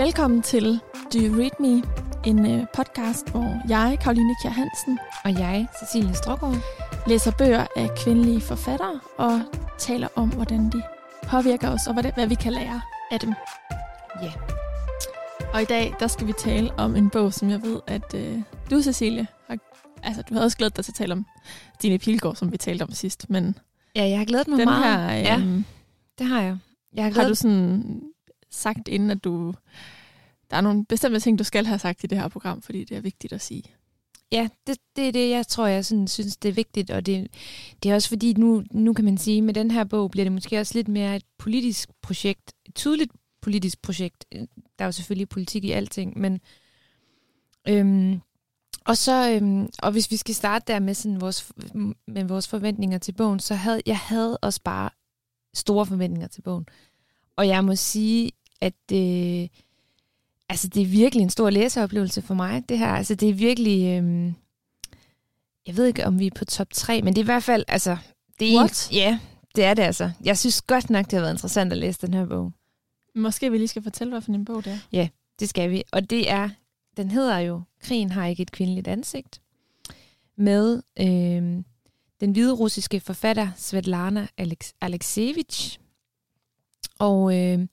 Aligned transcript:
Velkommen 0.00 0.42
til 0.42 0.80
Do 1.14 1.18
You 1.18 1.40
Read 1.40 1.60
Me, 1.60 1.82
en 2.26 2.46
øh, 2.46 2.66
podcast, 2.74 3.30
hvor 3.30 3.68
jeg, 3.68 3.98
Karoline 4.02 4.34
Kjær 4.42 4.50
Hansen, 4.50 4.98
Og 5.24 5.30
jeg, 5.32 5.66
Cecilie 5.80 6.14
Strågaard. 6.14 6.56
læser 7.06 7.32
bøger 7.38 7.66
af 7.76 7.88
kvindelige 8.04 8.40
forfattere 8.40 9.00
og 9.18 9.40
taler 9.78 10.08
om, 10.14 10.28
hvordan 10.28 10.70
de 10.70 10.82
påvirker 11.22 11.70
os, 11.70 11.86
og 11.86 11.94
hvad, 11.94 12.26
vi 12.26 12.34
kan 12.34 12.52
lære 12.52 12.80
af 13.10 13.20
dem. 13.20 13.34
Ja. 14.22 14.32
Og 15.54 15.62
i 15.62 15.64
dag, 15.64 15.94
der 16.00 16.06
skal 16.06 16.26
vi 16.26 16.32
tale 16.38 16.70
om 16.78 16.96
en 16.96 17.10
bog, 17.10 17.32
som 17.32 17.50
jeg 17.50 17.62
ved, 17.62 17.80
at 17.86 18.14
øh, 18.14 18.42
du, 18.70 18.82
Cecilie, 18.82 19.26
har, 19.48 19.58
altså 20.02 20.22
du 20.22 20.34
havde 20.34 20.44
også 20.44 20.56
glædet 20.56 20.76
dig 20.76 20.84
til 20.84 20.92
at 20.92 20.96
tale 20.96 21.12
om 21.12 21.26
Dine 21.82 21.98
Pilgaard, 21.98 22.36
som 22.36 22.52
vi 22.52 22.56
talte 22.56 22.82
om 22.82 22.92
sidst, 22.92 23.30
men 23.30 23.58
Ja, 23.96 24.08
jeg 24.08 24.18
har 24.18 24.24
glædet 24.24 24.48
mig 24.48 24.58
den 24.58 24.64
meget. 24.68 25.10
her, 25.10 25.18
øh, 25.18 25.24
ja, 25.24 25.62
det 26.18 26.26
har 26.26 26.40
jeg. 26.42 26.58
Jeg 26.94 27.04
har, 27.04 27.10
har 27.10 27.14
glædet... 27.14 27.28
du 27.30 27.34
sådan 27.34 28.00
sagt 28.50 28.88
inden, 28.88 29.10
at 29.10 29.24
du... 29.24 29.54
Der 30.50 30.56
er 30.56 30.60
nogle 30.60 30.84
bestemte 30.84 31.20
ting, 31.20 31.38
du 31.38 31.44
skal 31.44 31.66
have 31.66 31.78
sagt 31.78 32.04
i 32.04 32.06
det 32.06 32.18
her 32.18 32.28
program, 32.28 32.62
fordi 32.62 32.84
det 32.84 32.96
er 32.96 33.00
vigtigt 33.00 33.32
at 33.32 33.40
sige. 33.40 33.62
Ja, 34.32 34.48
det, 34.66 34.78
det 34.96 35.08
er 35.08 35.12
det, 35.12 35.30
jeg 35.30 35.46
tror, 35.46 35.66
jeg 35.66 35.84
sådan, 35.84 36.08
synes, 36.08 36.36
det 36.36 36.48
er 36.48 36.52
vigtigt. 36.52 36.90
Og 36.90 37.06
det, 37.06 37.28
det 37.82 37.90
er 37.90 37.94
også 37.94 38.08
fordi, 38.08 38.32
nu, 38.32 38.64
nu 38.70 38.92
kan 38.92 39.04
man 39.04 39.18
sige, 39.18 39.42
med 39.42 39.54
den 39.54 39.70
her 39.70 39.84
bog 39.84 40.10
bliver 40.10 40.24
det 40.24 40.32
måske 40.32 40.60
også 40.60 40.74
lidt 40.74 40.88
mere 40.88 41.16
et 41.16 41.24
politisk 41.38 41.90
projekt. 42.02 42.52
Et 42.66 42.74
tydeligt 42.74 43.12
politisk 43.42 43.82
projekt. 43.82 44.26
Der 44.78 44.84
er 44.84 44.84
jo 44.84 44.92
selvfølgelig 44.92 45.28
politik 45.28 45.64
i 45.64 45.70
alting, 45.70 46.18
men... 46.18 46.40
Øhm, 47.68 48.20
og 48.84 48.96
så, 48.96 49.30
øhm, 49.30 49.68
og 49.82 49.92
hvis 49.92 50.10
vi 50.10 50.16
skal 50.16 50.34
starte 50.34 50.72
der 50.72 50.78
med, 50.78 50.94
sådan 50.94 51.20
vores, 51.20 51.52
med 52.06 52.24
vores 52.24 52.48
forventninger 52.48 52.98
til 52.98 53.12
bogen, 53.12 53.40
så 53.40 53.54
havde 53.54 53.82
jeg 53.86 53.98
havde 53.98 54.38
også 54.38 54.60
bare 54.64 54.90
store 55.54 55.86
forventninger 55.86 56.28
til 56.28 56.42
bogen. 56.42 56.66
Og 57.36 57.48
jeg 57.48 57.64
må 57.64 57.76
sige, 57.76 58.30
at 58.60 58.74
det, 58.88 59.50
altså 60.48 60.68
det 60.68 60.82
er 60.82 60.86
virkelig 60.86 61.22
en 61.22 61.30
stor 61.30 61.50
læseoplevelse 61.50 62.22
for 62.22 62.34
mig, 62.34 62.68
det 62.68 62.78
her. 62.78 62.88
Altså 62.88 63.14
det 63.14 63.28
er 63.28 63.34
virkelig, 63.34 63.98
øhm, 63.98 64.34
jeg 65.66 65.76
ved 65.76 65.86
ikke, 65.86 66.06
om 66.06 66.18
vi 66.18 66.26
er 66.26 66.30
på 66.36 66.44
top 66.44 66.72
3, 66.72 67.02
men 67.02 67.14
det 67.14 67.20
er 67.20 67.24
i 67.24 67.32
hvert 67.32 67.42
fald, 67.42 67.64
altså, 67.68 67.96
det 68.40 68.54
er 68.54 68.58
What? 68.58 68.88
En, 68.90 68.96
ja, 68.96 69.18
det 69.56 69.64
er 69.64 69.74
det 69.74 69.82
altså. 69.82 70.10
Jeg 70.24 70.38
synes 70.38 70.62
godt 70.62 70.90
nok, 70.90 71.04
det 71.04 71.12
har 71.12 71.20
været 71.20 71.34
interessant 71.34 71.72
at 71.72 71.78
læse 71.78 72.06
den 72.06 72.14
her 72.14 72.26
bog. 72.26 72.52
Måske 73.14 73.50
vi 73.50 73.58
lige 73.58 73.68
skal 73.68 73.82
fortælle, 73.82 74.10
hvad 74.10 74.20
for 74.20 74.32
en 74.32 74.44
bog 74.44 74.64
det 74.64 74.72
er. 74.72 74.78
Det 75.40 75.48
skal 75.48 75.70
vi. 75.70 75.82
Og 75.92 76.10
det 76.10 76.30
er, 76.30 76.48
den 76.96 77.10
hedder 77.10 77.38
jo, 77.38 77.62
Krigen 77.80 78.10
har 78.10 78.26
ikke 78.26 78.42
et 78.42 78.52
kvindeligt 78.52 78.88
ansigt, 78.88 79.40
med 80.36 80.82
øhm, 81.00 81.64
den 82.20 82.32
hvide 82.32 82.52
russiske 82.52 83.00
forfatter 83.00 83.48
Svetlana 83.56 84.28
Alex- 84.40 84.72
Alexievich. 84.80 85.78
Og 86.98 87.38
øh, 87.38 87.66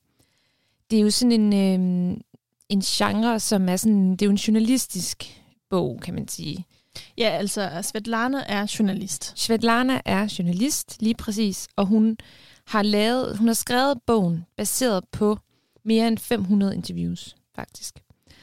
det 0.91 0.99
er 0.99 1.03
jo 1.03 1.09
sådan 1.09 1.31
en, 1.41 1.53
øh, 1.53 2.17
en 2.69 2.81
genre, 2.81 3.39
som 3.39 3.69
er 3.69 3.75
sådan, 3.75 4.11
det 4.11 4.21
er 4.21 4.25
jo 4.25 4.31
en 4.31 4.38
journalistisk 4.38 5.41
bog, 5.69 5.99
kan 6.03 6.13
man 6.13 6.27
sige. 6.27 6.66
Ja, 7.17 7.29
altså 7.29 7.69
Svetlana 7.81 8.44
er 8.47 8.75
journalist. 8.79 9.33
Svetlana 9.35 10.02
er 10.05 10.35
journalist, 10.39 11.02
lige 11.02 11.16
præcis, 11.16 11.67
og 11.75 11.85
hun 11.85 12.17
har 12.67 12.81
lavet, 12.81 13.38
hun 13.38 13.47
har 13.47 13.53
skrevet 13.53 14.02
bogen 14.05 14.45
baseret 14.57 15.03
på 15.11 15.38
mere 15.85 16.07
end 16.07 16.17
500 16.17 16.75
interviews, 16.75 17.35
faktisk. 17.55 17.99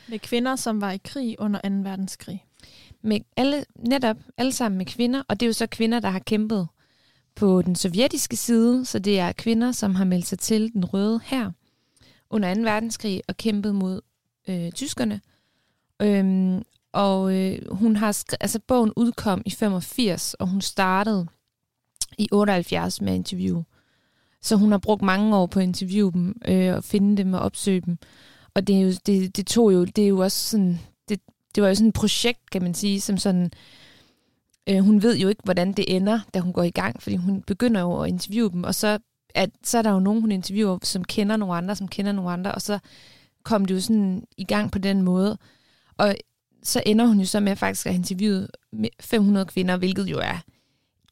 Med 0.09 0.19
kvinder, 0.19 0.57
som 0.57 0.81
var 0.81 0.91
i 0.91 1.01
krig 1.05 1.37
under 1.39 1.61
2. 1.61 1.69
verdenskrig. 1.91 2.45
Med 3.03 3.21
alle, 3.37 3.65
netop 3.79 4.17
alle 4.37 4.53
sammen 4.53 4.79
med 4.79 4.87
kvinder, 4.87 5.23
og 5.29 5.41
det 5.41 5.47
er 5.47 5.49
jo 5.49 5.53
så 5.53 5.67
kvinder, 5.67 6.01
der 6.01 6.09
har 6.11 6.19
kæmpet 6.19 6.69
på 7.35 7.63
den 7.63 7.77
sovjetiske 7.77 8.37
side, 8.37 8.85
så 8.85 8.99
det 8.99 9.19
er 9.19 9.33
kvinder, 9.33 9.73
som 9.73 9.95
har 9.95 10.05
meldt 10.05 10.27
sig 10.27 10.39
til 10.39 10.73
den 10.73 10.85
røde 10.85 11.21
her 11.25 11.51
under 12.31 12.55
2. 12.55 12.61
verdenskrig 12.61 13.23
og 13.29 13.37
kæmpet 13.37 13.75
mod 13.75 14.01
øh, 14.49 14.73
tyskerne. 14.73 15.21
Øhm, 16.03 16.63
og 16.93 17.35
øh, 17.35 17.59
hun 17.71 17.97
har 17.97 18.13
skri- 18.13 18.37
altså 18.41 18.59
bogen 18.59 18.93
udkom 18.97 19.43
i 19.47 19.51
85, 19.51 20.35
og 20.35 20.49
hun 20.49 20.61
startede 20.61 21.27
i 22.19 22.29
78 22.33 23.01
med 23.01 23.15
interview. 23.15 23.63
Så 24.43 24.57
hun 24.57 24.71
har 24.71 24.79
brugt 24.79 25.03
mange 25.03 25.37
år 25.37 25.47
på 25.47 25.61
at 25.61 25.63
interviewe 25.63 26.13
dem 26.13 26.41
øh, 26.49 26.75
og 26.75 26.85
finde 26.85 27.17
dem 27.17 27.35
og 27.35 27.41
opsøge 27.41 27.81
dem. 27.81 27.99
Og 28.55 28.67
det, 28.67 28.77
er 28.77 28.81
jo, 28.81 28.93
det, 29.07 29.37
det 29.37 29.47
tog 29.47 29.73
jo, 29.73 29.85
det 29.85 30.05
er 30.05 30.09
jo 30.09 30.19
også 30.19 30.51
sådan, 30.51 30.79
det, 31.09 31.21
det 31.55 31.63
var 31.63 31.69
jo 31.69 31.75
sådan 31.75 31.89
et 31.89 31.95
projekt, 31.95 32.51
kan 32.51 32.63
man 32.63 32.75
sige, 32.75 33.01
som 33.01 33.17
sådan, 33.17 33.51
øh, 34.69 34.79
hun 34.79 35.03
ved 35.03 35.17
jo 35.19 35.29
ikke, 35.29 35.43
hvordan 35.45 35.73
det 35.73 35.97
ender, 35.97 36.21
da 36.35 36.41
hun 36.41 36.53
går 36.53 36.63
i 36.63 36.71
gang, 36.71 37.03
fordi 37.03 37.17
hun 37.17 37.43
begynder 37.43 37.81
jo 37.81 38.01
at 38.01 38.09
interviewe 38.09 38.51
dem, 38.51 38.65
og 38.65 38.75
så, 38.75 38.99
at, 39.35 39.51
så 39.65 39.79
er 39.79 39.83
der 39.83 39.91
jo 39.91 40.01
nogen, 40.01 40.21
hun 40.21 40.33
interviewer, 40.33 40.79
som 40.83 41.05
kender 41.05 41.37
nogle 41.37 41.55
andre, 41.55 41.77
som 41.77 41.89
kender 41.89 42.13
nogle 42.13 42.31
andre, 42.31 42.53
og 42.53 42.63
så 42.63 42.79
kom 43.43 43.65
det 43.65 43.75
jo 43.75 43.81
sådan 43.81 44.25
i 44.37 44.45
gang 44.45 44.73
på 44.73 44.79
den 44.79 45.03
måde. 45.03 45.39
Og 45.97 46.15
så 46.63 46.83
ender 46.87 47.07
hun 47.07 47.21
jo 47.21 47.27
så 47.27 47.41
med 47.41 47.53
at 47.53 47.59
faktisk 47.59 47.87
have 47.87 47.95
interviewet 47.95 48.51
500 49.01 49.47
kvinder, 49.47 49.77
hvilket 49.77 50.05
jo 50.07 50.19
er 50.19 50.39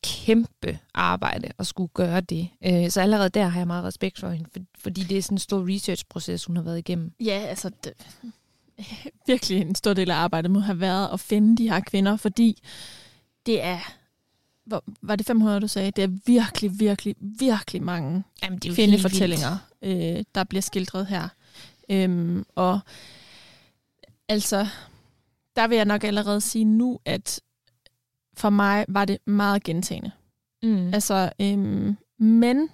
kæmpe 0.02 0.78
arbejde 0.94 1.48
at 1.58 1.66
skulle 1.66 1.90
gøre 1.94 2.20
det. 2.20 2.48
Øh, 2.66 2.90
så 2.90 3.00
allerede 3.00 3.28
der 3.28 3.44
har 3.48 3.60
jeg 3.60 3.66
meget 3.66 3.84
respekt 3.84 4.18
for 4.18 4.30
hende, 4.30 4.50
for- 4.52 4.64
fordi 4.78 5.02
det 5.02 5.18
er 5.18 5.22
sådan 5.22 5.34
en 5.34 5.38
stor 5.38 5.68
research-proces, 5.74 6.44
hun 6.44 6.56
har 6.56 6.62
været 6.62 6.78
igennem. 6.78 7.12
Ja, 7.20 7.38
altså 7.48 7.70
det, 7.84 7.92
virkelig 9.26 9.60
en 9.60 9.74
stor 9.74 9.94
del 9.94 10.10
af 10.10 10.14
arbejdet 10.16 10.50
må 10.50 10.60
have 10.60 10.80
været 10.80 11.08
at 11.12 11.20
finde 11.20 11.56
de 11.56 11.68
her 11.70 11.80
kvinder, 11.80 12.16
fordi 12.16 12.62
det 13.46 13.62
er, 13.64 13.78
hvor, 14.66 14.84
var 15.02 15.16
det 15.16 15.26
500, 15.26 15.60
du 15.60 15.68
sagde? 15.68 15.90
Det 15.90 16.04
er 16.04 16.08
virkelig, 16.26 16.80
virkelig, 16.80 17.14
virkelig 17.20 17.82
mange 17.82 18.24
Jamen, 18.42 18.58
det 18.58 18.70
er 18.70 18.74
kvindefortællinger, 18.74 19.58
øh, 19.82 20.24
der 20.34 20.44
bliver 20.44 20.62
skildret 20.62 21.06
her. 21.06 21.28
Øhm, 21.90 22.44
og 22.54 22.80
altså, 24.28 24.66
der 25.56 25.66
vil 25.66 25.76
jeg 25.76 25.84
nok 25.84 26.04
allerede 26.04 26.40
sige 26.40 26.64
nu, 26.64 27.00
at 27.04 27.40
for 28.36 28.50
mig 28.50 28.84
var 28.88 29.04
det 29.04 29.18
meget 29.26 29.62
gentagende. 29.64 30.10
Mm. 30.62 30.94
Altså, 30.94 31.32
øhm, 31.40 31.96
men, 32.18 32.68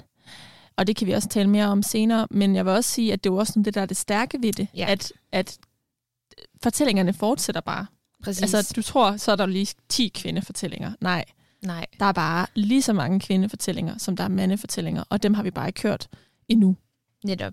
og 0.77 0.87
det 0.87 0.97
kan 0.97 1.07
vi 1.07 1.13
også 1.13 1.29
tale 1.29 1.49
mere 1.51 1.67
om 1.67 1.83
senere, 1.83 2.27
men 2.31 2.57
jeg 2.57 2.65
vil 2.65 2.73
også 2.73 2.91
sige, 2.91 3.13
at 3.13 3.25
det 3.25 3.31
er 3.31 3.35
også 3.35 3.51
sådan 3.53 3.63
det, 3.63 3.75
der 3.75 3.81
er 3.81 3.87
det 3.87 3.97
stærke 3.97 4.39
ved 4.43 4.53
det, 4.53 4.69
Ja. 4.75 4.87
at, 4.89 5.13
at 5.33 5.59
fortællingerne 6.63 7.13
fortsætter 7.13 7.61
bare. 7.61 7.87
Præcis. 8.25 8.55
Altså, 8.55 8.73
du 8.77 8.83
tror, 8.83 9.17
så 9.17 9.33
er 9.33 9.37
der 9.37 9.47
lige 9.47 9.75
10 9.89 10.09
kvindefortællinger. 10.09 10.93
Nej, 11.01 11.25
Nej. 11.63 11.87
der 12.01 12.07
er 12.07 12.13
bare 12.13 12.47
lige 12.55 12.83
så 12.83 12.93
mange 12.93 13.21
kvindefortællinger, 13.21 13.99
som 13.99 14.17
der 14.17 14.25
er 14.25 14.29
mandefortællinger, 14.29 15.05
og 15.09 15.23
dem 15.23 15.35
har 15.35 15.43
vi 15.43 15.51
bare 15.51 15.67
ikke 15.69 15.83
hørt 15.83 16.09
endnu. 16.49 16.77
Netop. 17.25 17.53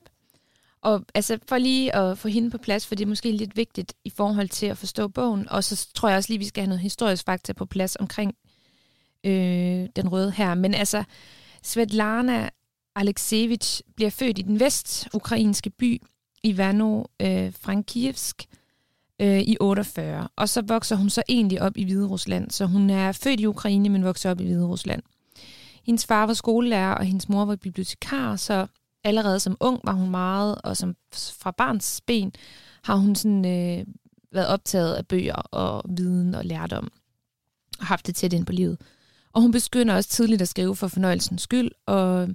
Og 0.81 1.05
altså 1.13 1.39
for 1.49 1.57
lige 1.57 1.95
at 1.95 2.17
få 2.17 2.27
hende 2.27 2.51
på 2.51 2.57
plads, 2.57 2.87
for 2.87 2.95
det 2.95 3.03
er 3.03 3.07
måske 3.07 3.31
lidt 3.31 3.57
vigtigt 3.57 3.93
i 4.03 4.09
forhold 4.09 4.49
til 4.49 4.65
at 4.65 4.77
forstå 4.77 5.07
bogen, 5.07 5.49
og 5.49 5.63
så 5.63 5.87
tror 5.93 6.09
jeg 6.09 6.17
også 6.17 6.29
lige, 6.29 6.39
vi 6.39 6.45
skal 6.45 6.61
have 6.61 6.69
noget 6.69 6.81
historisk 6.81 7.25
fakta 7.25 7.53
på 7.53 7.65
plads 7.65 7.95
omkring 7.95 8.35
øh, 9.23 9.89
den 9.95 10.09
røde 10.09 10.31
her. 10.31 10.55
Men 10.55 10.73
altså, 10.73 11.03
Svetlana 11.63 12.49
Alexievich 12.95 13.81
bliver 13.95 14.09
født 14.09 14.39
i 14.39 14.41
den 14.41 14.59
vestukrainske 14.59 15.69
by 15.69 16.01
Ivano 16.43 17.03
øh, 17.19 17.53
Frankivsk 17.53 18.45
øh, 19.21 19.39
i 19.39 19.57
48, 19.59 20.27
og 20.35 20.49
så 20.49 20.61
vokser 20.61 20.95
hun 20.95 21.09
så 21.09 21.23
egentlig 21.29 21.61
op 21.61 21.77
i 21.77 21.83
Hvide 21.83 22.07
Rusland. 22.07 22.51
Så 22.51 22.65
hun 22.65 22.89
er 22.89 23.11
født 23.11 23.39
i 23.39 23.45
Ukraine, 23.45 23.89
men 23.89 24.03
vokser 24.03 24.31
op 24.31 24.41
i 24.41 24.43
Hvide 24.43 24.65
Rusland. 24.65 25.01
Hendes 25.85 26.05
far 26.05 26.25
var 26.25 26.33
skolelærer, 26.33 26.93
og 26.93 27.05
hendes 27.05 27.29
mor 27.29 27.45
var 27.45 27.55
bibliotekar, 27.55 28.35
så 28.35 28.67
allerede 29.03 29.39
som 29.39 29.57
ung 29.59 29.79
var 29.83 29.93
hun 29.93 30.09
meget, 30.09 30.55
og 30.63 30.77
som 30.77 30.95
fra 31.13 31.51
barns 31.51 32.01
ben 32.07 32.31
har 32.83 32.95
hun 32.95 33.15
sådan, 33.15 33.45
øh, 33.45 33.85
været 34.31 34.47
optaget 34.47 34.93
af 34.93 35.07
bøger 35.07 35.35
og 35.35 35.83
viden 35.97 36.35
og 36.35 36.45
lærdom, 36.45 36.91
og 37.79 37.85
haft 37.85 38.07
det 38.07 38.15
tæt 38.15 38.33
ind 38.33 38.45
på 38.45 38.51
livet. 38.51 38.77
Og 39.33 39.41
hun 39.41 39.51
begynder 39.51 39.95
også 39.95 40.09
tidligt 40.09 40.41
at 40.41 40.47
skrive 40.47 40.75
for 40.75 40.87
fornøjelsens 40.87 41.41
skyld, 41.41 41.71
og 41.85 42.29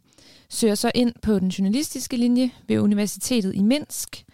søger 0.49 0.75
så 0.75 0.90
ind 0.94 1.12
på 1.22 1.38
den 1.38 1.49
journalistiske 1.49 2.16
linje 2.16 2.50
ved 2.69 2.78
Universitetet 2.78 3.54
i 3.54 3.62
Minsk. 3.62 4.25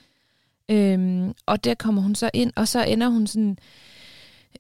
Øhm, 0.69 1.33
og 1.47 1.65
der 1.65 1.75
kommer 1.75 2.03
hun 2.03 2.15
så 2.15 2.31
ind, 2.35 2.53
og 2.57 2.69
så 2.69 2.85
ender 2.85 3.09
hun 3.09 3.27
sådan 3.27 3.59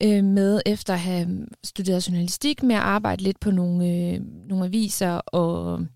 øh, 0.02 0.24
med, 0.24 0.60
efter 0.66 0.94
at 0.94 1.00
have 1.00 1.46
studeret 1.64 2.08
journalistik, 2.08 2.62
med 2.62 2.76
at 2.76 2.82
arbejde 2.82 3.22
lidt 3.22 3.40
på 3.40 3.50
nogle, 3.50 3.88
øh, 3.88 4.20
nogle 4.48 4.64
aviser, 4.64 5.10
og 5.10 5.86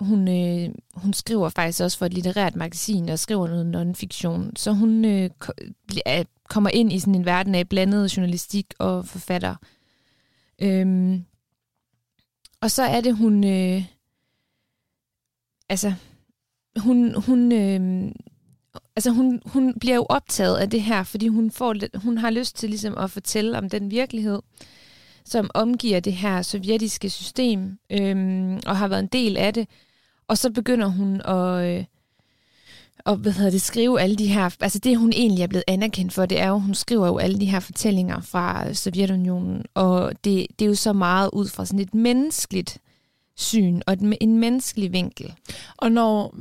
hun, 0.00 0.28
øh, 0.28 0.74
hun 0.94 1.12
skriver 1.12 1.48
faktisk 1.48 1.80
også 1.80 1.98
for 1.98 2.06
et 2.06 2.14
litterært 2.14 2.56
magasin, 2.56 3.08
og 3.08 3.18
skriver 3.18 3.48
noget 3.48 3.66
non-fiktion. 3.66 4.56
Så 4.56 4.72
hun 4.72 5.04
øh, 5.04 5.30
kommer 6.48 6.70
ind 6.70 6.92
i 6.92 6.98
sådan 6.98 7.14
en 7.14 7.24
verden 7.24 7.54
af 7.54 7.68
blandet 7.68 8.16
journalistik 8.16 8.74
og 8.78 9.06
forfatter. 9.06 9.54
Øhm, 10.58 11.24
og 12.60 12.70
så 12.70 12.82
er 12.82 13.00
det, 13.00 13.16
hun... 13.16 13.44
Øh, 13.44 13.84
altså, 15.68 15.92
hun, 16.76 17.22
hun, 17.22 17.52
øh, 17.52 18.12
altså 18.96 19.10
hun, 19.10 19.40
hun 19.46 19.74
bliver 19.80 19.96
jo 19.96 20.06
optaget 20.08 20.56
af 20.56 20.70
det 20.70 20.82
her, 20.82 21.02
fordi 21.02 21.28
hun, 21.28 21.50
får, 21.50 21.72
lidt- 21.72 21.96
hun 21.96 22.18
har 22.18 22.30
lyst 22.30 22.56
til 22.56 22.68
ligesom 22.68 22.98
at 22.98 23.10
fortælle 23.10 23.58
om 23.58 23.70
den 23.70 23.90
virkelighed, 23.90 24.38
som 25.24 25.50
omgiver 25.54 26.00
det 26.00 26.12
her 26.12 26.42
sovjetiske 26.42 27.10
system, 27.10 27.78
øhm, 27.90 28.60
og 28.66 28.76
har 28.76 28.88
været 28.88 29.00
en 29.00 29.06
del 29.06 29.36
af 29.36 29.54
det. 29.54 29.68
Og 30.28 30.38
så 30.38 30.50
begynder 30.50 30.86
hun 30.86 31.20
at, 31.20 31.64
øh, 31.78 31.84
og 33.04 33.16
hvad 33.16 33.32
hedder 33.32 33.50
det, 33.50 33.62
skrive 33.62 34.00
alle 34.00 34.16
de 34.16 34.26
her, 34.26 34.50
altså 34.60 34.78
det 34.78 34.98
hun 34.98 35.12
egentlig 35.12 35.42
er 35.42 35.46
blevet 35.46 35.64
anerkendt 35.66 36.12
for, 36.12 36.26
det 36.26 36.40
er 36.40 36.48
jo, 36.48 36.58
hun 36.58 36.74
skriver 36.74 37.06
jo 37.06 37.18
alle 37.18 37.40
de 37.40 37.46
her 37.46 37.60
fortællinger 37.60 38.20
fra 38.20 38.74
Sovjetunionen, 38.74 39.64
og 39.74 40.12
det, 40.24 40.46
det 40.58 40.64
er 40.64 40.68
jo 40.68 40.74
så 40.74 40.92
meget 40.92 41.30
ud 41.32 41.48
fra 41.48 41.66
sådan 41.66 41.80
et 41.80 41.94
menneskeligt 41.94 42.78
syn, 43.36 43.80
og 43.86 43.96
en 44.20 44.38
menneskelig 44.38 44.92
vinkel. 44.92 45.34
Og 45.76 45.92
når 45.92 46.34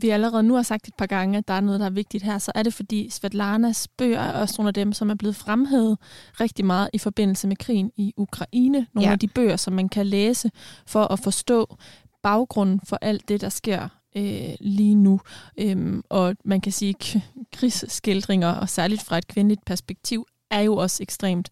vi 0.00 0.08
allerede 0.08 0.42
nu 0.42 0.54
har 0.54 0.62
sagt 0.62 0.88
et 0.88 0.94
par 0.94 1.06
gange, 1.06 1.38
at 1.38 1.48
der 1.48 1.54
er 1.54 1.60
noget, 1.60 1.80
der 1.80 1.86
er 1.86 1.90
vigtigt 1.90 2.24
her, 2.24 2.38
så 2.38 2.52
er 2.54 2.62
det 2.62 2.74
fordi 2.74 3.10
Svetlanas 3.10 3.88
bøger 3.88 4.20
er 4.20 4.40
også 4.40 4.54
nogle 4.58 4.68
af 4.68 4.74
dem, 4.74 4.92
som 4.92 5.10
er 5.10 5.14
blevet 5.14 5.36
fremhævet 5.36 5.98
rigtig 6.40 6.64
meget 6.64 6.90
i 6.92 6.98
forbindelse 6.98 7.48
med 7.48 7.56
krigen 7.56 7.90
i 7.96 8.14
Ukraine. 8.16 8.86
Nogle 8.94 9.08
ja. 9.08 9.12
af 9.12 9.18
de 9.18 9.28
bøger, 9.28 9.56
som 9.56 9.72
man 9.72 9.88
kan 9.88 10.06
læse 10.06 10.50
for 10.86 11.12
at 11.12 11.18
forstå 11.18 11.76
baggrunden 12.22 12.80
for 12.84 12.98
alt 13.00 13.28
det, 13.28 13.40
der 13.40 13.48
sker 13.48 13.88
øh, 14.16 14.54
lige 14.60 14.94
nu. 14.94 15.20
Øhm, 15.58 16.02
og 16.08 16.36
man 16.44 16.60
kan 16.60 16.72
sige, 16.72 16.94
at 17.00 17.22
krigsskildringer, 17.52 18.48
og 18.48 18.68
særligt 18.68 19.02
fra 19.02 19.18
et 19.18 19.28
kvindeligt 19.28 19.64
perspektiv, 19.64 20.26
er 20.50 20.60
jo 20.60 20.76
også 20.76 21.02
ekstremt 21.02 21.48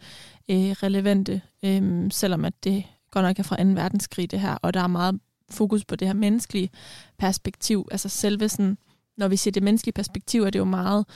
øh, 0.51 0.57
relevante, 0.57 1.41
øh, 1.65 2.11
selvom 2.11 2.45
at 2.45 2.55
det 2.65 2.85
godt 3.11 3.25
nok 3.25 3.39
er 3.39 3.43
fra 3.43 3.57
2. 3.57 3.69
verdenskrig 3.69 4.31
det 4.31 4.41
her, 4.41 4.55
og 4.63 4.75
der 4.75 4.81
er 4.81 4.87
meget 4.87 5.21
fokus 5.51 5.85
på 5.85 5.97
det 5.97 6.09
her 6.09 6.15
menneskelige 6.15 6.71
perspektiv. 7.19 7.89
Altså 7.91 8.09
selve 8.09 8.49
sådan, 8.49 8.79
når 9.17 9.29
vi 9.29 9.37
siger 9.37 9.53
det 9.53 9.63
menneskelige 9.63 9.93
perspektiv, 9.93 10.43
er 10.43 10.51
det 10.51 10.59
jo 10.59 10.65
meget 10.65 11.07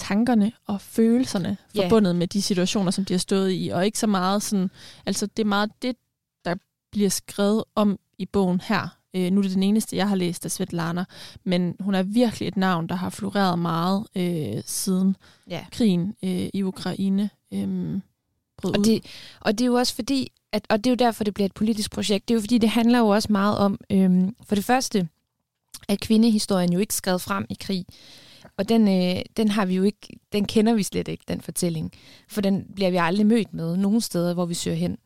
tankerne 0.00 0.52
og 0.66 0.80
følelserne 0.80 1.56
yeah. 1.76 1.84
forbundet 1.84 2.16
med 2.16 2.26
de 2.26 2.42
situationer, 2.42 2.90
som 2.90 3.04
de 3.04 3.14
har 3.14 3.18
stået 3.18 3.52
i, 3.52 3.68
og 3.68 3.86
ikke 3.86 3.98
så 3.98 4.06
meget 4.06 4.42
sådan, 4.42 4.70
altså 5.06 5.26
det 5.26 5.42
er 5.42 5.46
meget 5.46 5.70
det, 5.82 5.96
der 6.44 6.54
bliver 6.92 7.10
skrevet 7.10 7.64
om 7.74 7.98
i 8.18 8.26
bogen 8.26 8.60
her. 8.64 8.88
Øh, 9.16 9.32
nu 9.32 9.38
er 9.38 9.42
det 9.42 9.54
den 9.54 9.62
eneste, 9.62 9.96
jeg 9.96 10.08
har 10.08 10.16
læst 10.16 10.44
af 10.44 10.50
Svetlana, 10.50 11.04
men 11.44 11.76
hun 11.80 11.94
er 11.94 12.02
virkelig 12.02 12.48
et 12.48 12.56
navn, 12.56 12.88
der 12.88 12.94
har 12.94 13.10
floreret 13.10 13.58
meget 13.58 14.06
øh, 14.16 14.62
siden 14.66 15.16
yeah. 15.52 15.70
krigen 15.70 16.14
øh, 16.24 16.48
i 16.54 16.62
Ukraine 16.62 17.30
øh, 17.52 18.00
brød 18.56 18.78
og 18.78 18.84
det, 18.84 19.04
og 19.40 19.58
det 19.58 19.64
er 19.64 19.66
jo 19.66 19.74
også 19.74 19.94
fordi, 19.94 20.32
at, 20.52 20.66
og 20.68 20.78
det 20.78 20.86
er 20.86 20.90
jo 20.90 20.96
derfor, 20.96 21.24
det 21.24 21.34
bliver 21.34 21.46
et 21.46 21.54
politisk 21.54 21.90
projekt. 21.90 22.28
Det 22.28 22.34
er 22.34 22.36
jo 22.36 22.40
fordi, 22.40 22.58
det 22.58 22.68
handler 22.68 22.98
jo 22.98 23.08
også 23.08 23.32
meget 23.32 23.58
om, 23.58 23.78
øhm, 23.92 24.34
for 24.48 24.54
det 24.54 24.64
første, 24.64 25.08
at 25.88 26.00
kvindehistorien 26.00 26.72
jo 26.72 26.78
ikke 26.78 26.94
skrevet 26.94 27.20
frem 27.20 27.46
i 27.50 27.56
krig. 27.60 27.84
Og 28.56 28.68
den, 28.68 28.88
øh, 28.88 29.22
den 29.36 29.48
har 29.48 29.64
vi 29.64 29.74
jo 29.74 29.82
ikke, 29.82 30.08
den 30.32 30.44
kender 30.44 30.74
vi 30.74 30.82
slet 30.82 31.08
ikke, 31.08 31.24
den 31.28 31.40
fortælling. 31.40 31.92
For 32.28 32.40
den 32.40 32.64
bliver 32.74 32.90
vi 32.90 32.96
aldrig 32.96 33.26
mødt 33.26 33.54
med 33.54 33.76
nogen 33.76 34.00
steder, 34.00 34.34
hvor 34.34 34.46
vi 34.46 34.54
søger 34.54 34.76
hen. 34.76 34.98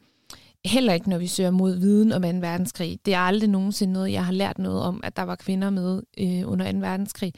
Heller 0.65 0.93
ikke, 0.93 1.11
når 1.11 1.19
vi 1.19 1.27
søger 1.27 1.51
mod 1.51 1.79
viden 1.79 2.13
om 2.13 2.23
2. 2.23 2.29
verdenskrig. 2.29 2.99
Det 3.07 3.15
er 3.15 3.19
aldrig 3.19 3.51
nogensinde 3.51 3.93
noget, 3.93 4.13
jeg 4.13 4.25
har 4.25 4.33
lært 4.33 4.59
noget 4.59 4.83
om, 4.83 5.01
at 5.05 5.17
der 5.17 5.23
var 5.23 5.35
kvinder 5.35 5.71
med 5.71 6.03
øh, 6.19 6.51
under 6.51 6.73
2. 6.73 6.79
verdenskrig. 6.79 7.35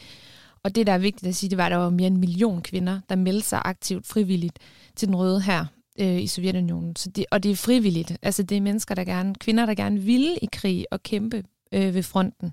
Og 0.62 0.74
det, 0.74 0.86
der 0.86 0.92
er 0.92 0.98
vigtigt 0.98 1.28
at 1.28 1.36
sige, 1.36 1.50
det 1.50 1.58
var, 1.58 1.66
at 1.66 1.72
der 1.72 1.78
var 1.78 1.90
mere 1.90 2.06
end 2.06 2.14
en 2.14 2.20
million 2.20 2.62
kvinder, 2.62 3.00
der 3.08 3.16
meldte 3.16 3.48
sig 3.48 3.62
aktivt 3.64 4.06
frivilligt 4.06 4.58
til 4.96 5.08
den 5.08 5.16
røde 5.16 5.40
her 5.40 5.66
øh, 5.98 6.22
i 6.22 6.26
Sovjetunionen. 6.26 6.96
Så 6.96 7.10
det, 7.10 7.26
og 7.30 7.42
det 7.42 7.50
er 7.50 7.56
frivilligt. 7.56 8.16
Altså 8.22 8.42
det 8.42 8.56
er 8.56 8.60
mennesker, 8.60 8.94
der 8.94 9.04
gerne, 9.04 9.34
kvinder, 9.34 9.66
der 9.66 9.74
gerne 9.74 10.00
vil 10.00 10.38
i 10.42 10.48
krig 10.52 10.86
og 10.90 11.02
kæmpe 11.02 11.44
øh, 11.72 11.94
ved 11.94 12.02
fronten. 12.02 12.52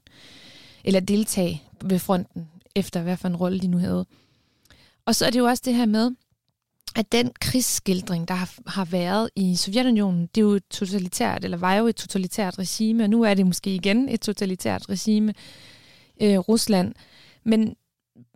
Eller 0.83 0.99
deltage 0.99 1.63
ved 1.81 1.99
fronten, 1.99 2.47
efter 2.75 3.01
hvad 3.01 3.17
for 3.17 3.27
en 3.27 3.35
rolle 3.35 3.59
de 3.59 3.67
nu 3.67 3.77
havde. 3.77 4.05
Og 5.05 5.15
så 5.15 5.25
er 5.25 5.29
det 5.29 5.39
jo 5.39 5.45
også 5.45 5.63
det 5.65 5.73
her 5.75 5.85
med, 5.85 6.11
at 6.95 7.11
den 7.11 7.31
krigsskildring, 7.41 8.27
der 8.27 8.33
har, 8.33 8.53
har 8.67 8.85
været 8.85 9.29
i 9.35 9.55
Sovjetunionen, 9.55 10.29
det 10.35 10.41
er 10.41 10.45
jo 10.45 10.59
totalitært, 10.69 11.45
eller 11.45 11.57
var 11.57 11.73
jo 11.75 11.87
et 11.87 11.95
totalitært 11.95 12.59
regime, 12.59 13.03
og 13.03 13.09
nu 13.09 13.23
er 13.23 13.33
det 13.33 13.45
måske 13.45 13.75
igen 13.75 14.09
et 14.09 14.21
totalitært 14.21 14.89
regime, 14.89 15.33
øh, 16.21 16.37
Rusland. 16.37 16.93
Men 17.43 17.75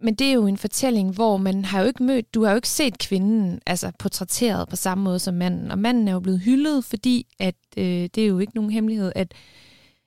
men 0.02 0.16
det 0.16 0.28
er 0.28 0.34
jo 0.34 0.48
en 0.48 0.58
fortælling, 0.58 1.14
hvor 1.14 1.38
man 1.38 1.66
har 1.66 1.82
jo 1.82 1.88
ikke 1.88 2.04
mødt, 2.04 2.34
du 2.34 2.44
har 2.44 2.52
jo 2.52 2.56
ikke 2.56 2.70
set 2.70 2.98
kvinden 2.98 3.60
altså 3.66 3.92
portrætteret 4.00 4.70
på 4.70 4.76
samme 4.76 5.04
måde 5.04 5.20
som 5.20 5.34
manden. 5.34 5.72
Og 5.72 5.80
manden 5.80 6.08
er 6.08 6.12
jo 6.12 6.20
blevet 6.20 6.40
hyldet, 6.40 6.86
fordi 6.86 7.28
at, 7.40 7.56
øh, 7.78 7.84
det 7.86 8.18
er 8.18 8.28
jo 8.28 8.40
ikke 8.40 8.56
nogen 8.56 8.72
hemmelighed, 8.72 9.12
at, 9.16 9.34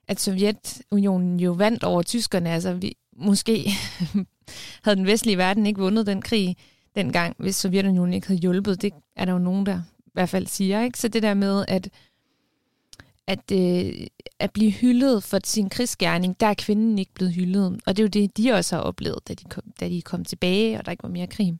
at 0.08 0.20
Sovjetunionen 0.20 1.40
jo 1.40 1.52
vandt 1.52 1.84
over 1.84 2.02
tyskerne. 2.02 2.50
Altså 2.50 2.75
vi, 2.75 2.96
måske 3.17 3.70
havde 4.84 4.96
den 4.96 5.06
vestlige 5.06 5.38
verden 5.38 5.67
ikke 5.67 5.81
vundet 5.81 6.06
den 6.06 6.22
krig 6.22 6.56
dengang, 6.96 7.37
hvis 7.38 7.56
Sovjetunionen 7.56 8.14
ikke 8.14 8.26
havde 8.26 8.40
hjulpet. 8.40 8.82
Det 8.82 8.93
er 9.17 9.25
der 9.25 9.32
jo 9.32 9.38
nogen, 9.38 9.67
der 9.67 9.81
i 9.99 10.11
hvert 10.12 10.28
fald 10.28 10.46
siger. 10.46 10.82
Ikke? 10.82 10.99
Så 10.99 11.08
det 11.08 11.22
der 11.22 11.34
med, 11.34 11.64
at 11.69 11.88
at, 13.31 13.53
øh, 13.53 14.06
at 14.38 14.50
blive 14.53 14.71
hyldet 14.71 15.25
for 15.25 15.38
sin 15.44 15.69
krigsgerning, 15.69 16.41
der 16.41 16.47
er 16.47 16.55
kvinden 16.55 16.99
ikke 16.99 17.15
blevet 17.15 17.35
hyldet. 17.35 17.81
Og 17.87 17.97
det 17.97 18.03
er 18.03 18.05
jo 18.05 18.09
det, 18.09 18.37
de 18.37 18.53
også 18.53 18.77
har 18.77 18.82
oplevet, 18.82 19.29
da 19.29 19.35
de 19.35 19.44
kom, 19.44 19.62
da 19.81 19.88
de 19.88 20.03
kom 20.03 20.25
tilbage, 20.25 20.79
og 20.79 20.85
der 20.85 20.91
ikke 20.91 21.03
var 21.03 21.09
mere 21.09 21.27
krig. 21.27 21.59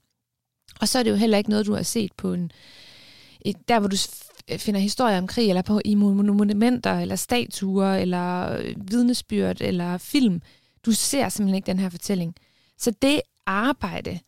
Og 0.81 0.89
så 0.89 0.99
er 0.99 1.03
det 1.03 1.11
jo 1.11 1.17
heller 1.17 1.39
ikke 1.39 1.51
noget, 1.51 1.67
du 1.67 1.75
har 1.75 1.83
set 1.83 2.13
på 2.13 2.33
en... 2.33 2.53
Et, 3.41 3.69
der, 3.69 3.79
hvor 3.79 3.89
du 3.89 3.97
finder 4.59 4.81
historier 4.81 5.19
om 5.19 5.27
krig, 5.27 5.49
eller 5.49 5.63
på 5.63 5.81
i 5.85 5.95
monumenter, 5.95 6.99
eller 6.99 7.17
statuer, 7.17 7.95
eller 7.95 8.57
øh, 8.57 8.75
vidnesbyrd, 8.91 9.61
eller 9.61 9.99
film. 9.99 10.43
Du 10.87 10.93
ser 10.93 11.29
simpelthen 11.29 11.55
ikke 11.55 11.67
den 11.67 11.79
her 11.79 11.89
fortælling. 11.89 12.35
Så 12.79 12.91
det 13.03 13.21
arbejde, 13.47 14.19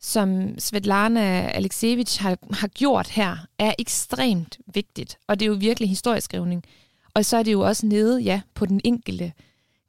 som 0.00 0.58
Svetlana 0.58 1.50
Alexievich 1.50 2.22
har, 2.22 2.38
har 2.52 2.68
gjort 2.68 3.08
her, 3.08 3.36
er 3.58 3.74
ekstremt 3.78 4.58
vigtigt. 4.74 5.18
Og 5.26 5.40
det 5.40 5.46
er 5.46 5.50
jo 5.50 5.56
virkelig 5.60 5.88
historieskrivning. 5.88 6.64
Og 7.14 7.24
så 7.24 7.36
er 7.36 7.42
det 7.42 7.52
jo 7.52 7.60
også 7.60 7.86
nede 7.86 8.20
ja, 8.20 8.40
på 8.54 8.66
den 8.66 8.80
enkelte 8.84 9.32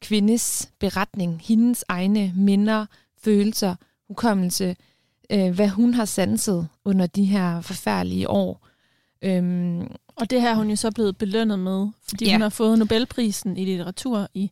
kvindes 0.01 0.71
beretning, 0.79 1.41
hendes 1.43 1.85
egne 1.87 2.33
minder, 2.35 2.85
følelser, 3.21 3.75
hukommelse, 4.07 4.75
øh, 5.29 5.55
hvad 5.55 5.69
hun 5.69 5.93
har 5.93 6.05
sanset 6.05 6.67
under 6.85 7.07
de 7.07 7.25
her 7.25 7.61
forfærdelige 7.61 8.29
år. 8.29 8.67
Øhm, 9.21 9.87
og 10.15 10.29
det 10.29 10.41
her 10.41 10.51
er 10.51 10.55
hun 10.55 10.69
jo 10.69 10.75
så 10.75 10.91
blevet 10.91 11.17
belønnet 11.17 11.59
med, 11.59 11.87
fordi 12.09 12.25
ja. 12.25 12.31
hun 12.31 12.41
har 12.41 12.49
fået 12.49 12.79
Nobelprisen 12.79 13.57
i 13.57 13.65
litteratur 13.65 14.27
i 14.33 14.49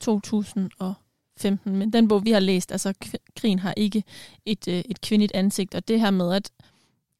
2015. 0.00 1.76
Men 1.76 1.92
den 1.92 2.08
bog, 2.08 2.24
vi 2.24 2.30
har 2.30 2.40
læst, 2.40 2.72
altså 2.72 2.94
Krigen 3.36 3.58
har 3.58 3.74
ikke 3.76 4.04
et, 4.46 4.68
øh, 4.68 4.82
et 4.88 5.00
kvindeligt 5.00 5.32
ansigt, 5.34 5.74
og 5.74 5.88
det 5.88 6.00
her 6.00 6.10
med, 6.10 6.32
at 6.34 6.50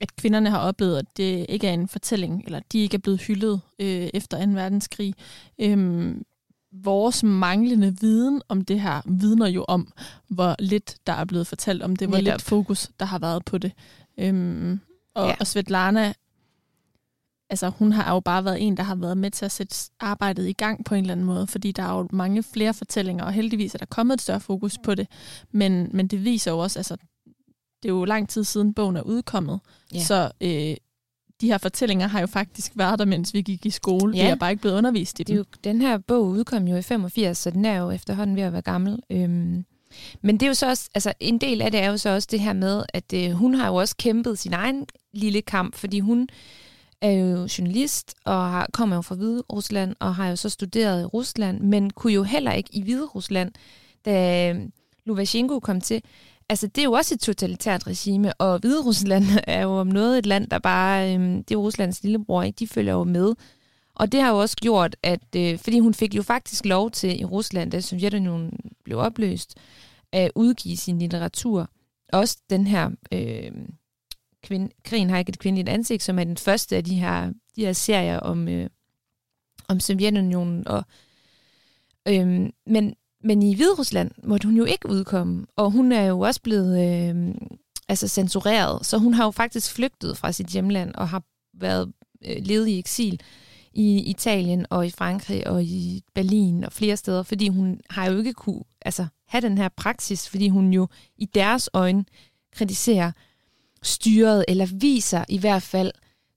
at 0.05 0.17
kvinderne 0.17 0.51
har 0.51 0.59
oplevet, 0.59 0.99
at 0.99 1.07
det 1.17 1.47
ikke 1.49 1.67
er 1.67 1.73
en 1.73 1.89
fortælling, 1.89 2.43
eller 2.47 2.61
de 2.73 2.79
ikke 2.79 2.95
er 2.95 2.99
blevet 2.99 3.21
hyldet 3.21 3.61
øh, 3.79 4.09
efter 4.15 4.47
2. 4.47 4.53
verdenskrig. 4.53 5.15
Øhm, 5.59 6.23
vores 6.73 7.23
manglende 7.23 7.97
viden 8.01 8.43
om 8.49 8.65
det 8.65 8.81
her 8.81 9.01
vidner 9.07 9.47
jo 9.47 9.65
om, 9.69 9.93
hvor 10.29 10.57
lidt 10.59 10.97
der 11.07 11.13
er 11.13 11.25
blevet 11.25 11.47
fortalt 11.47 11.83
om 11.83 11.97
det, 11.97 12.09
hvor 12.09 12.17
Netop. 12.17 12.35
lidt 12.35 12.43
fokus 12.43 12.91
der 13.01 13.07
har 13.07 13.19
været 13.19 13.45
på 13.45 13.59
det. 13.59 13.73
Øhm, 14.19 14.81
og, 15.15 15.29
ja. 15.29 15.35
og 15.41 15.47
Svetlana, 15.47 16.13
altså 17.51 17.69
hun 17.69 17.93
har 17.93 18.15
jo 18.15 18.21
bare 18.21 18.45
været 18.45 18.63
en, 18.63 18.77
der 18.77 18.83
har 18.83 18.95
været 18.95 19.17
med 19.17 19.31
til 19.31 19.45
at 19.45 19.53
sætte 19.53 19.77
arbejdet 20.01 20.49
i 20.49 20.53
gang 20.53 20.85
på 20.85 20.95
en 20.95 21.01
eller 21.01 21.13
anden 21.13 21.27
måde, 21.27 21.47
fordi 21.47 21.73
der 21.73 21.83
er 21.83 21.97
jo 21.99 22.09
mange 22.13 22.43
flere 22.43 22.75
fortællinger, 22.75 23.25
og 23.25 23.33
heldigvis 23.33 23.75
er 23.75 23.79
der 23.79 23.87
kommet 23.87 24.15
et 24.15 24.21
større 24.21 24.41
fokus 24.41 24.79
på 24.85 24.95
det, 24.95 25.09
men, 25.51 25.89
men 25.93 26.07
det 26.07 26.25
viser 26.25 26.51
jo 26.51 26.59
også, 26.59 26.79
altså 26.79 26.97
det 27.85 27.91
er 27.91 27.95
jo 27.95 28.05
lang 28.05 28.29
tid 28.29 28.45
siden 28.45 28.75
bogen 28.75 28.97
er 28.97 29.03
udkommet. 29.03 29.61
Ja. 29.95 30.05
Så 30.05 30.31
øh, 30.41 30.77
de 31.41 31.47
her 31.47 31.59
fortællinger 31.59 32.07
har 32.07 32.21
jo 32.21 32.27
faktisk 32.27 32.73
været 32.75 32.99
der, 32.99 33.05
mens 33.05 33.35
vi 33.35 33.43
gik 33.43 33.67
i 33.67 33.71
skole. 33.71 34.17
Ja. 34.17 34.25
Vi 34.25 34.31
er 34.31 34.35
bare 34.35 34.51
ikke 34.51 34.61
blevet 34.61 34.77
undervist 34.77 35.21
i 35.21 35.23
dem. 35.23 35.37
Det 35.37 35.39
jo, 35.39 35.45
den 35.65 35.81
her 35.81 35.99
bog 35.99 36.27
udkom 36.27 36.69
jo 36.69 36.77
i 36.77 36.83
85, 36.83 37.39
så 37.39 37.51
den 37.51 37.65
er 37.65 37.77
jo 37.77 37.91
efterhånden 37.91 38.37
ved 38.37 38.43
at 38.43 38.53
være 38.53 38.63
gammel. 38.63 38.99
Øhm, 39.11 39.65
men 40.23 40.37
det 40.37 40.43
er 40.43 40.47
jo 40.47 40.55
så 40.55 40.69
også, 40.69 40.91
altså 40.95 41.13
en 41.21 41.39
del 41.39 41.63
af 41.63 41.71
det 41.71 41.81
er 41.81 41.91
jo 41.91 41.97
så 41.97 42.11
også 42.11 42.29
det 42.31 42.41
her 42.41 42.53
med, 42.53 42.83
at 42.95 43.13
øh, 43.15 43.31
hun 43.31 43.55
har 43.55 43.69
jo 43.69 43.75
også 43.75 43.97
kæmpet 43.97 44.39
sin 44.39 44.53
egen 44.53 44.87
lille 45.13 45.43
kamp, 45.43 45.75
fordi 45.75 46.01
hun 46.01 46.29
er 47.01 47.11
jo 47.11 47.49
journalist 47.59 48.15
og 48.25 48.51
har, 48.51 48.69
kommer 48.73 48.97
jo 48.97 49.03
fra 49.03 49.15
Hvide 49.15 49.43
Rusland 49.53 49.97
og 50.01 50.15
har 50.15 50.29
jo 50.29 50.37
så 50.37 50.49
studeret 50.49 51.03
i 51.03 51.05
Rusland, 51.05 51.61
men 51.61 51.91
kunne 51.91 52.13
jo 52.13 52.23
heller 52.23 52.53
ikke 52.53 52.71
i 52.73 52.83
Hvide 52.83 53.05
Rusland, 53.05 53.53
da 54.05 54.57
Lukashenko 55.05 55.61
kom 55.61 55.81
til, 55.81 56.03
altså 56.49 56.67
det 56.67 56.79
er 56.79 56.85
jo 56.85 56.93
også 56.93 57.15
et 57.15 57.21
totalitært 57.21 57.87
regime, 57.87 58.33
og 58.33 58.59
Hvide 58.59 58.83
Rusland 58.83 59.25
er 59.47 59.63
jo 59.63 59.71
om 59.71 59.87
noget 59.87 60.19
et 60.19 60.27
land, 60.27 60.47
der 60.47 60.59
bare, 60.59 61.15
øhm, 61.15 61.45
det 61.45 61.55
er 61.55 61.59
Ruslands 61.59 62.03
lillebror, 62.03 62.43
ikke? 62.43 62.57
de 62.57 62.67
følger 62.67 62.93
jo 62.93 63.05
med. 63.05 63.35
Og 63.95 64.13
det 64.13 64.23
har 64.23 64.31
jo 64.31 64.39
også 64.39 64.57
gjort, 64.57 64.97
at, 65.03 65.37
øh, 65.37 65.59
fordi 65.59 65.79
hun 65.79 65.95
fik 65.95 66.15
jo 66.15 66.23
faktisk 66.23 66.65
lov 66.65 66.91
til 66.91 67.21
i 67.21 67.25
Rusland, 67.25 67.71
da 67.71 67.81
Sovjetunionen 67.81 68.53
blev 68.85 68.99
opløst, 68.99 69.55
at 70.13 70.33
udgive 70.35 70.77
sin 70.77 70.99
litteratur. 70.99 71.71
Også 72.13 72.39
den 72.51 72.67
her, 72.67 72.91
øh, 73.13 73.53
kvind, 74.43 74.71
Krigen 74.85 75.11
har 75.11 75.19
ikke 75.19 75.31
et 75.31 75.39
kvindeligt 75.39 75.69
ansigt, 75.69 76.03
som 76.03 76.19
er 76.19 76.25
den 76.25 76.37
første 76.37 76.77
af 76.77 76.85
de 76.85 76.95
her, 76.95 77.33
de 77.57 77.65
her 77.65 77.73
serier 77.73 78.19
om, 78.21 78.49
øh, 78.49 78.71
om 79.69 79.81
Sovjetunionen. 79.81 80.69
Og, 80.69 80.85
øh, 82.09 82.51
men, 82.67 82.95
men 83.25 83.43
i 83.43 83.55
Hviderusland 83.55 84.11
måtte 84.23 84.49
hun 84.49 84.57
jo 84.57 84.65
ikke 84.65 84.89
udkomme, 84.89 85.47
og 85.57 85.71
hun 85.71 85.93
er 85.93 86.03
jo 86.03 86.21
også 86.21 86.43
blevet 86.43 86.81
øh, 86.89 87.35
altså 87.89 88.09
censureret, 88.09 88.87
så 88.87 88.99
hun 88.99 89.15
har 89.15 89.25
jo 89.25 89.31
faktisk 89.31 89.73
flygtet 89.73 90.19
fra 90.19 90.33
sit 90.33 90.47
hjemland 90.47 90.95
og 90.95 91.09
har 91.09 91.23
været 91.61 91.93
øh, 92.25 92.37
levet 92.41 92.69
i 92.69 92.79
eksil 92.79 93.21
i 93.73 93.99
Italien 93.99 94.67
og 94.71 94.87
i 94.87 94.91
Frankrig 94.91 95.47
og 95.47 95.65
i 95.65 96.03
Berlin 96.15 96.65
og 96.65 96.73
flere 96.73 96.97
steder, 96.97 97.23
fordi 97.23 97.49
hun 97.49 97.81
har 97.91 98.11
jo 98.11 98.19
ikke 98.19 98.33
kunne 98.33 98.63
altså, 98.83 99.07
have 99.29 99.41
den 99.41 99.59
her 99.59 99.69
praksis, 99.69 100.29
fordi 100.29 100.49
hun 100.49 100.73
jo 100.73 100.89
i 101.19 101.25
deres 101.25 101.71
øjne 101.73 102.05
kritiserer 102.53 103.13
styret, 103.83 104.45
eller 104.49 104.67
viser 104.81 105.25
i 105.29 105.39
hvert 105.39 105.63
fald 105.63 105.93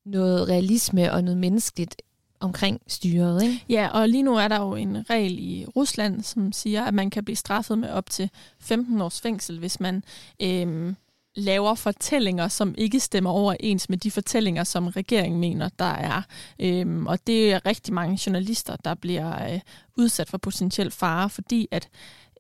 noget 0.06 0.50
realisme 0.50 1.14
og 1.14 1.24
noget 1.24 1.38
menneskeligt 1.38 2.02
omkring 2.40 2.82
styret. 2.88 3.44
Ikke? 3.44 3.66
Ja, 3.70 3.88
og 3.88 4.10
lige 4.10 4.24
nu 4.24 4.36
er 4.36 4.48
der 4.48 4.62
jo 4.62 4.76
en 4.76 5.10
regel 5.10 5.40
i 5.40 5.66
Rusland, 5.76 6.24
som 6.24 6.52
siger, 6.52 6.84
at 6.84 6.94
man 6.94 7.10
kan 7.10 7.26
blive 7.26 7.36
straffet 7.36 7.78
med 7.78 7.90
op 7.90 8.10
til 8.10 8.30
15 8.60 9.02
års 9.02 9.22
fængsel, 9.22 9.60
hvis 9.60 9.80
man 9.80 10.04
øh, 10.42 10.94
laver 11.36 11.76
fortællinger, 11.76 12.48
som 12.48 12.76
ikke 12.78 13.00
stemmer 13.00 13.30
overens 13.30 13.90
med 13.90 13.98
de 13.98 14.12
fortællinger, 14.12 14.64
som 14.64 14.88
regeringen 14.88 15.40
mener, 15.40 15.70
der 15.80 15.86
er. 15.86 16.22
Øhm, 16.60 17.08
og 17.08 17.28
det 17.28 17.54
er 17.54 17.66
rigtig 17.66 17.94
mange 17.94 18.20
journalister, 18.26 18.76
der 18.76 18.94
bliver 18.94 19.54
øh, 19.54 19.60
udsat 19.98 20.30
for 20.30 20.38
potentiel 20.38 20.92
fare, 20.92 21.30
fordi 21.30 21.68
at 21.72 21.90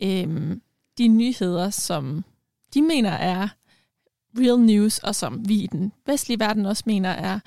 øhm, 0.03 0.61
de 0.97 1.07
nyheder, 1.07 1.69
som 1.69 2.25
de 2.73 2.81
mener 2.81 3.11
er 3.11 3.47
real 4.39 4.59
news, 4.59 4.99
og 4.99 5.15
som 5.15 5.49
vi 5.49 5.55
i 5.55 5.67
den 5.67 5.91
vestlige 6.05 6.39
verden 6.39 6.65
også 6.65 6.83
mener 6.85 7.09
er 7.09 7.39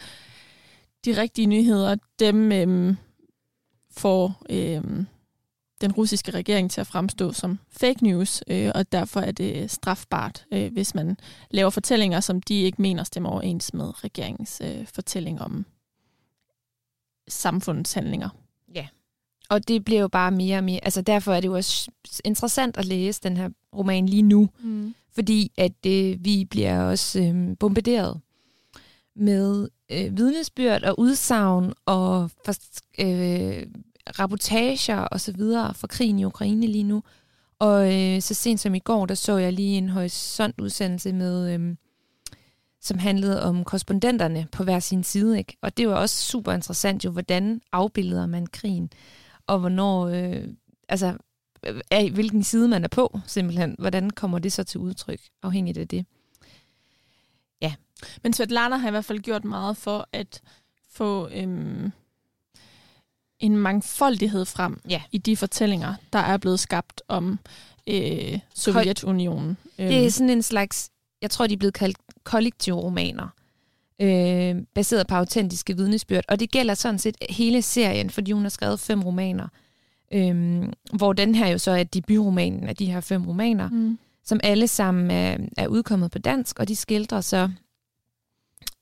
de 1.05 1.21
rigtige 1.21 1.47
nyheder, 1.47 1.97
dem 2.19 2.53
øhm, 2.53 2.97
får 3.91 4.43
øhm, 4.51 5.07
den 5.81 5.93
russiske 5.93 6.31
regering 6.31 6.71
til 6.71 6.81
at 6.81 6.87
fremstå 6.87 7.33
som 7.33 7.59
fake 7.69 8.05
news, 8.05 8.43
øh, 8.49 8.71
og 8.75 8.93
derfor 8.93 9.21
er 9.21 9.33
det 9.33 9.71
strafbart, 9.71 10.45
øh, 10.53 10.73
hvis 10.73 10.95
man 10.95 11.17
laver 11.51 11.71
fortællinger, 11.71 12.21
som 12.21 12.43
de 12.43 12.55
ikke 12.55 12.83
mener 12.83 13.05
stemmer 13.05 13.31
overens 13.31 13.75
med 13.75 14.05
regeringens 14.05 14.61
øh, 14.65 14.87
fortælling 14.87 15.41
om 15.41 15.67
samfundets 17.29 17.93
handlinger. 17.93 18.29
Ja, 18.75 18.87
og 19.51 19.69
det 19.69 19.85
bliver 19.85 20.01
jo 20.01 20.09
bare 20.09 20.31
mere 20.31 20.59
og 20.59 20.65
mere, 20.65 20.85
altså 20.85 21.03
derfor 21.03 21.33
er 21.33 21.41
det 21.41 21.49
jo 21.49 21.55
også 21.55 21.91
interessant 22.25 22.77
at 22.77 22.85
læse 22.85 23.21
den 23.23 23.37
her 23.37 23.49
roman 23.77 24.07
lige 24.07 24.23
nu, 24.23 24.49
mm. 24.61 24.95
fordi 25.15 25.53
at 25.57 25.87
øh, 25.87 26.25
vi 26.25 26.45
bliver 26.45 26.83
også 26.83 27.21
øh, 27.21 27.57
bombarderet 27.59 28.21
med 29.17 29.69
øh, 29.93 30.17
vidnesbyrd 30.17 30.83
og 30.83 30.99
udsagn 30.99 31.73
og 31.87 32.31
for, 32.45 32.55
øh, 32.99 33.67
rapportager 34.19 34.99
og 34.99 35.21
så 35.21 35.33
videre 35.33 35.75
fra 35.75 35.87
krigen 35.87 36.19
i 36.19 36.25
Ukraine 36.25 36.67
lige 36.67 36.85
nu. 36.85 37.03
Og 37.59 37.95
øh, 37.95 38.23
så 38.23 38.35
sent 38.35 38.61
som 38.61 38.75
i 38.75 38.79
går, 38.79 39.07
der 39.07 39.15
så 39.15 39.37
jeg 39.37 39.53
lige 39.53 39.79
en 39.79 39.89
horisontudsendelse 39.89 41.13
med, 41.13 41.55
øh, 41.55 41.77
som 42.81 42.99
handlede 42.99 43.43
om 43.43 43.65
korrespondenterne 43.65 44.47
på 44.53 44.65
hver 44.65 44.81
sin 44.81 45.05
side. 45.05 45.39
Ikke? 45.39 45.57
Og 45.63 45.77
det 45.77 45.89
var 45.89 45.95
også 45.95 46.23
super 46.23 46.53
interessant 46.53 47.05
jo, 47.05 47.11
hvordan 47.11 47.61
afbilder 47.73 48.27
man 48.27 48.47
krigen, 48.47 48.91
og 49.47 49.59
hvornår, 49.59 50.07
øh, 50.07 50.45
altså 50.89 51.17
øh, 51.67 51.81
af 51.91 52.11
hvilken 52.11 52.43
side 52.43 52.69
man 52.69 52.85
er 52.85 52.89
på, 52.89 53.19
simpelthen. 53.27 53.77
Hvordan 53.79 54.11
kommer 54.11 54.39
det 54.39 54.53
så 54.53 54.65
til 54.65 54.81
udtryk, 54.81 55.21
afhængigt 55.43 55.79
af 55.79 55.89
det. 55.89 56.07
Men 58.23 58.33
Svetlana 58.33 58.77
har 58.77 58.89
i 58.89 58.91
hvert 58.91 59.05
fald 59.05 59.19
gjort 59.19 59.45
meget 59.45 59.77
for 59.77 60.09
at 60.13 60.41
få 60.93 61.29
øhm, 61.29 61.93
en 63.41 63.57
mangfoldighed 63.57 64.45
frem 64.45 64.81
ja. 64.89 65.03
i 65.13 65.19
de 65.19 65.37
fortællinger, 65.37 65.95
der 66.13 66.19
er 66.19 66.37
blevet 66.37 66.61
skabt 66.61 67.03
om 67.09 67.39
øh, 67.87 68.39
Sovjetunionen. 68.55 69.57
Det 69.79 70.07
er 70.07 70.11
sådan 70.11 70.31
en 70.31 70.43
slags, 70.43 70.91
jeg 71.23 71.31
tror, 71.31 71.47
de 71.47 71.55
er 71.55 71.59
blevet 71.59 71.75
kaldt 71.75 71.99
kollektive 72.25 72.77
romaner, 72.77 73.29
øh, 74.01 74.57
baseret 74.75 75.07
på 75.07 75.15
autentiske 75.15 75.77
vidnesbyrd. 75.77 76.25
Og 76.29 76.41
det 76.41 76.51
gælder 76.51 76.75
sådan 76.75 76.99
set 76.99 77.17
hele 77.31 77.63
serien, 77.63 78.11
fordi 78.11 78.33
hun 78.33 78.43
har 78.43 78.51
skrevet 78.51 78.81
fem 78.81 79.03
romaner. 79.03 79.49
Øh, 80.15 80.63
hvor 80.93 81.13
den 81.13 81.35
her 81.35 81.49
jo 81.49 81.59
så 81.59 81.71
er 81.71 81.85
debutromanen 81.85 82.69
af 82.69 82.77
de 82.77 82.87
her 82.87 83.01
fem 83.01 83.27
romaner, 83.27 83.69
mm. 83.69 83.99
som 84.25 84.41
alle 84.43 84.69
sammen 84.69 85.11
er, 85.11 85.37
er 85.57 85.67
udkommet 85.67 86.11
på 86.11 86.19
dansk, 86.19 86.59
og 86.59 86.69
de 86.69 86.77
skildrer 86.77 87.21
så 87.21 87.51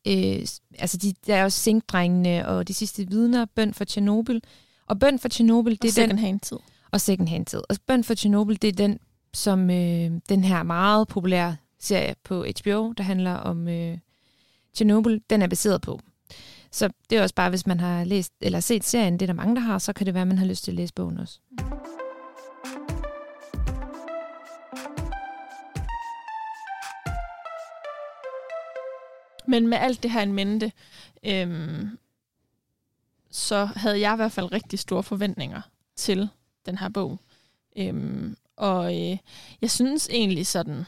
øh, 0.07 0.47
altså 0.79 0.97
de, 0.97 1.15
der 1.27 1.37
er 1.37 1.45
også 1.45 1.61
Sinkdrengene 1.61 2.49
og 2.49 2.69
De 2.69 2.75
sidste 2.75 3.09
vidner, 3.09 3.45
Bøn 3.45 3.75
for 3.75 3.85
Tjernobyl. 3.85 4.41
Og 4.87 4.99
Bøn 4.99 5.19
for 5.19 5.29
Tjernobyl, 5.29 5.77
det 5.83 5.85
er 5.89 5.93
second 5.93 6.11
den... 6.11 6.19
Hand 6.19 6.41
tid. 6.41 6.57
Og 6.93 7.01
second 7.01 7.29
hand 7.29 7.47
tid. 7.47 7.61
Og 7.69 7.77
Bøn 7.87 8.05
for 8.05 8.15
Tjernobyl, 8.15 8.57
det 8.63 8.69
er 8.69 8.73
den, 8.73 8.99
som 9.35 9.71
øh, 9.71 10.11
den 10.29 10.45
her 10.45 10.63
meget 10.63 11.09
populære 11.09 11.57
serie 11.81 12.15
på 12.25 12.45
HBO, 12.61 12.93
der 12.93 13.03
handler 13.03 13.35
om 13.35 13.69
øh, 13.69 13.99
Tjernobyl, 14.75 15.19
den 15.31 15.43
er 15.43 15.47
baseret 15.47 15.81
på. 15.81 16.01
Så 16.73 16.91
det 17.11 17.19
er 17.19 17.23
også 17.23 17.35
bare, 17.35 17.51
hvis 17.51 17.67
man 17.67 17.81
har 17.81 18.05
læst 18.05 18.33
eller 18.41 18.61
set 18.61 18.85
serien, 18.85 19.13
det 19.13 19.23
er 19.23 19.27
der 19.27 19.35
mange, 19.35 19.55
der 19.55 19.61
har, 19.61 19.79
så 19.79 19.93
kan 19.93 20.07
det 20.07 20.15
være, 20.15 20.23
at 20.23 20.29
man 20.29 20.39
har 20.39 20.47
lyst 20.47 20.65
til 20.65 20.71
at 20.71 20.77
læse 20.77 20.95
bogen 20.95 21.19
også. 21.19 21.41
Men 29.49 29.67
med 29.67 29.79
alt 29.79 30.03
det 30.03 30.11
her 30.11 30.23
en 30.23 30.33
mente, 30.33 30.73
øhm, 31.23 31.99
så 33.31 33.65
havde 33.65 34.01
jeg 34.01 34.13
i 34.13 34.17
hvert 34.17 34.33
fald 34.33 34.53
rigtig 34.53 34.79
store 34.79 35.03
forventninger 35.03 35.61
til 35.97 36.29
den 36.67 36.79
her 36.79 36.89
bog. 36.89 37.21
Øhm, 37.77 38.37
og 38.57 38.85
øh, 38.85 39.19
jeg 39.61 39.71
synes 39.71 40.09
egentlig 40.09 40.47
sådan, 40.47 40.85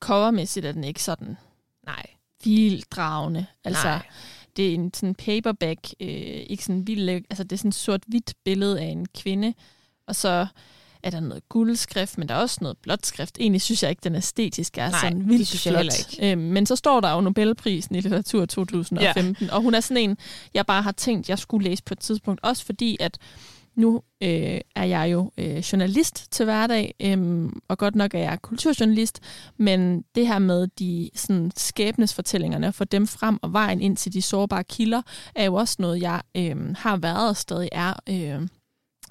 covermæssigt 0.00 0.66
er 0.66 0.72
den 0.72 0.84
ikke 0.84 1.02
sådan, 1.02 1.36
nej, 1.86 2.06
vildt 2.44 2.92
dragende. 2.92 3.46
Altså, 3.64 3.88
nej. 3.88 4.06
det 4.56 4.70
er 4.70 4.74
en 4.74 4.94
sådan 4.94 5.14
paperback, 5.14 5.94
øh, 6.00 6.08
ikke 6.48 6.64
sådan 6.64 6.86
vildt, 6.86 7.26
altså 7.30 7.44
det 7.44 7.52
er 7.52 7.58
sådan 7.58 7.68
et 7.68 7.74
sort-hvidt 7.74 8.34
billede 8.44 8.80
af 8.80 8.86
en 8.86 9.06
kvinde, 9.06 9.54
og 10.06 10.16
så 10.16 10.46
er 11.06 11.10
der 11.10 11.20
noget 11.20 11.48
guldskrift, 11.48 12.18
men 12.18 12.28
der 12.28 12.34
er 12.34 12.38
også 12.38 12.58
noget 12.60 12.78
blåt 12.78 13.06
skrift. 13.06 13.38
Egentlig 13.40 13.62
synes 13.62 13.82
jeg 13.82 13.90
ikke, 13.90 14.00
den 14.04 14.14
æstetisk 14.14 14.78
er 14.78 14.90
Nej, 14.90 15.00
sådan 15.00 15.28
vildt 15.28 15.48
synes 15.48 15.62
flot. 15.62 16.14
Ikke. 16.14 16.32
Øhm, 16.32 16.40
men 16.40 16.66
så 16.66 16.76
står 16.76 17.00
der 17.00 17.12
jo 17.12 17.20
Nobelprisen 17.20 17.94
i 17.94 18.00
litteratur 18.00 18.46
2015, 18.46 19.36
ja. 19.40 19.54
og 19.54 19.62
hun 19.62 19.74
er 19.74 19.80
sådan 19.80 20.10
en, 20.10 20.16
jeg 20.54 20.66
bare 20.66 20.82
har 20.82 20.92
tænkt, 20.92 21.28
jeg 21.28 21.38
skulle 21.38 21.68
læse 21.68 21.82
på 21.82 21.94
et 21.94 21.98
tidspunkt, 21.98 22.40
også 22.42 22.64
fordi 22.64 22.96
at 23.00 23.18
nu 23.76 24.02
øh, 24.22 24.60
er 24.76 24.84
jeg 24.84 25.12
jo 25.12 25.32
øh, 25.38 25.58
journalist 25.58 26.32
til 26.32 26.44
hverdag, 26.44 26.94
øh, 27.02 27.48
og 27.68 27.78
godt 27.78 27.94
nok 27.94 28.14
er 28.14 28.18
jeg 28.18 28.42
kulturjournalist, 28.42 29.20
men 29.56 30.04
det 30.14 30.26
her 30.26 30.38
med 30.38 30.68
de 30.78 31.10
sådan, 31.14 31.52
skæbnesfortællingerne, 31.56 32.72
for 32.72 32.84
dem 32.84 33.06
frem 33.06 33.38
og 33.42 33.52
vejen 33.52 33.80
ind 33.80 33.96
til 33.96 34.12
de 34.12 34.22
sårbare 34.22 34.64
kilder, 34.64 35.02
er 35.34 35.44
jo 35.44 35.54
også 35.54 35.76
noget, 35.78 36.02
jeg 36.02 36.22
øh, 36.36 36.74
har 36.78 36.96
været 36.96 37.28
og 37.28 37.36
stadig 37.36 37.68
er 37.72 37.94
øh, 38.08 38.48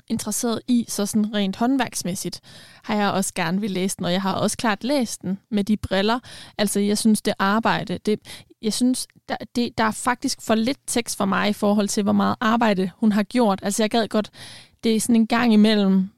interesseret 0.07 0.61
i, 0.67 0.85
så 0.87 1.05
sådan 1.05 1.35
rent 1.35 1.55
håndværksmæssigt 1.55 2.41
har 2.83 2.95
jeg 2.95 3.11
også 3.11 3.33
gerne 3.33 3.61
vil 3.61 3.71
læse 3.71 3.97
den, 3.97 4.05
og 4.05 4.11
jeg 4.11 4.21
har 4.21 4.33
også 4.33 4.57
klart 4.57 4.83
læst 4.83 5.21
den 5.21 5.39
med 5.51 5.63
de 5.63 5.77
briller. 5.77 6.19
Altså, 6.57 6.79
jeg 6.79 6.97
synes, 6.97 7.21
det 7.21 7.33
arbejde, 7.39 7.97
det, 8.05 8.19
jeg 8.61 8.73
synes, 8.73 9.07
der, 9.29 9.37
det, 9.55 9.77
der 9.77 9.83
er 9.83 9.91
faktisk 9.91 10.41
for 10.41 10.55
lidt 10.55 10.79
tekst 10.87 11.17
for 11.17 11.25
mig 11.25 11.49
i 11.49 11.53
forhold 11.53 11.87
til, 11.87 12.03
hvor 12.03 12.13
meget 12.13 12.35
arbejde 12.41 12.91
hun 12.97 13.11
har 13.11 13.23
gjort. 13.23 13.59
Altså, 13.63 13.83
jeg 13.83 13.89
gad 13.89 14.07
godt, 14.07 14.31
det 14.83 14.95
er 14.95 14.99
sådan 14.99 15.15
en 15.15 15.27
gang 15.27 15.53
imellem, 15.53 16.09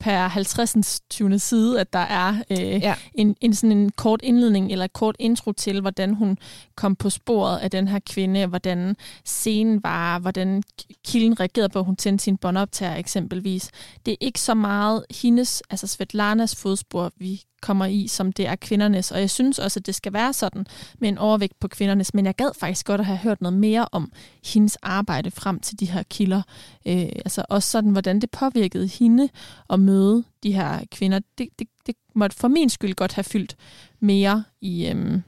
per 0.00 0.28
50. 0.28 1.00
20. 1.10 1.38
side, 1.38 1.80
at 1.80 1.92
der 1.92 1.98
er 1.98 2.34
øh, 2.50 2.58
ja. 2.58 2.94
en, 3.14 3.36
en, 3.40 3.54
sådan 3.54 3.78
en 3.78 3.90
kort 3.90 4.20
indledning 4.22 4.72
eller 4.72 4.86
kort 4.86 5.16
intro 5.18 5.52
til, 5.52 5.80
hvordan 5.80 6.14
hun 6.14 6.38
kom 6.74 6.96
på 6.96 7.10
sporet 7.10 7.58
af 7.58 7.70
den 7.70 7.88
her 7.88 7.98
kvinde, 7.98 8.46
hvordan 8.46 8.96
scenen 9.24 9.82
var, 9.82 10.18
hvordan 10.18 10.62
kilden 11.06 11.40
reagerede 11.40 11.68
på, 11.68 11.78
at 11.78 11.84
hun 11.84 11.96
tændte 11.96 12.24
sin 12.24 12.36
båndoptager 12.36 12.96
eksempelvis. 12.96 13.70
Det 14.06 14.12
er 14.12 14.16
ikke 14.20 14.40
så 14.40 14.54
meget 14.54 15.04
hendes, 15.22 15.62
altså 15.70 15.86
Svetlanas 15.86 16.56
fodspor, 16.56 17.12
vi 17.16 17.42
kommer 17.60 17.86
i, 17.86 18.06
som 18.06 18.32
det 18.32 18.46
er 18.46 18.56
kvindernes. 18.56 19.10
Og 19.10 19.20
jeg 19.20 19.30
synes 19.30 19.58
også, 19.58 19.80
at 19.80 19.86
det 19.86 19.94
skal 19.94 20.12
være 20.12 20.32
sådan 20.32 20.66
med 20.98 21.08
en 21.08 21.18
overvægt 21.18 21.60
på 21.60 21.68
kvindernes. 21.68 22.14
Men 22.14 22.26
jeg 22.26 22.34
gad 22.34 22.50
faktisk 22.60 22.86
godt 22.86 23.00
at 23.00 23.06
have 23.06 23.18
hørt 23.18 23.40
noget 23.40 23.58
mere 23.58 23.88
om 23.92 24.12
hendes 24.44 24.76
arbejde 24.76 25.30
frem 25.30 25.60
til 25.60 25.80
de 25.80 25.86
her 25.86 26.02
kilder. 26.02 26.42
Øh, 26.86 26.94
altså 27.02 27.44
også 27.48 27.70
sådan, 27.70 27.90
hvordan 27.90 28.20
det 28.20 28.30
påvirkede 28.30 28.86
hende 28.86 29.28
at 29.70 29.80
møde 29.90 30.24
de 30.42 30.52
her 30.52 30.80
kvinder. 30.92 31.20
Det, 31.38 31.48
det, 31.58 31.68
det 31.86 31.94
måtte 32.14 32.36
for 32.36 32.48
min 32.48 32.70
skyld 32.70 32.94
godt 32.94 33.12
have 33.12 33.24
fyldt 33.24 33.56
mere 34.00 34.44
i, 34.60 34.86
øhm, 34.86 35.22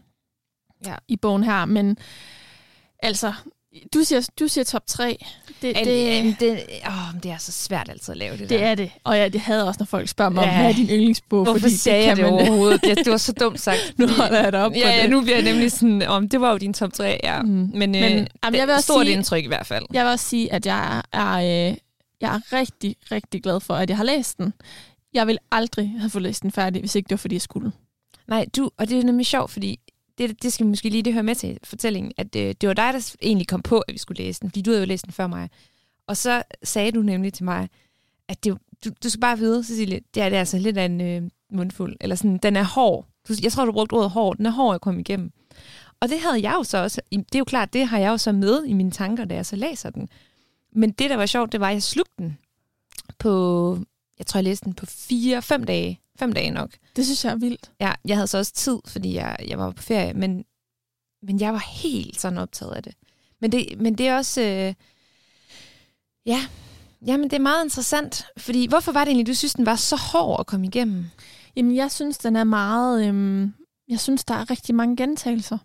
ja. 0.87 0.95
i 1.09 1.17
bogen 1.17 1.45
her. 1.45 1.65
Men 1.65 1.97
altså, 3.03 3.33
du 3.95 4.03
siger, 4.05 4.29
du 4.41 4.49
siger 4.49 4.65
top 4.65 4.83
3. 4.87 5.19
Det, 5.63 5.77
det, 5.77 5.87
det, 5.87 6.41
det, 6.41 6.61
åh, 6.87 7.21
det 7.23 7.31
er 7.31 7.37
så 7.39 7.53
svært 7.53 7.89
altid 7.89 8.13
at 8.13 8.19
lave 8.19 8.33
det 8.33 8.41
Det 8.41 8.51
der. 8.51 8.59
er 8.67 8.75
det. 8.75 8.91
Og 9.05 9.17
ja, 9.17 9.29
det 9.29 9.41
havde 9.41 9.67
også, 9.69 9.79
når 9.81 9.87
folk 9.87 10.09
spørger 10.09 10.31
mig, 10.31 10.45
ja. 10.45 10.57
hvad 10.57 10.71
er 10.71 10.73
din 10.73 10.89
yndlingsbog? 10.89 11.45
Hvorfor 11.45 11.61
fordi 11.61 11.77
sagde 11.77 12.03
det 12.03 12.07
jeg 12.09 12.17
det 12.17 12.25
man... 12.25 12.33
overhovedet? 12.33 12.81
Ja, 12.83 12.95
det 12.95 13.11
var 13.11 13.17
så 13.17 13.33
dumt 13.41 13.61
sagt. 13.61 13.95
nu 13.99 14.07
holder 14.07 14.43
jeg 14.43 14.53
det 14.53 14.61
op 14.61 14.73
ja, 14.73 14.89
ja, 14.89 15.07
nu 15.07 15.21
bliver 15.21 15.37
jeg 15.37 15.45
nemlig 15.45 15.73
sådan, 15.73 16.03
om 16.03 16.29
det 16.29 16.41
var 16.41 16.51
jo 16.51 16.59
din 16.59 16.75
top 16.75 16.93
3, 16.93 17.21
ja. 17.23 17.43
Mm. 17.43 17.49
Men, 17.49 17.73
Men 17.73 17.95
øh, 17.95 18.27
jamen, 18.45 18.59
jeg 18.59 18.67
vil 18.67 18.75
også 18.75 18.85
stort 18.85 19.07
sige, 19.07 19.15
indtryk 19.15 19.45
i 19.45 19.49
hvert 19.49 19.67
fald. 19.67 19.85
Jeg 19.93 20.05
vil 20.05 20.13
også 20.13 20.29
sige, 20.29 20.53
at 20.53 20.67
jeg 20.67 21.03
er, 21.13 21.69
øh, 21.71 21.77
jeg 22.21 22.35
er 22.35 22.53
rigtig, 22.53 22.97
rigtig 23.13 23.43
glad 23.43 23.61
for, 23.61 23.75
at 23.75 23.91
jeg 23.91 23.97
har 23.97 24.05
læst 24.05 24.39
den. 24.39 24.53
Jeg 25.15 25.27
vil 25.27 25.39
aldrig 25.51 25.95
have 25.99 26.11
fået 26.11 26.23
læst 26.23 26.43
den 26.43 26.51
færdig, 26.51 26.81
hvis 26.81 26.95
ikke 26.95 27.09
det 27.09 27.11
var, 27.11 27.17
fordi 27.17 27.35
jeg 27.35 27.43
skulle. 27.43 27.73
Nej, 28.29 28.47
du, 28.57 28.71
og 28.77 28.89
det 28.89 28.99
er 28.99 29.05
nemlig 29.05 29.27
sjovt, 29.27 29.51
fordi 29.51 29.81
det, 30.19 30.43
det 30.43 30.53
skal 30.53 30.67
måske 30.67 30.89
lige 30.89 31.03
det 31.03 31.13
høre 31.13 31.23
med 31.23 31.35
til 31.35 31.59
fortællingen, 31.65 32.13
at 32.17 32.37
øh, 32.37 32.55
det 32.61 32.67
var 32.69 32.75
dig, 32.75 32.93
der 32.93 33.17
egentlig 33.23 33.49
kom 33.49 33.63
på, 33.63 33.79
at 33.81 33.93
vi 33.93 33.99
skulle 33.99 34.25
læse 34.25 34.41
den, 34.41 34.51
fordi 34.51 34.63
du 34.63 34.71
havde 34.71 34.83
jo 34.83 34.87
læst 34.87 35.05
den 35.05 35.13
før 35.13 35.27
mig. 35.27 35.51
Og 36.07 36.17
så 36.17 36.43
sagde 36.63 36.93
du 36.93 37.03
nemlig 37.03 37.33
til 37.33 37.45
mig, 37.45 37.69
at 38.29 38.45
det, 38.45 38.59
du, 38.85 38.91
du 39.03 39.09
skal 39.09 39.21
bare 39.21 39.39
vide, 39.39 39.65
Cecilie, 39.65 40.01
det 40.15 40.23
er, 40.23 40.29
det 40.29 40.37
er 40.37 40.41
altså 40.41 40.59
lidt 40.59 40.79
af 40.79 40.85
en 40.85 41.01
øh, 41.01 41.23
mundfuld, 41.53 41.97
eller 42.01 42.17
sådan, 42.17 42.39
den 42.39 42.57
er 42.57 42.65
hård. 42.65 43.07
Du, 43.29 43.35
jeg 43.43 43.53
tror, 43.53 43.65
du 43.65 43.73
brugte 43.73 43.95
ordet 43.95 44.11
hård. 44.11 44.37
Den 44.37 44.47
er 44.47 44.51
hård 44.51 44.75
at 44.75 44.81
komme 44.81 45.01
igennem. 45.01 45.33
Og 46.01 46.09
det 46.09 46.21
havde 46.21 46.43
jeg 46.43 46.55
jo 46.59 46.63
så 46.63 46.79
også, 46.79 47.01
det 47.13 47.35
er 47.35 47.39
jo 47.39 47.45
klart, 47.45 47.73
det 47.73 47.87
har 47.87 47.99
jeg 47.99 48.09
jo 48.09 48.17
så 48.17 48.33
med 48.33 48.65
i 48.65 48.73
mine 48.73 48.91
tanker, 48.91 49.25
da 49.25 49.35
jeg 49.35 49.47
så 49.47 49.57
læser 49.57 49.91
den. 49.91 50.09
Men 50.73 50.91
det, 50.91 51.11
der 51.11 51.17
var 51.17 51.27
sjovt, 51.27 51.53
det 51.53 51.61
var, 51.61 51.69
at 51.69 51.75
jeg 51.75 51.83
slugte 51.83 52.15
den 52.19 52.39
på, 53.19 53.79
jeg 54.19 54.27
tror, 54.27 54.39
jeg 54.39 54.45
læste 54.45 54.65
den 54.65 54.75
på 54.75 54.87
fire, 54.87 55.43
fem 55.43 55.65
dage. 55.65 56.01
Fem 56.19 56.33
dage 56.33 56.51
nok. 56.51 56.71
Det 56.97 57.05
synes 57.05 57.25
jeg 57.25 57.33
er 57.33 57.37
vildt. 57.37 57.71
Ja, 57.81 57.93
jeg 58.05 58.17
havde 58.17 58.27
så 58.27 58.39
også 58.39 58.53
tid, 58.53 58.79
fordi 58.87 59.15
jeg, 59.15 59.37
jeg 59.49 59.59
var 59.59 59.71
på 59.71 59.83
ferie, 59.83 60.13
men, 60.13 60.45
men 61.23 61.41
jeg 61.41 61.53
var 61.53 61.65
helt 61.83 62.21
sådan 62.21 62.39
optaget 62.39 62.73
af 62.73 62.83
det. 62.83 62.95
Men 63.41 63.53
det, 63.53 63.81
men 63.81 63.99
det 63.99 64.09
er 64.09 64.17
også, 64.17 64.41
øh, 64.41 64.75
ja, 66.27 66.41
jamen 67.07 67.31
det 67.31 67.37
er 67.37 67.41
meget 67.41 67.65
interessant, 67.65 68.25
fordi 68.37 68.67
hvorfor 68.67 68.93
var 68.93 69.05
det 69.05 69.09
egentlig, 69.09 69.27
du 69.27 69.35
synes, 69.35 69.55
den 69.55 69.67
var 69.67 69.77
så 69.77 69.97
hård 69.97 70.41
at 70.41 70.47
komme 70.47 70.67
igennem? 70.67 71.05
Jamen, 71.57 71.77
jeg 71.77 71.91
synes, 71.91 72.19
den 72.19 72.37
er 72.37 72.45
meget... 72.45 73.09
Øhm, 73.09 73.55
jeg 73.89 74.01
synes, 74.01 74.25
der 74.25 74.35
er 74.35 74.51
rigtig 74.51 74.75
mange 74.75 74.97
gentagelser. 74.97 75.59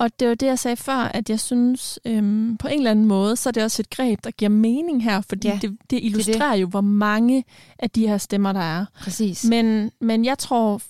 Ja. 0.00 0.04
Og 0.04 0.20
det 0.20 0.28
var 0.28 0.34
det, 0.34 0.46
jeg 0.46 0.58
sagde 0.58 0.76
før, 0.76 0.92
at 0.96 1.30
jeg 1.30 1.40
synes, 1.40 1.98
øhm, 2.04 2.56
på 2.56 2.68
en 2.68 2.76
eller 2.78 2.90
anden 2.90 3.04
måde, 3.04 3.36
så 3.36 3.48
er 3.48 3.52
det 3.52 3.62
også 3.64 3.82
et 3.82 3.90
greb, 3.90 4.24
der 4.24 4.30
giver 4.30 4.48
mening 4.48 5.04
her, 5.04 5.20
fordi 5.20 5.48
Ja, 5.48 5.58
det, 5.62 5.78
det 5.90 6.00
illustrerer 6.02 6.48
det 6.50 6.54
det. 6.56 6.62
jo, 6.62 6.66
hvor 6.68 6.80
mange 6.80 7.44
af 7.78 7.90
de 7.90 8.08
her 8.08 8.18
stemmer, 8.18 8.52
der 8.52 8.60
er. 8.60 8.86
Præcis. 9.00 9.44
Men, 9.44 9.90
men 10.00 10.24
jeg 10.24 10.38
tror, 10.38 10.82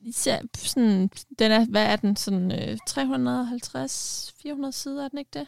især 0.00 0.38
sådan, 0.54 1.10
den 1.38 1.50
er, 1.52 1.64
hvad 1.66 1.86
er 1.86 1.96
den, 1.96 2.16
sådan 2.16 2.52
øh, 2.52 2.78
350-400 2.90 4.70
sider, 4.70 5.04
er 5.04 5.08
den 5.08 5.18
ikke 5.18 5.30
det? 5.34 5.46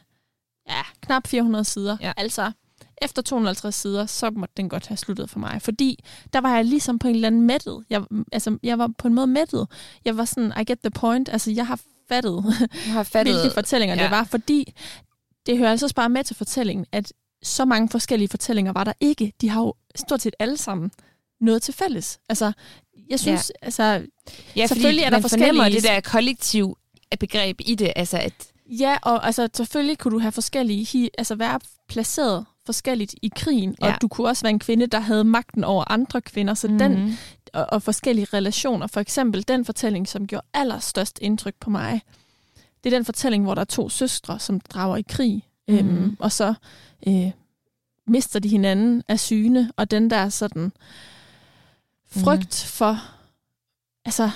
Ja, 0.68 0.82
knap 1.00 1.26
400 1.26 1.64
sider. 1.64 1.96
Ja. 2.00 2.12
Altså, 2.16 2.52
efter 3.02 3.22
250 3.22 3.74
sider, 3.74 4.06
så 4.06 4.30
måtte 4.30 4.52
den 4.56 4.68
godt 4.68 4.86
have 4.86 4.96
sluttet 4.96 5.30
for 5.30 5.38
mig. 5.38 5.62
Fordi 5.62 6.04
der 6.32 6.40
var 6.40 6.54
jeg 6.56 6.64
ligesom 6.64 6.98
på 6.98 7.08
en 7.08 7.14
eller 7.14 7.26
anden 7.26 7.40
mættet. 7.40 7.84
Jeg, 7.90 8.02
altså, 8.32 8.58
jeg 8.62 8.78
var 8.78 8.90
på 8.98 9.08
en 9.08 9.14
måde 9.14 9.26
mættet. 9.26 9.66
Jeg 10.04 10.16
var 10.16 10.24
sådan, 10.24 10.52
I 10.60 10.64
get 10.64 10.78
the 10.80 10.90
point. 10.90 11.28
Altså, 11.28 11.50
jeg 11.50 11.66
har 11.66 11.80
fattet, 12.08 12.44
har 12.86 13.02
fattet, 13.02 13.34
hvilke 13.40 13.54
fortællinger 13.54 13.96
ja. 13.96 14.02
det 14.02 14.10
var. 14.10 14.24
Fordi 14.24 14.74
det 15.46 15.58
hører 15.58 15.70
altså 15.70 15.86
også 15.86 15.94
bare 15.94 16.08
med 16.08 16.24
til 16.24 16.36
fortællingen, 16.36 16.86
at 16.92 17.12
så 17.42 17.64
mange 17.64 17.88
forskellige 17.88 18.28
fortællinger 18.28 18.72
var 18.72 18.84
der 18.84 18.92
ikke. 19.00 19.32
De 19.40 19.48
har 19.48 19.60
jo 19.60 19.74
stort 19.96 20.22
set 20.22 20.34
alle 20.38 20.56
sammen 20.56 20.90
noget 21.40 21.62
til 21.62 21.74
fælles. 21.74 22.18
Altså, 22.28 22.52
jeg 23.10 23.20
synes, 23.20 23.52
ja. 23.62 23.66
altså, 23.66 24.06
ja, 24.56 24.66
selvfølgelig 24.66 25.04
er 25.04 25.10
der 25.10 25.18
man 25.18 25.30
fornemmer 25.30 25.62
forskellige- 25.64 25.80
det 25.80 26.04
der 26.04 26.10
kollektiv 26.10 26.78
begreb 27.20 27.60
i 27.64 27.74
det, 27.74 27.92
altså 27.96 28.18
at, 28.18 28.32
Ja, 28.66 28.96
og 29.02 29.26
altså, 29.26 29.48
selvfølgelig 29.54 29.98
kunne 29.98 30.12
du 30.12 30.18
have 30.18 30.32
forskellige, 30.32 31.10
altså 31.18 31.34
være 31.34 31.60
placeret 31.88 32.46
forskelligt 32.66 33.14
i 33.22 33.30
krigen, 33.36 33.76
ja. 33.82 33.86
Og 33.94 34.00
du 34.02 34.08
kunne 34.08 34.28
også 34.28 34.42
være 34.42 34.50
en 34.50 34.58
kvinde, 34.58 34.86
der 34.86 35.00
havde 35.00 35.24
magten 35.24 35.64
over 35.64 35.84
andre 35.92 36.20
kvinder, 36.20 36.54
så 36.54 36.68
mm. 36.68 36.78
den, 36.78 37.18
og, 37.54 37.66
og 37.68 37.82
forskellige 37.82 38.26
relationer. 38.32 38.86
For 38.86 39.00
eksempel 39.00 39.48
den 39.48 39.64
fortælling, 39.64 40.08
som 40.08 40.26
gjorde 40.26 40.46
allerstørst 40.54 41.18
indtryk 41.22 41.54
på 41.60 41.70
mig, 41.70 42.00
det 42.84 42.92
er 42.92 42.96
den 42.96 43.04
fortælling, 43.04 43.44
hvor 43.44 43.54
der 43.54 43.60
er 43.60 43.64
to 43.64 43.88
søstre, 43.88 44.38
som 44.38 44.60
drager 44.60 44.96
i 44.96 45.02
krig, 45.08 45.48
mm. 45.68 45.74
øhm, 45.74 45.86
Mhm. 45.86 46.16
og 46.20 46.32
så 46.32 46.54
øh, 47.08 47.30
mister 48.06 48.40
de 48.40 48.48
hinanden 48.48 49.02
af 49.08 49.20
syne, 49.20 49.70
og 49.76 49.90
den 49.90 50.10
der 50.10 50.28
sådan 50.28 50.72
frygt 52.06 52.64
for, 52.64 52.98
altså 54.04 54.30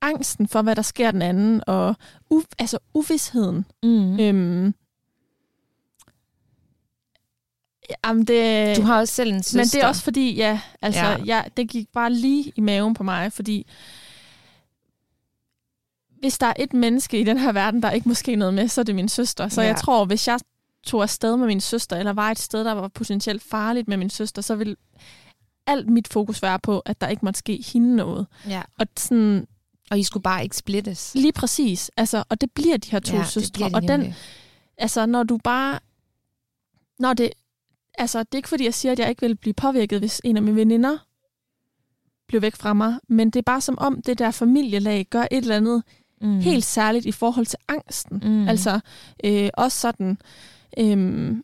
angsten 0.00 0.48
for, 0.48 0.62
hvad 0.62 0.76
der 0.76 0.82
sker 0.82 1.10
den 1.10 1.22
anden, 1.22 1.62
og 1.66 1.94
u- 2.34 2.54
altså 2.58 2.78
uvidsheden. 2.94 3.64
mm. 3.82 4.20
Øhm, 4.20 4.74
jamen 8.04 8.24
det, 8.24 8.76
du 8.76 8.82
har 8.82 8.98
også 8.98 9.14
selv 9.14 9.32
en 9.32 9.42
søster. 9.42 9.58
men 9.58 9.66
det 9.66 9.74
er 9.82 9.86
også 9.86 10.02
fordi, 10.02 10.34
ja, 10.34 10.60
altså, 10.82 11.00
Ja. 11.00 11.16
ja. 11.26 11.42
Det 11.56 11.68
gik 11.68 11.88
bare 11.92 12.12
lige 12.12 12.52
i 12.56 12.60
maven 12.60 12.94
på 12.94 13.02
mig, 13.02 13.32
fordi 13.32 13.66
hvis 16.20 16.38
der 16.38 16.46
er 16.46 16.52
et 16.58 16.72
menneske 16.72 17.20
i 17.20 17.24
den 17.24 17.38
her 17.38 17.52
verden, 17.52 17.82
der 17.82 17.90
ikke 17.90 18.08
måske 18.08 18.36
noget 18.36 18.54
med, 18.54 18.68
så 18.68 18.80
er 18.80 18.82
det 18.84 18.94
min 18.94 19.08
søster. 19.08 19.48
Så 19.48 19.60
Ja. 19.62 19.66
jeg 19.66 19.76
tror, 19.76 20.04
hvis 20.04 20.28
jeg 20.28 20.38
tog 20.86 21.02
afsted 21.02 21.36
med 21.36 21.46
min 21.46 21.60
søster, 21.60 21.96
eller 21.96 22.12
var 22.12 22.30
et 22.30 22.38
sted, 22.38 22.64
der 22.64 22.72
var 22.72 22.88
potentielt 22.88 23.42
farligt 23.42 23.88
med 23.88 23.96
min 23.96 24.10
søster, 24.10 24.42
så 24.42 24.54
ville 24.54 24.76
alt 25.66 25.88
mit 25.88 26.08
fokus 26.08 26.42
være 26.42 26.58
på, 26.58 26.78
at 26.80 27.00
der 27.00 27.08
ikke 27.08 27.24
måtte 27.24 27.38
ske 27.38 27.64
hende 27.72 27.96
noget. 27.96 28.26
Ja. 28.48 28.62
Og 28.78 28.86
sådan, 28.96 29.46
Og 29.90 29.98
I 29.98 30.02
skulle 30.02 30.22
bare 30.22 30.42
ikke 30.42 30.56
splittes. 30.56 31.12
lige 31.14 31.32
præcis, 31.32 31.90
altså, 31.96 32.24
og 32.28 32.40
det 32.40 32.50
bliver 32.52 32.76
de 32.76 32.90
her 32.90 33.00
to 33.00 33.16
ja, 33.16 33.24
søstre. 33.24 33.68
de 33.70 33.74
og 33.74 33.82
den, 33.82 34.14
altså, 34.78 35.06
når 35.06 35.22
du 35.22 35.38
bare... 35.44 35.78
Når 36.98 37.12
det, 37.14 37.30
altså, 37.98 38.18
det 38.18 38.34
er 38.34 38.36
ikke 38.38 38.48
fordi, 38.48 38.64
jeg 38.64 38.74
siger, 38.74 38.92
at 38.92 38.98
jeg 38.98 39.08
ikke 39.08 39.20
vil 39.20 39.36
blive 39.36 39.54
påvirket, 39.54 39.98
hvis 39.98 40.20
en 40.24 40.36
af 40.36 40.42
mine 40.42 40.56
veninder 40.56 40.98
blev 42.28 42.42
væk 42.42 42.56
fra 42.56 42.72
mig, 42.72 42.94
men 43.08 43.30
det 43.30 43.38
er 43.38 43.42
bare 43.42 43.60
som 43.60 43.78
om, 43.78 44.02
det 44.02 44.18
der 44.18 44.30
familielag 44.30 45.06
gør 45.10 45.22
et 45.30 45.38
eller 45.38 45.56
andet 45.56 45.82
mm. 46.20 46.40
helt 46.40 46.64
særligt 46.64 47.06
i 47.06 47.12
forhold 47.12 47.46
til 47.46 47.58
angsten. 47.68 48.22
Mm. 48.24 48.48
Altså, 48.48 48.80
øh, 49.24 49.48
også 49.54 49.78
sådan... 49.80 50.18
Øh, 50.78 51.36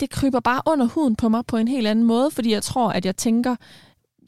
det 0.00 0.10
kryber 0.10 0.40
bare 0.40 0.62
under 0.66 0.86
huden 0.86 1.16
på 1.16 1.28
mig 1.28 1.46
på 1.46 1.56
en 1.56 1.68
helt 1.68 1.86
anden 1.86 2.04
måde, 2.04 2.30
fordi 2.30 2.52
jeg 2.52 2.62
tror, 2.62 2.92
at 2.92 3.06
jeg 3.06 3.16
tænker, 3.16 3.56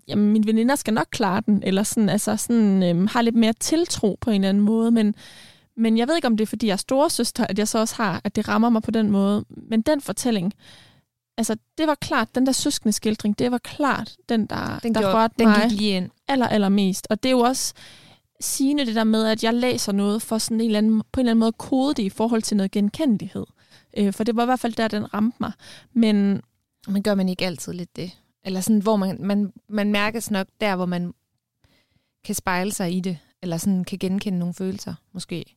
jamen, 0.08 0.32
mine 0.32 0.46
veninder 0.46 0.74
skal 0.74 0.94
nok 0.94 1.06
klare 1.10 1.42
den, 1.46 1.62
eller 1.62 1.82
sådan, 1.82 2.08
altså 2.08 2.36
sådan, 2.36 2.82
øhm, 2.82 3.06
har 3.06 3.22
lidt 3.22 3.34
mere 3.34 3.52
tiltro 3.52 4.18
på 4.20 4.30
en 4.30 4.34
eller 4.34 4.48
anden 4.48 4.62
måde, 4.62 4.90
men, 4.90 5.14
men 5.76 5.98
jeg 5.98 6.08
ved 6.08 6.16
ikke, 6.16 6.26
om 6.26 6.36
det 6.36 6.44
er, 6.44 6.46
fordi 6.46 6.66
jeg 6.66 6.72
er 6.72 6.76
storesøster, 6.76 7.46
at 7.46 7.58
jeg 7.58 7.68
så 7.68 7.78
også 7.78 7.94
har, 7.96 8.20
at 8.24 8.36
det 8.36 8.48
rammer 8.48 8.70
mig 8.70 8.82
på 8.82 8.90
den 8.90 9.10
måde. 9.10 9.44
Men 9.48 9.82
den 9.82 10.00
fortælling, 10.00 10.52
altså 11.38 11.56
det 11.78 11.86
var 11.86 11.94
klart, 11.94 12.34
den 12.34 12.46
der 12.46 12.52
søskende 12.52 12.92
skildring, 12.92 13.38
det 13.38 13.50
var 13.50 13.58
klart 13.58 14.16
den, 14.28 14.46
der, 14.46 14.78
den, 14.78 14.94
der 14.94 15.00
gjorde, 15.00 15.14
rørte 15.14 15.34
den 15.38 15.48
mig 15.48 15.68
gik 15.70 15.78
lige 15.78 15.96
ind. 15.96 16.10
aller, 16.28 16.48
allermest. 16.48 17.06
Og 17.10 17.22
det 17.22 17.28
er 17.28 17.32
jo 17.32 17.40
også 17.40 17.74
sigende 18.40 18.86
det 18.86 18.94
der 18.94 19.04
med, 19.04 19.26
at 19.26 19.44
jeg 19.44 19.54
læser 19.54 19.92
noget 19.92 20.22
for 20.22 20.38
sådan 20.38 20.60
en 20.60 20.66
eller 20.66 20.78
anden, 20.78 21.02
på 21.12 21.20
en 21.20 21.26
eller 21.26 21.30
anden 21.30 21.40
måde 21.40 21.52
kode 21.52 21.94
det 21.94 22.02
i 22.02 22.08
forhold 22.10 22.42
til 22.42 22.56
noget 22.56 22.70
genkendelighed. 22.70 23.46
Øh, 23.96 24.12
for 24.12 24.24
det 24.24 24.36
var 24.36 24.42
i 24.42 24.46
hvert 24.46 24.60
fald 24.60 24.72
der, 24.72 24.88
den 24.88 25.14
ramte 25.14 25.36
mig. 25.40 25.52
Men 25.92 26.42
Men 26.88 27.02
gør 27.02 27.14
man 27.14 27.28
ikke 27.28 27.46
altid 27.46 27.72
lidt 27.72 27.96
det? 27.96 28.18
Eller 28.44 28.60
sådan, 28.60 28.82
hvor 28.82 28.96
man, 28.96 29.16
man, 29.20 29.52
man 29.68 29.92
mærkes 29.92 30.30
nok 30.30 30.46
der, 30.60 30.76
hvor 30.76 30.86
man 30.86 31.14
kan 32.24 32.34
spejle 32.34 32.72
sig 32.72 32.92
i 32.96 33.00
det, 33.00 33.18
eller 33.42 33.56
sådan 33.56 33.84
kan 33.84 33.98
genkende 33.98 34.38
nogle 34.38 34.54
følelser, 34.54 34.94
måske. 35.12 35.56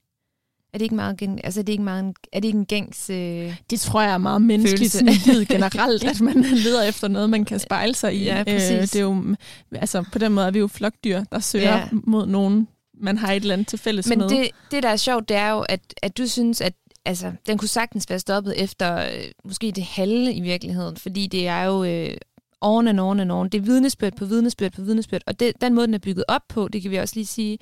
Er 0.76 0.78
det 0.78 0.86
ikke 0.86 0.96
meget, 0.96 1.18
gen, 1.18 1.40
altså 1.44 1.60
er 1.60 1.64
det 1.64 1.74
ikke 1.74 1.84
meget, 1.84 2.04
en- 2.04 2.14
er 2.34 2.40
det 2.40 2.48
ikke 2.48 2.58
en 2.60 2.66
gængs... 2.66 3.10
Øh, 3.10 3.56
det 3.70 3.80
tror 3.80 4.02
jeg 4.02 4.14
er 4.14 4.18
meget 4.18 4.42
menneskeligt 4.42 4.92
sådan 4.92 5.14
livet 5.26 5.48
generelt, 5.48 6.04
at 6.04 6.22
man 6.22 6.42
leder 6.66 6.84
efter 6.84 7.08
noget, 7.08 7.30
man 7.30 7.46
kan 7.46 7.60
spejle 7.60 7.96
sig 7.96 8.16
i. 8.16 8.24
Ja, 8.24 8.44
præcis. 8.44 8.72
Øh, 8.72 8.82
det 8.82 8.96
er 8.96 9.00
jo, 9.02 9.36
altså, 9.76 10.04
på 10.12 10.20
den 10.20 10.32
måde 10.32 10.48
er 10.48 10.52
vi 10.52 10.60
jo 10.60 10.68
flokdyr, 10.68 11.24
der 11.32 11.40
søger 11.40 11.78
Ja. 11.78 11.84
mod 11.92 12.28
nogen, 12.28 12.68
man 13.02 13.18
har 13.18 13.32
et 13.34 13.42
eller 13.42 13.54
andet 13.54 13.68
til 13.68 13.80
fælles 13.80 14.08
Men 14.08 14.20
med. 14.20 14.30
det, 14.30 14.50
det, 14.72 14.84
der 14.84 14.90
er 14.90 14.96
sjovt, 14.96 15.30
det 15.30 15.38
er 15.38 15.50
jo, 15.50 15.60
at, 15.60 15.80
at 16.02 16.18
du 16.18 16.28
synes, 16.28 16.62
at 16.62 16.74
altså, 17.06 17.32
den 17.48 17.58
kunne 17.58 17.68
sagtens 17.70 18.10
være 18.10 18.20
stoppet 18.20 18.54
efter 18.64 18.96
øh, 18.98 19.24
måske 19.46 19.72
det 19.72 19.84
halve 19.84 20.34
i 20.34 20.42
virkeligheden, 20.42 20.98
fordi 20.98 21.28
det 21.28 21.48
er 21.48 21.64
jo 21.64 21.84
øh, 21.84 22.18
oven 22.62 22.88
and 22.88 23.00
on 23.00 23.20
and 23.20 23.32
on. 23.32 23.50
Det 23.50 23.58
er 23.58 23.62
vidnesbyrd 23.62 24.14
på 24.18 24.26
vidnesbyrd 24.26 24.72
på 24.72 24.82
vidnesbyrd, 24.82 25.22
og 25.28 25.40
det, 25.40 25.54
den 25.62 25.74
måde, 25.74 25.88
den 25.88 25.94
er 25.94 26.00
bygget 26.00 26.26
op 26.28 26.42
på, 26.50 26.68
det 26.68 26.82
kan 26.82 26.92
vi 26.92 26.98
også 26.98 27.16
lige 27.16 27.26
sige 27.26 27.58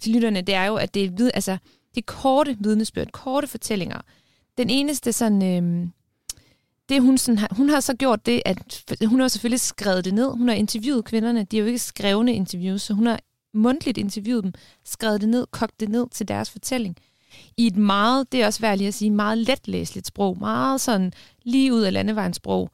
til 0.00 0.12
lytterne, 0.12 0.40
det 0.40 0.54
er 0.54 0.64
jo, 0.64 0.74
at 0.76 0.94
det 0.94 1.04
er, 1.04 1.10
vid, 1.16 1.30
altså, 1.34 1.56
de 1.94 2.02
korte 2.02 2.56
vidnesbyrd, 2.60 3.10
korte 3.12 3.46
fortællinger. 3.46 4.00
Den 4.58 4.70
eneste 4.70 5.12
sådan... 5.12 5.42
Øh, 5.42 5.88
det 6.88 7.02
hun, 7.02 7.18
sådan 7.18 7.38
har, 7.38 7.48
hun 7.50 7.68
har 7.68 7.80
så 7.80 7.94
gjort 7.94 8.26
det, 8.26 8.42
at 8.44 8.58
hun 9.06 9.20
har 9.20 9.28
selvfølgelig 9.28 9.60
skrevet 9.60 10.04
det 10.04 10.14
ned. 10.14 10.30
Hun 10.30 10.48
har 10.48 10.54
interviewet 10.54 11.04
kvinderne. 11.04 11.44
De 11.44 11.56
er 11.56 11.60
jo 11.60 11.66
ikke 11.66 11.78
skrevne 11.78 12.34
interviews, 12.34 12.82
så 12.82 12.94
hun 12.94 13.06
har 13.06 13.20
mundtligt 13.54 13.98
interviewet 13.98 14.44
dem, 14.44 14.52
skrevet 14.84 15.20
det 15.20 15.28
ned, 15.28 15.46
kogt 15.50 15.80
det 15.80 15.88
ned 15.88 16.06
til 16.10 16.28
deres 16.28 16.50
fortælling. 16.50 16.96
I 17.56 17.66
et 17.66 17.76
meget, 17.76 18.32
det 18.32 18.42
er 18.42 18.46
også 18.46 18.60
værd 18.60 18.78
lige 18.78 18.88
at 18.88 18.94
sige, 18.94 19.10
meget 19.10 19.38
letlæseligt 19.38 20.06
sprog. 20.06 20.38
Meget 20.38 20.80
sådan 20.80 21.12
lige 21.42 21.72
ud 21.72 21.82
af 21.82 21.92
landevejens 21.92 22.36
sprog. 22.36 22.70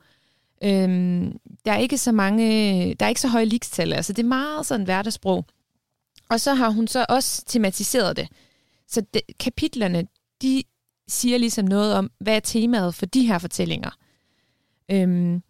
Øhm, 0.65 1.39
der 1.65 1.73
er 1.73 1.79
ikke 1.79 1.99
så 1.99 2.13
mange, 2.13 2.45
der 2.95 3.07
er 3.07 3.09
ikke 3.09 3.21
så 3.21 3.29
høje 3.29 3.45
likstal, 3.45 3.93
altså 3.93 4.13
det 4.13 4.23
er 4.23 4.29
meget 4.29 4.67
sådan 4.67 4.85
hverdagssprog. 4.85 5.45
Og 6.29 6.41
så 6.41 6.55
har 6.55 6.71
hun 6.71 6.89
så 6.89 7.07
også 7.09 7.45
tematiseret 7.47 8.17
det. 8.17 8.29
Så 8.89 9.03
det, 9.15 9.23
kapitlerne, 9.41 10.07
de 10.43 10.63
siger 11.09 11.39
ligesom 11.39 11.65
noget 11.65 11.95
om, 11.95 12.11
hvad 12.21 12.37
er 12.37 12.41
temaet 12.41 12.95
for 12.95 13.07
de 13.07 13.27
her 13.27 13.39
fortællinger. 13.39 13.91
Øhm, 14.91 15.43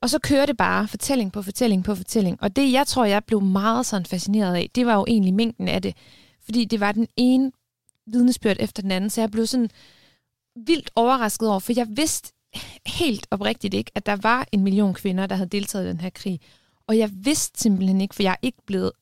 og 0.00 0.10
så 0.10 0.18
kører 0.18 0.46
det 0.46 0.56
bare 0.56 0.88
fortælling 0.88 1.32
på 1.32 1.42
fortælling 1.42 1.84
på 1.84 1.94
fortælling. 1.94 2.42
Og 2.42 2.56
det, 2.56 2.72
jeg 2.72 2.86
tror, 2.86 3.04
jeg 3.04 3.24
blev 3.24 3.40
meget 3.40 3.86
sådan 3.86 4.06
fascineret 4.06 4.54
af, 4.54 4.70
det 4.74 4.86
var 4.86 4.94
jo 4.94 5.04
egentlig 5.08 5.34
mængden 5.34 5.68
af 5.68 5.82
det. 5.82 5.96
Fordi 6.44 6.64
det 6.64 6.80
var 6.80 6.92
den 6.92 7.06
ene 7.16 7.52
vidnesbyrd 8.06 8.56
efter 8.60 8.82
den 8.82 8.90
anden, 8.90 9.10
så 9.10 9.20
jeg 9.20 9.30
blev 9.30 9.46
sådan 9.46 9.70
vildt 10.66 10.90
overrasket 10.94 11.48
over, 11.48 11.58
for 11.58 11.72
jeg 11.76 11.86
vidste 11.90 12.32
helt 12.86 13.26
oprigtigt 13.30 13.74
ikke, 13.74 13.90
at 13.94 14.06
der 14.06 14.16
var 14.16 14.46
en 14.52 14.64
million 14.64 14.94
kvinder, 14.94 15.26
der 15.26 15.34
havde 15.34 15.48
deltaget 15.48 15.84
i 15.84 15.88
den 15.88 16.00
her 16.00 16.10
krig. 16.10 16.40
Og 16.86 16.98
jeg 16.98 17.10
vidste 17.12 17.60
simpelthen 17.60 18.00
ikke, 18.00 18.14
for 18.14 18.22
jeg 18.22 18.32
er 18.32 18.46
ikke 18.46 18.62
blevet 18.66 18.92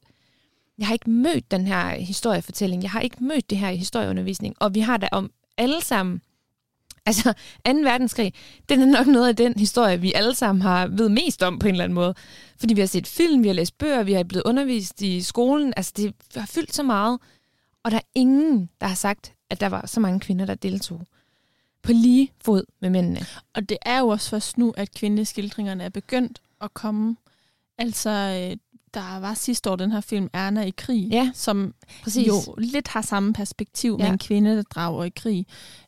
jeg 0.79 0.87
har 0.87 0.93
ikke 0.93 1.11
mødt 1.11 1.51
den 1.51 1.67
her 1.67 1.95
historiefortælling, 1.95 2.83
jeg 2.83 2.91
har 2.91 3.01
ikke 3.01 3.25
mødt 3.25 3.51
det 3.51 3.59
her 3.59 3.69
i 3.69 3.77
historieundervisning, 3.77 4.55
og 4.61 4.75
vi 4.75 4.81
har 4.81 4.97
da 4.97 5.09
om 5.13 5.31
alle 5.59 5.81
sammen, 5.83 6.23
altså 7.07 7.33
2. 7.67 7.73
verdenskrig, 7.73 8.35
det 8.69 8.81
er 8.81 8.87
nok 8.87 9.07
noget 9.07 9.29
af 9.29 9.37
den 9.37 9.55
historie, 9.57 10.01
vi 10.01 10.13
alle 10.15 10.35
sammen 10.35 10.63
har 10.63 10.87
ved 10.87 11.09
mest 11.09 11.43
om 11.43 11.59
på 11.59 11.67
en 11.67 11.75
eller 11.75 11.85
anden 11.85 11.95
måde. 11.95 12.15
Fordi 12.57 12.75
vi 12.75 12.81
har 12.81 12.89
set 12.89 13.07
film, 13.07 13.43
vi 13.43 13.49
har 13.49 13.55
læst 13.55 13.79
bøger, 13.79 14.03
vi 14.03 14.13
har 14.13 14.25
blevet 14.25 14.43
undervist 14.47 15.03
i 15.03 15.23
skolen, 15.23 15.73
altså 15.77 15.93
det 15.97 16.15
har 16.35 16.47
fyldt 16.47 16.75
så 16.75 16.83
meget, 16.83 17.19
og 17.85 17.91
der 17.91 17.97
er 17.97 18.09
ingen, 18.15 18.71
der 18.81 18.87
har 18.87 18.95
sagt, 18.95 19.35
at 19.51 19.61
der 19.61 19.67
var 19.67 19.87
så 19.87 20.01
mange 20.01 20.21
kvinder, 20.21 20.47
der 20.47 20.55
deltog 20.55 21.07
på 21.83 21.93
lige 21.93 22.33
fod 22.45 22.65
med 22.81 22.91
mændene. 22.91 23.27
Og 23.55 23.69
det 23.69 23.79
er 23.83 23.99
jo 23.99 24.09
også 24.09 24.31
først 24.31 24.59
nu, 24.59 24.75
at 24.77 24.95
kvindeskildringerne 24.95 25.85
er 25.85 25.89
begyndt 25.89 26.43
at 26.61 26.75
komme. 26.75 27.17
Altså, 27.79 28.11
øh, 28.11 28.57
der 28.95 29.21
var 29.21 29.35
sidste 29.35 29.71
år 29.71 29.77
den 29.77 29.93
her 29.93 30.01
film 30.01 30.31
Erna 30.33 30.63
i 30.63 30.71
krig, 30.77 31.09
Ja, 31.11 31.31
som 31.35 31.75
præcis. 32.03 32.27
jo 32.29 32.35
lidt 32.59 32.89
har 32.89 33.03
samme 33.03 33.33
perspektiv 33.33 33.97
Ja. 33.99 34.05
med 34.05 34.13
en 34.13 34.19
kvinde, 34.19 34.57
der 34.57 34.63
drager 34.63 35.05
i 35.05 35.09
krig. 35.09 35.47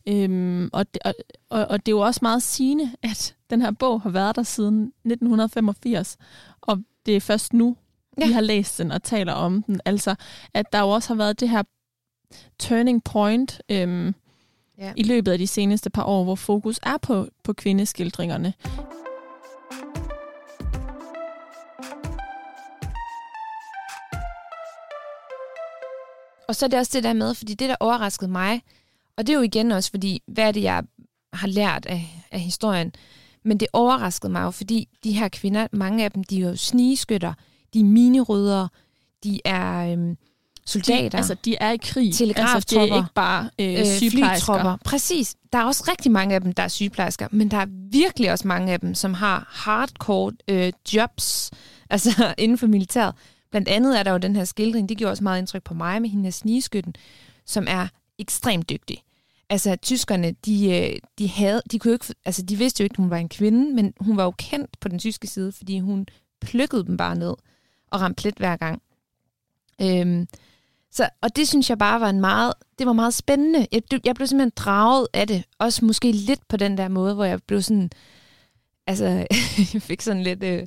Øhm, 0.08 0.70
og, 0.72 0.94
det, 0.94 1.02
og, 1.50 1.66
og, 1.70 1.86
det 1.86 1.92
er 1.92 1.96
jo 1.96 2.00
også 2.00 2.18
meget 2.22 2.42
sigende, 2.42 2.90
at 3.02 3.34
den 3.50 3.62
her 3.62 3.70
bog 3.70 4.00
har 4.02 4.10
været 4.10 4.36
der 4.36 4.42
siden 4.42 4.92
1985, 5.04 6.16
og 6.60 6.78
det 7.06 7.16
er 7.16 7.20
først 7.20 7.52
nu. 7.52 7.76
Ja. 8.20 8.26
vi 8.26 8.32
har 8.32 8.40
læst 8.40 8.78
den 8.78 8.92
og 8.92 9.02
taler 9.02 9.32
om 9.32 9.62
den. 9.62 9.80
Altså, 9.84 10.14
at 10.54 10.72
der 10.72 10.80
jo 10.80 10.88
også 10.90 11.08
har 11.08 11.14
været 11.14 11.40
det 11.40 11.48
her 11.48 11.62
turning 12.58 13.04
point 13.04 13.60
øhm, 13.68 14.14
Ja. 14.78 14.92
i 14.96 15.02
løbet 15.02 15.32
af 15.32 15.38
de 15.38 15.46
seneste 15.46 15.90
par 15.90 16.02
år, 16.04 16.24
hvor 16.24 16.34
fokus 16.34 16.80
er 16.82 16.96
på, 17.02 17.26
på 17.44 17.52
kvindeskildringerne. 17.52 18.54
Og 26.48 26.56
så 26.56 26.66
er 26.66 26.68
det 26.68 26.78
også 26.78 26.92
det 26.94 27.04
der 27.04 27.12
med, 27.12 27.34
fordi 27.34 27.54
det, 27.54 27.68
der 27.68 27.76
overraskede 27.80 28.30
mig, 28.30 28.62
og 29.16 29.26
det 29.26 29.32
er 29.32 29.36
jo 29.36 29.42
igen 29.42 29.72
også, 29.72 29.90
fordi 29.90 30.22
hvad 30.26 30.44
er 30.44 30.52
det, 30.52 30.62
jeg 30.62 30.82
har 31.32 31.48
lært 31.48 31.86
af, 31.86 32.24
af 32.30 32.40
historien, 32.40 32.92
men 33.44 33.60
det 33.60 33.68
overraskede 33.72 34.32
mig 34.32 34.42
jo, 34.42 34.50
fordi 34.50 34.88
de 35.04 35.12
her 35.12 35.28
kvinder, 35.28 35.66
mange 35.72 36.04
af 36.04 36.10
dem, 36.12 36.24
de 36.24 36.36
er 36.42 36.48
jo 36.48 36.56
snigeskytter, 36.56 37.34
de 37.74 37.80
er 37.80 37.84
mineryddere, 37.84 38.68
de 39.24 39.40
er 39.44 39.92
øhm, 39.92 40.16
soldater, 40.66 41.08
De, 41.08 41.16
altså, 41.16 41.36
de 41.44 41.56
er 41.60 41.70
i 41.70 41.76
krig. 41.76 42.06
Altså, 42.06 42.24
det 42.24 42.34
Telegraftropper. 42.36 42.94
er 42.94 42.98
ikke 42.98 43.14
bare 43.14 43.50
øh, 43.58 43.80
øh, 43.80 43.86
sygeplejersker. 43.86 44.76
Præcis. 44.84 45.36
Der 45.52 45.58
er 45.58 45.64
også 45.64 45.84
rigtig 45.88 46.12
mange 46.12 46.34
af 46.34 46.40
dem, 46.40 46.52
der 46.52 46.62
er 46.62 46.68
sygeplejersker, 46.68 47.28
men 47.30 47.50
der 47.50 47.56
er 47.56 47.66
virkelig 47.90 48.32
også 48.32 48.48
mange 48.48 48.72
af 48.72 48.80
dem, 48.80 48.94
som 48.94 49.14
har 49.14 49.46
hardcore 49.50 50.32
øh, 50.48 50.72
jobs, 50.94 51.50
altså 51.90 52.34
inden 52.38 52.58
for 52.58 52.66
militæret. 52.66 53.14
Blandt 53.54 53.68
andet 53.68 53.98
er 53.98 54.02
der 54.02 54.10
jo 54.10 54.18
den 54.18 54.36
her 54.36 54.44
skildring, 54.44 54.88
det 54.88 54.98
gjorde 54.98 55.12
også 55.12 55.22
meget 55.22 55.38
indtryk 55.38 55.62
på 55.62 55.74
mig 55.74 56.02
med 56.02 56.10
hende 56.10 56.24
her 56.24 56.30
snigeskytten, 56.30 56.94
som 57.46 57.64
er 57.68 57.88
ekstremt 58.18 58.70
dygtig. 58.70 59.02
Altså, 59.50 59.76
tyskerne, 59.76 60.34
de, 60.46 60.76
øh, 60.76 60.98
de, 61.18 61.28
havde, 61.28 61.62
de, 61.70 61.78
kunne 61.78 61.90
jo 61.90 61.92
ikke, 61.92 62.14
altså, 62.24 62.42
de 62.42 62.56
vidste 62.56 62.80
jo 62.80 62.84
ikke, 62.84 62.92
at 62.92 62.96
hun 62.96 63.10
var 63.10 63.16
en 63.16 63.28
kvinde, 63.28 63.74
men 63.74 63.94
hun 64.00 64.16
var 64.16 64.24
jo 64.24 64.30
kendt 64.30 64.80
på 64.80 64.88
den 64.88 64.98
tyske 64.98 65.26
side, 65.26 65.52
fordi 65.52 65.78
hun 65.78 66.06
plukkede 66.40 66.84
dem 66.84 66.96
bare 66.96 67.16
ned 67.16 67.34
og 67.90 68.00
ramte 68.00 68.20
plet 68.20 68.34
hver 68.36 68.56
gang. 68.56 68.82
Øhm, 69.82 70.28
så, 70.90 71.08
og 71.20 71.36
det 71.36 71.48
synes 71.48 71.70
jeg 71.70 71.78
bare 71.78 72.00
var 72.00 72.10
en 72.10 72.20
meget, 72.20 72.52
det 72.78 72.86
var 72.86 72.92
meget 72.92 73.14
spændende. 73.14 73.66
Jeg, 73.72 73.82
jeg 74.04 74.14
blev 74.14 74.26
simpelthen 74.26 74.52
draget 74.56 75.06
af 75.12 75.26
det. 75.26 75.44
Også 75.58 75.84
måske 75.84 76.12
lidt 76.12 76.48
på 76.48 76.56
den 76.56 76.78
der 76.78 76.88
måde, 76.88 77.14
hvor 77.14 77.24
jeg 77.24 77.42
blev 77.46 77.62
sådan, 77.62 77.90
altså, 78.86 79.04
jeg 79.74 79.82
fik 79.82 80.00
sådan 80.00 80.22
lidt 80.22 80.42
øh, 80.42 80.66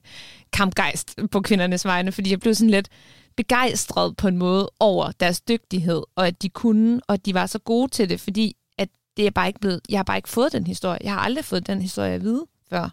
kampgejst 0.53 1.15
på 1.31 1.41
kvindernes 1.41 1.85
vegne, 1.85 2.11
fordi 2.11 2.31
jeg 2.31 2.39
blev 2.39 2.55
sådan 2.55 2.69
lidt 2.69 2.89
begejstret 3.35 4.17
på 4.17 4.27
en 4.27 4.37
måde 4.37 4.69
over 4.79 5.11
deres 5.19 5.41
dygtighed, 5.41 6.03
og 6.15 6.27
at 6.27 6.41
de 6.41 6.49
kunne, 6.49 7.01
og 7.07 7.13
at 7.13 7.25
de 7.25 7.33
var 7.33 7.45
så 7.45 7.59
gode 7.59 7.91
til 7.91 8.09
det, 8.09 8.19
fordi 8.19 8.55
at 8.77 8.89
det 9.17 9.27
er 9.27 9.31
bare 9.31 9.47
ikke 9.47 9.59
blevet, 9.59 9.81
jeg 9.89 9.97
har 9.97 10.03
bare 10.03 10.17
ikke 10.17 10.29
fået 10.29 10.51
den 10.51 10.67
historie. 10.67 10.99
Jeg 11.03 11.13
har 11.13 11.19
aldrig 11.19 11.45
fået 11.45 11.67
den 11.67 11.81
historie 11.81 12.13
at 12.13 12.23
vide 12.23 12.45
før. 12.69 12.89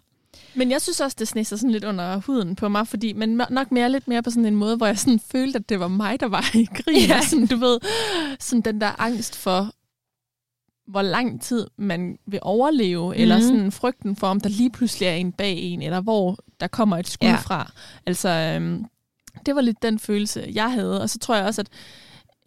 Men 0.55 0.71
jeg 0.71 0.81
synes 0.81 1.01
også, 1.01 1.15
det 1.19 1.27
snisser 1.27 1.55
sådan 1.55 1.71
lidt 1.71 1.83
under 1.83 2.17
huden 2.17 2.55
på 2.55 2.69
mig, 2.69 2.87
fordi, 2.87 3.13
men 3.13 3.41
nok 3.49 3.71
mere 3.71 3.91
lidt 3.91 4.07
mere 4.07 4.23
på 4.23 4.29
sådan 4.29 4.45
en 4.45 4.55
måde, 4.55 4.77
hvor 4.77 4.85
jeg 4.85 4.99
sådan 4.99 5.19
følte, 5.19 5.59
at 5.59 5.69
det 5.69 5.79
var 5.79 5.87
mig, 5.87 6.19
der 6.19 6.27
var 6.27 6.45
i 6.53 6.67
krig. 6.83 7.07
Ja. 7.07 7.21
Sådan, 7.21 7.47
du 7.47 7.55
ved, 7.55 7.79
sådan 8.39 8.61
den 8.61 8.81
der 8.81 9.01
angst 9.01 9.35
for, 9.35 9.71
hvor 10.87 11.01
lang 11.01 11.41
tid 11.41 11.67
man 11.77 12.17
vil 12.27 12.39
overleve, 12.41 13.05
mm. 13.15 13.21
eller 13.21 13.35
Mhm. 13.37 13.45
sådan 13.47 13.71
frygten 13.71 14.15
for, 14.15 14.27
om 14.27 14.39
der 14.41 14.49
lige 14.49 14.69
pludselig 14.71 15.07
er 15.07 15.13
en 15.15 15.31
bag 15.31 15.57
en, 15.57 15.81
eller 15.81 16.01
hvor 16.01 16.37
der 16.59 16.67
kommer 16.67 16.97
et 16.97 17.07
skud 17.07 17.27
Ja. 17.27 17.35
fra. 17.35 17.71
Altså, 18.05 18.29
øhm, 18.29 18.85
det 19.45 19.55
var 19.55 19.61
lidt 19.61 19.81
den 19.81 19.99
følelse, 19.99 20.51
jeg 20.53 20.71
havde. 20.71 21.01
Og 21.01 21.09
så 21.09 21.19
tror 21.19 21.35
jeg 21.35 21.45
også, 21.45 21.61
at 21.61 21.67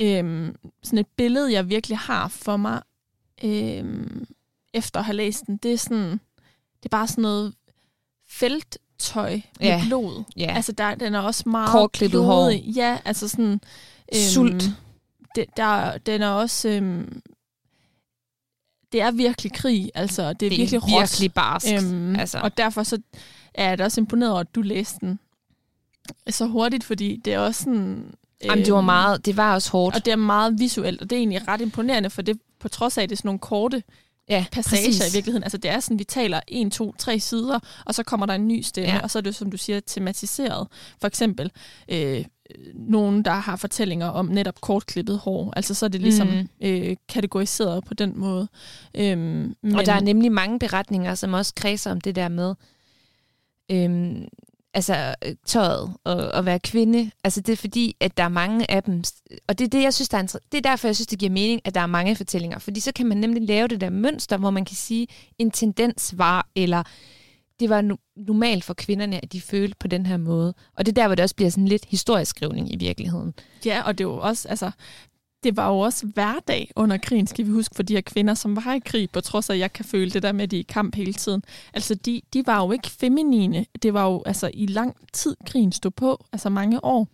øhm, 0.01 0.55
sådan 0.83 0.99
et 0.99 1.07
billede, 1.17 1.53
jeg 1.53 1.69
virkelig 1.69 1.99
har 1.99 2.29
for 2.29 2.57
mig, 2.57 2.83
øhm, 3.45 4.27
efter 4.75 4.99
at 5.01 5.05
have 5.07 5.17
læst 5.17 5.47
den, 5.47 5.57
det 5.57 5.73
er 5.73 5.79
sådan, 5.79 6.11
det 6.77 6.85
er 6.85 6.89
bare 6.91 7.07
sådan 7.09 7.23
noget 7.23 7.55
felttøj 8.29 9.31
med 9.33 9.41
Ja. 9.69 9.83
blod. 9.89 10.25
Ja. 10.37 10.53
Altså, 10.57 10.73
der, 10.73 10.95
den 10.95 11.15
er 11.15 11.21
også 11.21 11.49
meget 11.49 11.71
Kortklippet 11.71 12.25
hår. 12.25 12.49
Ja, 12.51 12.99
altså 13.05 13.29
sådan... 13.29 13.61
Øhm, 14.15 14.23
Sult. 14.33 14.65
Det, 15.35 15.45
der, 15.57 15.99
den 15.99 16.23
er 16.23 16.29
også... 16.29 16.69
Øhm, 16.69 17.23
det 18.93 19.01
er 19.01 19.11
virkelig 19.11 19.53
krig, 19.53 19.91
altså. 19.95 20.23
Det 20.23 20.29
er, 20.29 20.35
det 20.35 20.53
er 20.53 20.57
virkelig 20.57 20.83
råt. 20.83 21.01
virkelig 21.01 21.33
barsk. 21.33 21.67
Øhm, 21.73 22.17
altså. 22.17 22.39
Og 22.39 22.57
derfor 22.57 22.83
så 22.83 22.99
er 23.55 23.69
jeg 23.69 23.79
da 23.79 23.85
også 23.85 24.01
imponeret 24.01 24.33
over, 24.33 24.41
at 24.41 24.55
du 24.55 24.63
læste 24.63 24.99
den 25.01 25.19
så 26.31 26.47
hurtigt, 26.47 26.85
fordi 26.85 27.21
det 27.25 27.35
er 27.35 27.39
også 27.39 27.65
sådan... 27.65 28.15
Jamen, 28.45 28.65
det 28.65 28.73
var 28.73 28.79
øhm, 28.79 28.87
meget, 28.87 29.27
det 29.27 29.37
var 29.37 29.55
også 29.55 29.71
hårdt. 29.71 29.97
Og 29.97 30.05
det 30.05 30.13
er 30.13 30.17
meget 30.17 30.59
visuelt, 30.59 31.03
og 31.03 31.11
det 31.11 31.17
er 31.17 31.21
egentlig 31.21 31.49
ret 31.49 31.61
imponerende, 31.61 32.11
for 32.11 32.23
det 32.23 32.41
på 32.61 32.69
trods 32.69 32.99
af, 32.99 33.03
at 33.03 33.09
det 33.09 33.15
er 33.15 33.17
sådan 33.17 33.29
nogle 33.29 33.39
korte 33.39 33.83
ja, 34.29 34.45
passager 34.53 34.87
præcis. 34.87 35.13
i 35.13 35.17
virkeligheden. 35.17 35.45
Altså 35.45 35.59
det 35.59 35.71
er 35.71 35.81
sådan, 35.81 35.99
vi 35.99 36.05
taler 36.05 36.41
en, 36.49 36.71
to, 36.71 36.95
tre 36.99 37.21
sider, 37.21 37.59
og 37.87 37.95
så 37.95 38.03
kommer 38.03 38.27
der 38.27 38.35
en 38.35 38.49
ny 38.49 38.61
stemme, 38.61 38.95
ja. 38.95 39.01
og 39.01 39.11
så 39.11 39.19
er 39.19 39.23
det, 39.23 39.35
som 39.35 39.51
du 39.51 39.57
siger, 39.57 39.81
tematiseret. 39.81 40.69
For 41.01 41.07
eksempel 41.07 41.51
øh, 41.89 42.25
nogen, 42.75 43.25
der 43.25 43.31
har 43.31 43.57
fortællinger 43.57 44.07
om 44.07 44.27
netop 44.27 44.61
kortklippet 44.61 45.19
hår. 45.19 45.53
Altså 45.57 45.75
så 45.75 45.87
er 45.87 45.89
det 45.89 46.01
ligesom 46.01 46.29
mm. 46.29 46.49
øh, 46.61 46.97
kategoriseret 47.09 47.85
på 47.85 47.95
den 47.95 48.13
måde. 48.17 48.49
Øhm, 48.95 49.55
men, 49.63 49.75
Og 49.75 49.87
der 49.87 49.93
er 49.93 50.01
nemlig 50.01 50.33
mange 50.33 50.59
beretninger, 50.59 51.15
som 51.15 51.35
også 51.35 51.53
kredser 51.57 51.91
om 51.91 52.01
det 52.01 52.17
der 52.17 52.29
med, 52.29 52.55
øhm, 53.71 54.29
altså 54.75 55.15
øh, 55.25 55.35
tøjet 55.47 55.95
og 56.05 56.39
at 56.39 56.45
være 56.45 56.59
kvinde. 56.59 57.11
Altså 57.25 57.41
det 57.41 57.53
er 57.53 57.57
fordi, 57.57 57.97
at 58.01 58.17
der 58.17 58.23
er 58.23 58.29
mange 58.29 58.71
af 58.71 58.83
dem, 58.83 59.03
og 59.49 59.59
det 59.59 59.65
er 59.65 59.69
det, 59.69 59.83
jeg 59.83 59.95
synes, 59.95 60.09
der 60.09 60.19
er, 60.19 60.23
det 60.53 60.59
er 60.59 60.71
derfor, 60.71 60.89
jeg 60.89 60.97
synes, 60.97 61.07
det 61.07 61.19
giver 61.19 61.33
mening, 61.33 61.61
at 61.65 61.75
der 61.75 61.81
er 61.81 61.87
mange 61.87 62.17
fortællinger. 62.17 62.59
Fordi 62.59 62.81
så 62.81 62.93
kan 62.93 63.07
man 63.07 63.17
nemlig 63.17 63.43
lave 63.43 63.69
det 63.69 63.81
der 63.81 63.91
mønster, 63.91 64.37
hvor 64.37 64.51
man 64.51 64.65
kan 64.65 64.77
sige, 64.77 65.07
en 65.39 65.51
tendens 65.51 66.15
var, 66.17 66.49
eller 66.57 66.83
det 67.61 67.71
var 67.71 67.83
no- 67.83 68.15
normalt 68.17 68.65
for 68.65 68.75
kvinderne, 68.75 69.25
at 69.25 69.33
de 69.33 69.41
følte 69.41 69.77
på 69.81 69.89
den 69.89 70.07
her 70.07 70.17
måde. 70.17 70.55
Og 70.77 70.87
det 70.87 70.93
er 70.93 71.03
der, 71.03 71.07
hvor 71.07 71.15
det 71.15 71.23
også 71.23 71.35
bliver 71.35 71.51
sådan 71.51 71.69
lidt 71.69 71.85
historieskrivning 71.85 72.73
i 72.73 72.77
virkeligheden. 72.77 73.35
Ja, 73.65 73.83
og 73.83 73.99
det 73.99 74.05
er 74.05 74.09
jo 74.09 74.19
også, 74.19 74.49
altså, 74.49 74.71
det 75.43 75.57
var 75.57 75.69
jo 75.69 75.79
også 75.79 76.07
hverdag 76.07 76.71
under 76.77 76.97
krigen, 76.97 77.27
skal 77.27 77.47
vi 77.47 77.51
huske, 77.51 77.75
for 77.75 77.83
de 77.83 77.95
her 77.95 78.01
kvinder, 78.01 78.35
som 78.35 78.57
var 78.57 78.75
i 78.75 78.79
krig, 78.79 79.11
på 79.11 79.21
trods 79.21 79.51
af, 79.51 79.55
at 79.55 79.61
jeg 79.61 79.73
kan 79.73 79.85
føle 79.85 80.11
det 80.11 80.23
der 80.23 80.33
med, 80.33 80.43
at 80.43 80.51
de 80.51 80.57
er 80.57 80.61
i 80.61 80.67
kamp 80.69 80.95
hele 80.95 81.13
tiden. 81.13 81.43
Altså, 81.75 81.95
de, 81.95 82.21
de 82.33 82.47
var 82.47 82.65
jo 82.65 82.73
ikke 82.73 82.91
feminine. 82.91 83.67
Det 83.83 83.95
var 83.95 84.05
jo 84.05 84.23
altså 84.27 84.51
i 84.55 84.67
lang 84.67 84.97
tid, 85.13 85.37
krigen 85.47 85.73
stod 85.73 85.91
på, 85.91 86.25
altså 86.33 86.49
mange 86.49 86.85
år. 86.85 87.09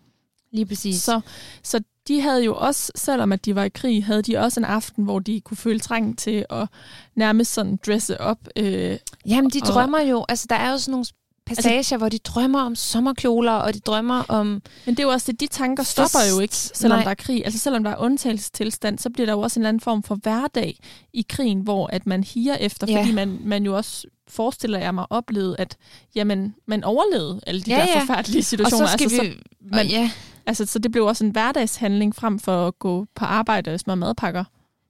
Lige 0.55 0.67
præcis. 0.67 1.03
Så, 1.03 1.21
så 1.63 1.81
de 2.09 2.21
havde 2.21 2.45
jo 2.45 2.55
også, 2.55 2.93
selvom 2.97 3.33
at 3.33 3.45
de 3.45 3.55
var 3.55 3.65
i 3.65 3.69
krig, 3.69 4.05
havde 4.05 4.23
de 4.23 4.37
også 4.37 4.61
en 4.61 4.65
aften, 4.65 5.05
hvor 5.05 5.19
de 5.19 5.41
kunne 5.41 5.57
føle 5.57 5.79
trang 5.81 6.19
til 6.19 6.45
at 6.51 6.69
nærmest 7.17 7.53
sådan 7.53 7.79
dresse 7.87 8.21
op. 8.21 8.39
Øh, 8.57 8.97
Jamen, 9.27 9.51
de 9.51 9.61
Og- 9.63 9.69
drømmer 9.69 10.01
jo, 10.01 10.25
altså 10.29 10.47
der 10.51 10.57
er 10.57 10.71
jo 10.71 10.79
sådan 10.79 10.93
nogle 10.93 11.05
passager, 11.47 11.77
altså, 11.77 11.97
hvor 11.97 12.09
de 12.09 12.19
drømmer 12.19 12.61
om 12.61 12.75
sommerkjoler, 12.75 13.53
og 13.53 13.75
de 13.75 13.81
drømmer 13.81 14.23
om... 14.29 14.47
men 14.87 14.95
det 14.95 14.99
er 14.99 15.03
jo 15.03 15.09
også 15.09 15.33
det, 15.33 15.41
de 15.41 15.47
tanker 15.47 15.83
stopper 15.83 16.19
jo 16.35 16.41
ikke, 16.41 16.55
selvom 16.57 16.97
Nej. 16.99 17.05
Der 17.05 17.11
er 17.11 17.15
krig. 17.15 17.45
Altså 17.45 17.61
selvom 17.61 17.85
der 17.85 17.91
er 17.91 17.97
undtagelsestilstand, 17.97 18.99
så 18.99 19.11
bliver 19.11 19.27
der 19.27 19.33
jo 19.33 19.41
også 19.41 19.61
en 19.61 19.63
eller 19.63 19.69
anden 19.69 19.81
form 19.81 20.03
for 20.03 20.15
hverdag 20.15 20.79
i 21.13 21.27
krigen, 21.29 21.61
hvor 21.61 21.87
at 21.87 22.07
man 22.07 22.25
higer 22.25 22.55
efter, 22.55 22.87
Ja. 22.91 23.01
fordi 23.01 23.13
man, 23.13 23.39
man 23.45 23.65
jo 23.65 23.77
også 23.77 24.07
forestiller 24.29 24.79
jeg 24.79 24.95
mig 24.95 25.07
oplevede, 25.11 25.57
at 25.59 25.77
jamen, 26.15 26.55
man 26.67 26.85
overlevede 26.85 27.41
alle 27.47 27.61
de 27.63 27.71
Ja, 27.71 27.77
der 27.77 27.87
ja. 27.87 28.01
forfærdelige 28.01 28.41
Og 28.41 28.45
situationer. 28.45 28.87
så 28.87 28.93
skal 28.93 29.05
altså, 29.05 29.23
vi... 29.23 29.29
så, 29.29 29.35
man, 29.63 29.71
man- 29.71 29.87
ja, 29.87 30.11
altså, 30.47 30.67
så 30.67 30.79
det 30.79 30.93
blev 30.93 31.05
også 31.05 31.25
en 31.25 31.31
hverdagshandling 31.31 32.15
frem 32.15 32.39
for 32.39 32.67
at 32.67 32.79
gå 32.79 33.07
på 33.15 33.25
arbejde 33.25 33.75
og 33.75 33.81
smøre 33.81 33.97
madpakker. 33.97 34.45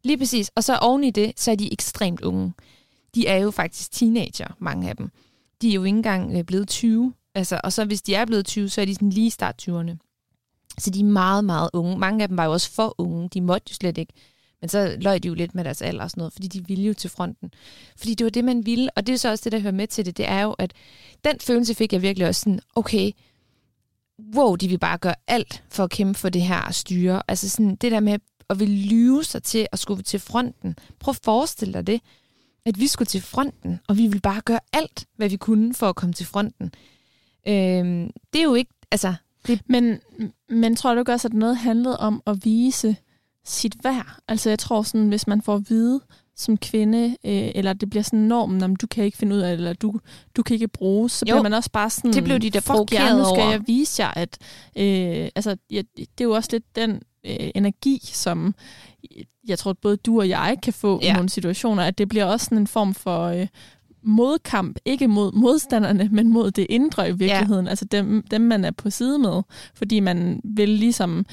lige 0.04 0.18
præcis. 0.18 0.50
Og 0.54 0.64
så 0.64 0.76
oven 0.76 1.04
i 1.04 1.10
det, 1.10 1.32
så 1.36 1.50
er 1.50 1.54
de 1.54 1.72
ekstremt 1.72 2.20
unge. 2.20 2.52
De 3.14 3.26
er 3.26 3.36
jo 3.36 3.50
faktisk 3.50 3.92
teenager, 3.92 4.56
mange 4.58 4.88
af 4.88 4.96
dem. 4.96 5.10
De 5.62 5.70
er 5.70 5.74
jo 5.74 5.84
ikke 5.84 5.96
engang 5.96 6.38
øh, 6.38 6.44
blevet 6.44 6.68
20. 6.68 7.12
Altså, 7.34 7.60
og 7.64 7.72
så 7.72 7.84
hvis 7.84 8.02
de 8.02 8.14
er 8.14 8.24
blevet 8.24 8.46
20, 8.46 8.68
så 8.68 8.80
er 8.80 8.84
de 8.84 8.94
sådan 8.94 9.10
lige 9.10 9.30
start 9.30 9.68
20'erne. 9.68 9.96
Så 10.78 10.90
de 10.90 11.00
er 11.00 11.04
meget, 11.04 11.44
meget 11.44 11.70
unge. 11.72 11.98
Mange 11.98 12.22
af 12.22 12.28
dem 12.28 12.36
var 12.36 12.44
jo 12.44 12.52
også 12.52 12.70
for 12.70 12.94
unge. 12.98 13.28
De 13.28 13.40
måtte 13.40 13.66
jo 13.70 13.74
slet 13.74 13.98
ikke. 13.98 14.12
Men 14.60 14.68
så 14.68 14.96
løj 15.00 15.18
de 15.18 15.28
jo 15.28 15.34
lidt 15.34 15.54
med 15.54 15.64
deres 15.64 15.82
alder 15.82 16.04
og 16.04 16.10
sådan 16.10 16.20
noget, 16.20 16.32
fordi 16.32 16.48
de 16.48 16.66
ville 16.66 16.84
jo 16.84 16.94
til 16.94 17.10
fronten. 17.10 17.50
Fordi 17.96 18.14
det 18.14 18.24
var 18.24 18.30
det, 18.30 18.44
man 18.44 18.66
ville. 18.66 18.90
Og 18.96 19.06
det 19.06 19.12
er 19.12 19.16
så 19.16 19.30
også 19.30 19.44
det, 19.44 19.52
der 19.52 19.58
hører 19.58 19.72
med 19.72 19.86
til 19.86 20.06
det. 20.06 20.16
Det 20.16 20.28
er 20.28 20.42
jo, 20.42 20.52
at 20.52 20.72
den 21.24 21.40
følelse 21.40 21.74
fik 21.74 21.92
jeg 21.92 22.02
virkelig 22.02 22.28
også 22.28 22.40
sådan, 22.40 22.60
okay, 22.74 23.10
wow, 24.36 24.56
de 24.56 24.68
vil 24.68 24.78
bare 24.78 24.98
gøre 24.98 25.14
alt 25.26 25.64
for 25.68 25.84
at 25.84 25.90
kæmpe 25.90 26.18
for 26.18 26.28
det 26.28 26.42
her 26.42 26.72
styre. 26.72 27.22
Altså 27.28 27.48
sådan 27.48 27.76
det 27.76 27.92
der 27.92 28.00
med 28.00 28.12
at 28.12 28.58
vil 28.58 28.70
lyve 28.70 29.24
sig 29.24 29.42
til 29.42 29.66
at 29.72 29.78
skulle 29.78 30.02
til 30.02 30.20
fronten. 30.20 30.76
Prøv 31.00 31.12
at 31.12 31.20
forestille 31.24 31.74
dig 31.74 31.86
det, 31.86 32.00
at 32.66 32.80
vi 32.80 32.86
skulle 32.86 33.06
til 33.06 33.22
fronten, 33.22 33.80
og 33.88 33.96
vi 33.98 34.06
vil 34.06 34.20
bare 34.20 34.40
gøre 34.40 34.60
alt, 34.72 35.06
hvad 35.16 35.28
vi 35.28 35.36
kunne 35.36 35.74
for 35.74 35.88
at 35.88 35.96
komme 35.96 36.12
til 36.12 36.26
fronten. 36.26 36.72
Øhm, 37.48 38.10
det 38.32 38.38
er 38.38 38.44
jo 38.44 38.54
ikke, 38.54 38.72
altså... 38.90 39.14
Det... 39.46 39.60
Men, 39.66 40.00
men 40.48 40.76
tror 40.76 40.94
du 40.94 41.00
ikke 41.00 41.12
også, 41.12 41.28
at 41.28 41.34
noget 41.34 41.56
handlede 41.56 41.98
om 41.98 42.22
at 42.26 42.44
vise 42.44 42.96
sit 43.44 43.76
værd? 43.84 44.18
Altså 44.28 44.48
jeg 44.48 44.58
tror 44.58 44.82
sådan, 44.82 45.08
hvis 45.08 45.26
man 45.26 45.42
får 45.42 45.54
at 45.54 45.70
vide 45.70 46.00
som 46.36 46.56
kvinde, 46.56 47.16
øh, 47.24 47.50
eller 47.54 47.72
det 47.72 47.90
bliver 47.90 48.02
sådan 48.02 48.18
normen, 48.18 48.62
om 48.62 48.76
du 48.76 48.86
kan 48.86 49.04
ikke 49.04 49.18
finde 49.18 49.36
ud 49.36 49.40
af 49.40 49.52
eller 49.52 49.72
du, 49.72 50.00
du 50.36 50.42
kan 50.42 50.54
ikke 50.54 50.68
bruge, 50.68 51.10
så 51.10 51.24
jo, 51.28 51.34
bliver 51.34 51.42
man 51.42 51.52
også 51.52 51.70
bare 51.70 51.90
sådan, 51.90 52.12
det 52.12 52.24
blev 52.24 52.38
de 52.38 52.50
der 52.50 52.60
provokeret 52.60 53.18
nu 53.18 53.24
skal 53.34 53.50
jeg 53.50 53.62
vise 53.66 54.02
jer, 54.02 54.10
at 54.16 54.38
øh, 54.76 55.28
altså, 55.34 55.56
ja, 55.70 55.82
det 55.96 56.20
er 56.20 56.24
jo 56.24 56.32
også 56.32 56.48
lidt 56.52 56.76
den 56.76 57.02
øh, 57.26 57.50
energi, 57.54 58.00
som 58.02 58.54
jeg 59.48 59.58
tror, 59.58 59.70
at 59.70 59.78
både 59.78 59.96
du 59.96 60.18
og 60.18 60.28
jeg 60.28 60.56
kan 60.62 60.72
få 60.72 61.00
ja. 61.02 61.10
i 61.10 61.12
nogle 61.12 61.28
situationer, 61.28 61.82
at 61.82 61.98
det 61.98 62.08
bliver 62.08 62.24
også 62.24 62.44
sådan 62.44 62.58
en 62.58 62.66
form 62.66 62.94
for 62.94 63.24
øh, 63.24 63.46
modkamp, 64.02 64.78
ikke 64.84 65.08
mod 65.08 65.32
modstanderne, 65.32 66.08
men 66.12 66.28
mod 66.28 66.50
det 66.50 66.66
indre 66.70 67.08
i 67.08 67.12
virkeligheden, 67.12 67.64
ja. 67.64 67.70
altså 67.70 67.84
dem, 67.84 68.24
dem, 68.30 68.40
man 68.40 68.64
er 68.64 68.70
på 68.70 68.90
side 68.90 69.18
med, 69.18 69.42
fordi 69.74 70.00
man 70.00 70.40
vil 70.44 70.68
ligesom 70.68 71.26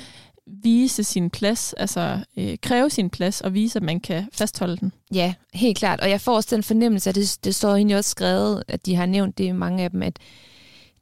vise 0.64 1.04
sin 1.04 1.30
plads, 1.30 1.74
altså 1.74 2.20
øh, 2.38 2.58
kræve 2.62 2.90
sin 2.90 3.10
plads 3.10 3.42
og 3.42 3.54
vise, 3.54 3.80
at 3.80 3.84
man 3.84 4.00
kan 4.00 4.28
fastholde 4.34 4.78
den. 4.78 4.94
Ja, 5.14 5.34
helt 5.54 5.78
klart. 5.78 6.00
Og 6.02 6.10
jeg 6.10 6.22
får 6.22 6.36
også 6.36 6.56
den 6.56 6.64
fornemmelse, 6.64 7.10
at 7.10 7.16
det, 7.16 7.40
det 7.44 7.56
står 7.56 7.76
egentlig 7.76 7.98
også 7.98 8.10
skrevet, 8.10 8.64
at 8.68 8.86
de 8.86 8.96
har 8.96 9.06
nævnt 9.06 9.38
det, 9.38 9.56
mange 9.56 9.84
af 9.84 9.92
dem, 9.92 10.02
at 10.02 10.20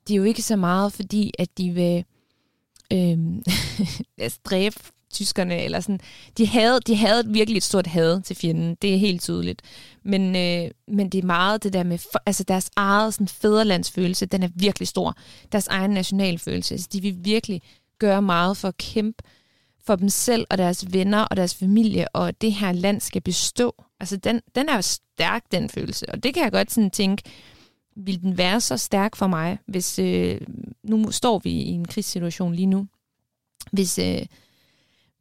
de 0.07 0.13
er 0.13 0.17
jo 0.17 0.23
ikke 0.23 0.41
så 0.41 0.55
meget, 0.55 0.93
fordi 0.93 1.31
at 1.39 1.57
de 1.57 1.71
vil 1.71 2.03
øh, 2.93 3.17
dræbe 4.49 4.75
tyskerne, 5.13 5.63
eller 5.63 5.79
sådan. 5.79 5.99
De 6.37 6.47
havde, 6.47 6.79
de 6.87 6.95
havde 6.95 7.23
virkelig 7.27 7.57
et 7.57 7.63
stort 7.63 7.87
had 7.87 8.21
til 8.21 8.35
fjenden, 8.35 8.77
det 8.81 8.93
er 8.93 8.97
helt 8.97 9.21
tydeligt. 9.21 9.61
Men, 10.03 10.35
øh, 10.35 10.71
men 10.87 11.09
det 11.09 11.17
er 11.17 11.25
meget 11.25 11.63
det 11.63 11.73
der 11.73 11.83
med, 11.83 11.99
altså 12.25 12.43
deres 12.43 12.69
eget 12.75 13.13
sådan, 13.13 13.27
fæderlandsfølelse, 13.27 14.25
den 14.25 14.43
er 14.43 14.49
virkelig 14.55 14.87
stor. 14.87 15.17
Deres 15.51 15.67
egen 15.67 15.91
nationalfølelse. 15.91 16.73
Altså, 16.73 16.87
de 16.93 17.01
vil 17.01 17.15
virkelig 17.21 17.61
gøre 17.99 18.21
meget 18.21 18.57
for 18.57 18.67
at 18.67 18.77
kæmpe 18.77 19.23
for 19.89 19.95
dem 19.95 20.09
selv 20.09 20.45
og 20.49 20.57
deres 20.57 20.93
venner 20.93 21.21
og 21.21 21.37
deres 21.37 21.55
familie, 21.55 22.15
og 22.15 22.41
det 22.41 22.53
her 22.53 22.71
land 22.71 23.01
skal 23.01 23.21
bestå. 23.21 23.85
Altså, 23.99 24.17
den, 24.17 24.41
den 24.55 24.69
er 24.69 24.75
jo 24.75 24.81
stærk, 24.81 25.43
den 25.51 25.69
følelse. 25.69 26.09
Og 26.09 26.23
det 26.23 26.33
kan 26.33 26.43
jeg 26.43 26.51
godt 26.51 26.71
sådan 26.71 26.91
tænke, 26.91 27.23
vil 27.95 28.21
den 28.21 28.37
være 28.37 28.61
så 28.61 28.77
stærk 28.77 29.15
for 29.15 29.27
mig, 29.27 29.57
hvis 29.67 29.99
øh, 29.99 30.41
nu 30.83 31.11
står 31.11 31.39
vi 31.39 31.51
i 31.51 31.69
en 31.69 31.87
krigssituation 31.87 32.55
lige 32.55 32.65
nu, 32.65 32.87
hvis 33.71 33.99
øh, 33.99 34.25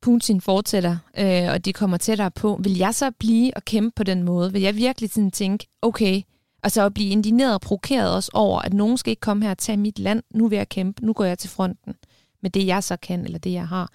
Putin 0.02 0.40
fortsætter, 0.40 0.96
øh, 1.18 1.52
og 1.52 1.64
de 1.64 1.72
kommer 1.72 1.96
tættere 1.96 2.31
på, 2.31 2.61
vil 2.62 2.76
jeg 2.76 2.94
så 2.94 3.11
blive 3.11 3.57
og 3.57 3.64
kæmpe 3.64 3.92
på 3.96 4.02
den 4.02 4.22
måde? 4.22 4.52
Vil 4.52 4.62
jeg 4.62 4.76
virkelig 4.76 5.11
sådan 5.11 5.31
tænke, 5.31 5.66
okay, 5.83 6.22
og 6.62 6.70
så 6.70 6.83
at 6.83 6.94
blive 6.94 7.11
indigneret 7.11 7.54
og 7.54 7.61
provokeret 7.61 8.14
også 8.14 8.31
over, 8.35 8.61
at 8.61 8.74
nogen 8.74 8.96
skal 8.96 9.11
ikke 9.11 9.20
komme 9.20 9.44
her 9.44 9.50
og 9.50 9.59
tage 9.59 9.76
mit 9.76 9.98
land, 9.98 10.22
nu 10.31 10.48
vil 10.48 10.57
jeg 10.57 10.68
kæmpe, 10.68 11.07
nu 11.07 11.12
går 11.12 11.24
jeg 11.24 11.38
til 11.38 11.50
fronten 11.50 11.94
med 12.42 12.50
det, 12.50 12.66
jeg 12.66 12.85
så 12.85 12.96
kan, 12.96 13.24
eller 13.24 13.38
det, 13.38 13.52
jeg 13.52 13.68
har. 13.68 13.92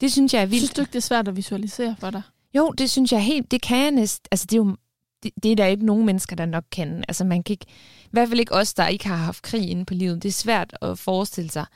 Det 0.00 0.12
synes 0.12 0.34
jeg 0.34 0.42
er 0.42 0.46
vildt. 0.46 0.60
Synes 0.60 0.74
du 0.74 0.80
ikke, 0.80 0.92
det 0.92 0.98
er 0.98 1.02
svært 1.02 1.28
at 1.28 1.36
visualisere 1.36 1.96
for 1.98 2.10
dig? 2.10 2.22
Jo, 2.54 2.70
det 2.78 2.90
synes 2.90 3.12
jeg 3.12 3.24
helt, 3.24 3.50
det 3.50 3.62
kan 3.62 3.78
jeg 3.78 3.90
næst. 3.90 4.28
Altså, 4.30 4.46
det 4.46 4.52
er 4.52 4.56
jo 4.56 4.76
det, 5.22 5.32
det 5.42 5.52
er 5.52 5.56
der 5.56 5.66
ikke 5.66 5.86
nogen 5.86 6.06
mennesker, 6.06 6.36
der 6.36 6.46
nok 6.46 6.64
kan. 6.72 7.04
Altså, 7.08 7.24
man 7.24 7.42
kan 7.42 7.52
ikke, 7.52 7.66
i 8.04 8.08
hvert 8.10 8.28
fald 8.28 8.40
ikke 8.40 8.54
os, 8.54 8.74
der 8.74 8.86
ikke 8.86 9.08
har 9.08 9.16
haft 9.16 9.42
krig 9.42 9.70
inde 9.70 9.84
på 9.84 9.94
livet. 9.94 10.22
Det 10.22 10.28
er 10.28 10.32
svært 10.32 10.76
at 10.82 10.98
forestille 10.98 11.50
sig. 11.50 11.66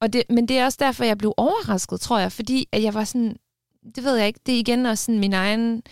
Og 0.00 0.12
det, 0.12 0.22
men 0.30 0.48
det 0.48 0.58
er 0.58 0.64
også 0.64 0.78
derfor, 0.80 1.04
jeg 1.04 1.18
blev 1.18 1.34
overrasket, 1.36 2.00
tror 2.00 2.18
jeg, 2.18 2.32
fordi 2.32 2.68
at 2.72 2.82
jeg 2.82 2.94
var 2.94 3.04
sådan, 3.04 3.36
det 3.94 4.04
ved 4.04 4.16
jeg 4.16 4.26
ikke, 4.26 4.40
det 4.46 4.54
er 4.54 4.58
igen 4.58 4.86
også 4.86 5.04
sådan 5.04 5.18
min 5.18 5.32
egen... 5.32 5.82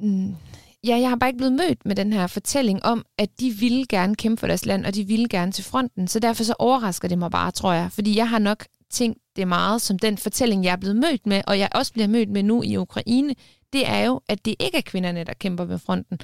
Mm, 0.00 0.36
ja, 0.84 0.96
jeg 0.96 1.08
har 1.08 1.16
bare 1.16 1.30
ikke 1.30 1.36
blevet 1.36 1.52
mødt 1.52 1.86
med 1.86 1.96
den 1.96 2.12
her 2.12 2.26
fortælling 2.26 2.84
om, 2.84 3.04
at 3.18 3.28
de 3.40 3.50
ville 3.50 3.86
gerne 3.86 4.16
kæmpe 4.16 4.40
for 4.40 4.46
deres 4.46 4.66
land, 4.66 4.86
og 4.86 4.94
de 4.94 5.04
ville 5.04 5.28
gerne 5.28 5.52
til 5.52 5.64
fronten. 5.64 6.08
Så 6.08 6.18
derfor 6.20 6.44
så 6.44 6.54
overrasker 6.58 7.08
det 7.08 7.18
mig 7.18 7.30
bare, 7.30 7.50
tror 7.50 7.72
jeg. 7.72 7.92
Fordi 7.92 8.16
jeg 8.16 8.28
har 8.28 8.38
nok 8.38 8.64
tænkt 8.90 9.18
det 9.36 9.48
meget 9.48 9.82
som 9.82 9.98
den 9.98 10.18
fortælling, 10.18 10.64
jeg 10.64 10.72
er 10.72 10.76
blevet 10.76 10.96
mødt 10.96 11.26
med, 11.26 11.42
og 11.46 11.58
jeg 11.58 11.68
også 11.74 11.92
bliver 11.92 12.08
mødt 12.08 12.28
med 12.28 12.42
nu 12.42 12.62
i 12.62 12.76
Ukraine, 12.76 13.34
det 13.72 13.88
er 13.88 13.98
jo, 13.98 14.20
at 14.28 14.44
det 14.44 14.54
ikke 14.58 14.78
er 14.78 14.82
kvinderne, 14.82 15.24
der 15.24 15.34
kæmper 15.34 15.64
ved 15.64 15.78
fronten. 15.78 16.18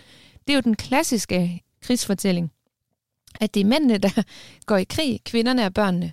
Det 0.47 0.53
er 0.53 0.55
jo 0.55 0.61
den 0.61 0.77
klassiske 0.77 1.63
krigsfortælling, 1.83 2.53
at 3.41 3.55
det 3.55 3.61
er 3.61 3.65
mændene, 3.65 3.99
der 3.99 4.23
går 4.67 4.77
i 4.77 4.85
krig, 4.85 5.21
kvinderne 5.25 5.67
og 5.67 5.75
børnene 5.75 6.13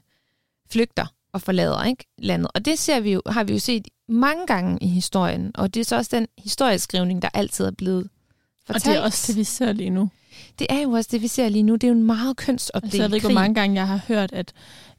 flygter 0.70 1.06
og 1.34 1.42
forlader 1.42 1.84
ikke, 1.84 2.06
landet. 2.18 2.52
Og 2.56 2.66
det 2.66 2.80
ser 2.80 3.00
vi 3.00 3.12
jo, 3.12 3.22
har 3.26 3.44
vi 3.44 3.54
jo 3.54 3.60
set 3.60 3.88
mange 4.08 4.48
gange 4.48 4.78
i 4.82 4.88
historien, 4.88 5.52
og 5.56 5.74
det 5.74 5.80
er 5.80 5.84
så 5.84 5.96
også 5.96 6.16
den 6.18 6.28
historieskrivning, 6.38 7.22
der 7.22 7.30
altid 7.34 7.66
er 7.66 7.72
blevet 7.72 8.10
fortalt. 8.66 8.88
Og 8.88 8.92
det 8.92 9.00
er 9.00 9.04
også 9.04 9.28
det, 9.28 9.38
vi 9.38 9.44
ser 9.44 9.72
lige 9.72 9.90
nu. 9.90 10.10
Det 10.60 10.68
er 10.70 10.82
jo 10.82 10.92
også 10.92 11.10
det, 11.12 11.22
vi 11.22 11.28
ser 11.28 11.50
lige 11.50 11.64
nu. 11.64 11.74
Det 11.74 11.84
er 11.84 11.88
jo 11.88 11.94
en 11.94 12.04
meget 12.04 12.38
kønsopdelt 12.38 12.94
altså, 12.94 13.02
Jeg 13.02 13.10
ved 13.10 13.16
ikke, 13.16 13.28
hvor 13.28 13.34
mange 13.34 13.56
gange 13.56 13.76
jeg 13.76 13.88
har 13.88 14.02
hørt, 14.08 14.34
at 14.34 14.54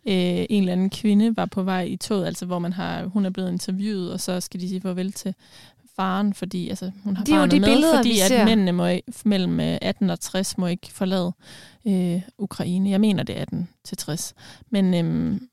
øh, 0.06 0.14
en 0.14 0.46
eller 0.50 0.72
anden 0.72 0.90
kvinde 0.90 1.36
var 1.36 1.46
på 1.46 1.62
vej 1.62 1.82
i 1.82 1.96
toget, 1.96 2.26
altså 2.26 2.46
hvor 2.46 2.58
man 2.58 2.72
har, 2.72 3.04
hun 3.04 3.26
er 3.26 3.30
blevet 3.30 3.52
interviewet, 3.52 4.12
og 4.12 4.20
så 4.20 4.40
skal 4.40 4.60
de 4.60 4.68
sige 4.68 4.80
farvel 4.80 5.12
til 5.12 5.34
faren, 5.96 6.34
fordi 6.34 6.68
altså, 6.68 6.90
hun 7.04 7.16
har 7.16 7.24
det 7.24 7.34
er 7.34 7.40
jo 7.40 7.46
de 7.46 7.60
med, 7.60 7.68
billeder, 7.68 7.96
fordi 7.96 8.20
at 8.20 8.28
ser. 8.28 8.44
mændene 8.44 8.72
må, 8.72 8.88
mellem 9.24 9.60
18 9.60 10.06
øh, 10.06 10.12
og 10.12 10.20
60 10.20 10.58
må 10.58 10.66
ikke 10.66 10.92
forlade 10.92 11.32
øh, 11.86 12.22
Ukraine. 12.38 12.90
Jeg 12.90 13.00
mener, 13.00 13.22
det 13.22 13.36
er 13.36 13.40
18 13.40 13.68
til 13.84 13.96
60. 13.96 14.34
Men, 14.70 14.94
øhm, 14.94 15.48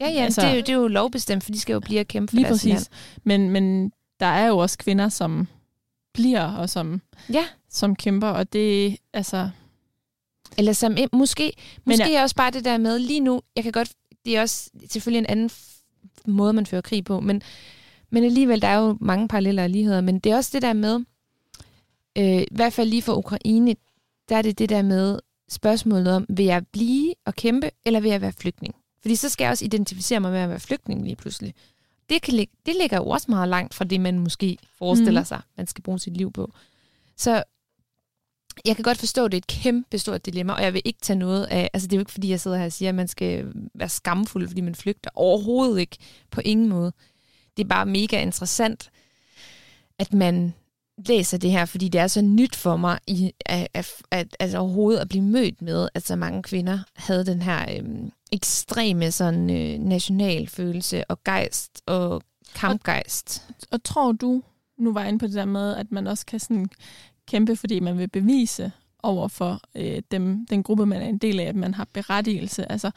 ja, 0.00 0.08
ja, 0.08 0.24
altså, 0.24 0.40
det, 0.40 0.50
er 0.50 0.54
jo, 0.54 0.60
det 0.60 0.68
er 0.68 0.74
jo 0.74 0.88
lovbestemt, 0.88 1.44
for 1.44 1.52
de 1.52 1.60
skal 1.60 1.72
jo 1.72 1.80
blive 1.80 2.00
at 2.00 2.08
kæmpe 2.08 2.30
for 2.30 2.36
lige 2.36 2.44
deres 2.44 2.54
præcis. 2.54 2.70
land. 2.70 2.86
Men, 3.24 3.50
men 3.50 3.92
der 4.20 4.26
er 4.26 4.46
jo 4.46 4.58
også 4.58 4.78
kvinder, 4.78 5.08
som 5.08 5.48
bliver, 6.14 6.52
og 6.52 6.70
som, 6.70 7.00
ja. 7.32 7.44
Som 7.76 7.96
kæmper, 7.96 8.28
og 8.28 8.52
det 8.52 8.96
altså... 9.12 9.50
Eller 10.58 10.72
som, 10.72 10.96
måske, 11.12 11.52
måske 11.84 12.12
ja. 12.12 12.22
også 12.22 12.36
bare 12.36 12.50
det 12.50 12.64
der 12.64 12.78
med, 12.78 12.98
lige 12.98 13.20
nu, 13.20 13.42
jeg 13.56 13.62
kan 13.62 13.72
godt, 13.72 13.92
det 14.24 14.36
er 14.36 14.40
også 14.40 14.70
selvfølgelig 14.90 15.18
en 15.18 15.26
anden 15.26 15.50
måde, 16.26 16.52
man 16.52 16.66
fører 16.66 16.80
krig 16.80 17.04
på, 17.04 17.20
men, 17.20 17.42
men 18.10 18.24
alligevel, 18.24 18.62
der 18.62 18.68
er 18.68 18.78
jo 18.78 18.96
mange 19.00 19.28
paralleller 19.28 19.62
og 19.62 19.70
ligheder, 19.70 20.00
men 20.00 20.18
det 20.18 20.32
er 20.32 20.36
også 20.36 20.50
det 20.52 20.62
der 20.62 20.72
med, 20.72 21.04
øh, 22.18 22.42
i 22.42 22.46
hvert 22.50 22.72
fald 22.72 22.88
lige 22.88 23.02
for 23.02 23.14
Ukraine, 23.14 23.74
der 24.28 24.36
er 24.36 24.42
det 24.42 24.58
det 24.58 24.68
der 24.68 24.82
med 24.82 25.18
spørgsmålet 25.48 26.12
om, 26.12 26.26
vil 26.28 26.44
jeg 26.44 26.66
blive 26.72 27.14
og 27.26 27.34
kæmpe, 27.34 27.70
eller 27.86 28.00
vil 28.00 28.10
jeg 28.10 28.20
være 28.20 28.32
flygtning? 28.32 28.74
Fordi 29.02 29.16
så 29.16 29.28
skal 29.28 29.44
jeg 29.44 29.50
også 29.50 29.64
identificere 29.64 30.20
mig 30.20 30.32
med 30.32 30.40
at 30.40 30.48
være 30.48 30.60
flygtning 30.60 31.04
lige 31.04 31.16
pludselig 31.16 31.54
det, 32.10 32.22
kan 32.22 32.46
det 32.66 32.74
ligger 32.80 32.96
jo 32.96 33.06
også 33.06 33.26
meget 33.30 33.48
langt 33.48 33.74
fra 33.74 33.84
det, 33.84 34.00
man 34.00 34.18
måske 34.18 34.58
forestiller 34.78 35.20
mm. 35.20 35.24
sig, 35.24 35.40
man 35.56 35.66
skal 35.66 35.82
bruge 35.82 35.98
sit 35.98 36.16
liv 36.16 36.32
på. 36.32 36.52
Så 37.16 37.42
jeg 38.64 38.76
kan 38.76 38.82
godt 38.82 38.98
forstå, 38.98 39.24
at 39.24 39.32
det 39.32 39.36
er 39.36 39.40
et 39.40 39.46
kæmpe 39.46 39.98
stort 39.98 40.26
dilemma, 40.26 40.52
og 40.52 40.62
jeg 40.62 40.72
vil 40.74 40.82
ikke 40.84 41.00
tage 41.02 41.18
noget 41.18 41.44
af, 41.44 41.70
altså 41.72 41.88
det 41.88 41.92
er 41.92 41.96
jo 41.96 42.02
ikke 42.02 42.12
fordi, 42.12 42.30
jeg 42.30 42.40
sidder 42.40 42.56
her 42.56 42.64
og 42.64 42.72
siger, 42.72 42.88
at 42.88 42.94
man 42.94 43.08
skal 43.08 43.52
være 43.74 43.88
skamfuld, 43.88 44.48
fordi 44.48 44.60
man 44.60 44.74
flygter. 44.74 45.10
Overhovedet 45.14 45.80
ikke, 45.80 45.96
på 46.30 46.40
ingen 46.44 46.68
måde. 46.68 46.92
Det 47.56 47.64
er 47.64 47.68
bare 47.68 47.86
mega 47.86 48.22
interessant, 48.22 48.90
at 49.98 50.12
man 50.12 50.54
læser 51.06 51.38
det 51.38 51.50
her, 51.50 51.64
fordi 51.64 51.88
det 51.88 52.00
er 52.00 52.06
så 52.06 52.22
nyt 52.22 52.56
for 52.56 52.76
mig, 52.76 52.98
i, 53.06 53.32
at, 53.46 53.68
at, 53.74 53.92
at, 54.10 54.36
at 54.40 54.54
overhovedet 54.54 55.00
at 55.00 55.08
blive 55.08 55.24
mødt 55.24 55.62
med, 55.62 55.88
at 55.94 56.06
så 56.06 56.16
mange 56.16 56.42
kvinder 56.42 56.78
havde 56.94 57.26
den 57.26 57.42
her 57.42 57.76
øhm, 57.78 58.12
ekstreme 58.32 59.10
sådan, 59.10 59.50
øh, 59.50 59.78
nationalfølelse 59.78 61.04
og 61.10 61.24
gejst 61.24 61.82
og 61.86 62.22
kampgejst. 62.54 63.46
Og, 63.48 63.54
og 63.70 63.84
tror 63.84 64.12
du, 64.12 64.42
nu 64.78 64.92
var 64.92 65.00
jeg 65.00 65.08
inde 65.08 65.18
på 65.18 65.26
det 65.26 65.34
der 65.34 65.44
med, 65.44 65.76
at 65.76 65.92
man 65.92 66.06
også 66.06 66.26
kan 66.26 66.40
sådan 66.40 66.68
kæmpe, 67.26 67.56
fordi 67.56 67.80
man 67.80 67.98
vil 67.98 68.08
bevise 68.08 68.72
over 69.02 69.28
for 69.28 69.60
øh, 69.74 70.02
dem, 70.10 70.46
den 70.46 70.62
gruppe, 70.62 70.86
man 70.86 71.02
er 71.02 71.06
en 71.06 71.18
del 71.18 71.40
af, 71.40 71.44
at 71.44 71.56
man 71.56 71.74
har 71.74 71.88
berettigelse. 71.92 72.72
Altså, 72.72 72.90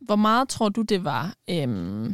hvor 0.00 0.16
meget 0.16 0.48
tror 0.48 0.68
du, 0.68 0.82
det 0.82 1.04
var 1.04 1.36
øh, 1.50 2.10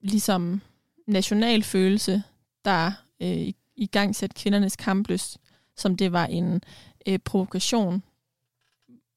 ligesom 0.00 0.60
nationalfølelse, 1.06 2.22
der 2.64 2.92
øh, 3.20 3.28
i, 3.28 3.56
i 3.76 3.86
gang 3.86 4.16
satte 4.16 4.34
kvindernes 4.34 4.76
kampløs, 4.76 5.38
som 5.76 5.96
det 5.96 6.12
var 6.12 6.26
en 6.26 6.62
øh, 7.06 7.18
provokation 7.18 8.02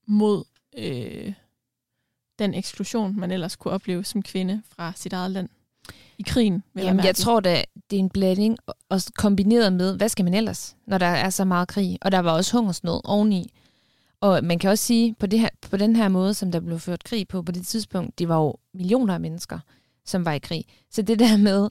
mod 0.08 0.44
øh, 0.78 1.34
den 2.40 2.54
eksklusion, 2.54 3.20
man 3.20 3.32
ellers 3.32 3.56
kunne 3.56 3.74
opleve 3.74 4.04
som 4.04 4.24
kvinde 4.24 4.62
fra 4.70 4.94
sit 4.96 5.14
eget 5.14 5.32
land 5.32 5.50
i 6.18 6.24
krigen. 6.28 6.64
Jamen, 6.76 6.98
jeg, 6.98 7.06
jeg 7.06 7.16
tror, 7.16 7.40
det, 7.40 7.66
det 7.92 7.96
er 7.96 8.00
en 8.00 8.10
blanding, 8.10 8.58
og 8.90 9.02
kombineret 9.18 9.74
med, 9.74 9.98
hvad 9.98 10.10
skal 10.10 10.26
man 10.26 10.34
ellers, 10.34 10.76
når 10.88 10.98
der 10.98 11.06
er 11.06 11.30
så 11.30 11.46
meget 11.46 11.68
krig? 11.68 11.98
Og 12.02 12.12
der 12.12 12.20
var 12.20 12.32
også 12.32 12.58
hungersnød 12.58 13.02
oveni. 13.04 13.50
Og 14.22 14.44
man 14.44 14.60
kan 14.60 14.70
også 14.70 14.84
sige, 14.84 15.16
på, 15.20 15.26
det 15.26 15.40
her, 15.40 15.50
på 15.62 15.78
den 15.78 15.96
her 15.96 16.08
måde, 16.08 16.34
som 16.34 16.52
der 16.52 16.60
blev 16.60 16.80
ført 16.80 17.04
krig 17.04 17.28
på 17.28 17.42
på 17.42 17.52
det 17.52 17.68
tidspunkt, 17.68 18.20
det 18.20 18.30
var 18.30 18.38
jo 18.38 18.56
millioner 18.74 19.14
af 19.14 19.20
mennesker, 19.20 19.60
som 20.06 20.26
var 20.26 20.34
i 20.34 20.40
krig. 20.40 20.66
Så 20.92 21.02
det 21.02 21.20
der 21.20 21.38
med, 21.38 21.70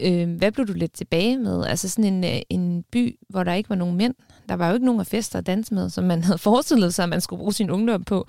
øh, 0.00 0.36
hvad 0.36 0.52
blev 0.52 0.66
du 0.66 0.72
lidt 0.72 0.92
tilbage 0.92 1.38
med? 1.38 1.64
Altså 1.64 1.88
sådan 1.88 2.14
en, 2.14 2.24
øh, 2.24 2.40
en 2.50 2.84
by, 2.92 3.18
hvor 3.28 3.44
der 3.44 3.52
ikke 3.52 3.70
var 3.70 3.76
nogen 3.76 3.96
mænd. 3.96 4.14
Der 4.48 4.54
var 4.54 4.68
jo 4.68 4.74
ikke 4.74 4.86
nogen 4.86 5.00
af 5.00 5.06
fester 5.06 5.38
at 5.38 5.46
danse 5.46 5.74
med, 5.74 5.90
som 5.90 6.04
man 6.04 6.24
havde 6.24 6.38
forestillet 6.48 6.94
sig, 6.94 7.02
at 7.02 7.08
man 7.08 7.20
skulle 7.20 7.40
bruge 7.40 7.52
sin 7.52 7.70
ungdom 7.70 8.04
på. 8.04 8.26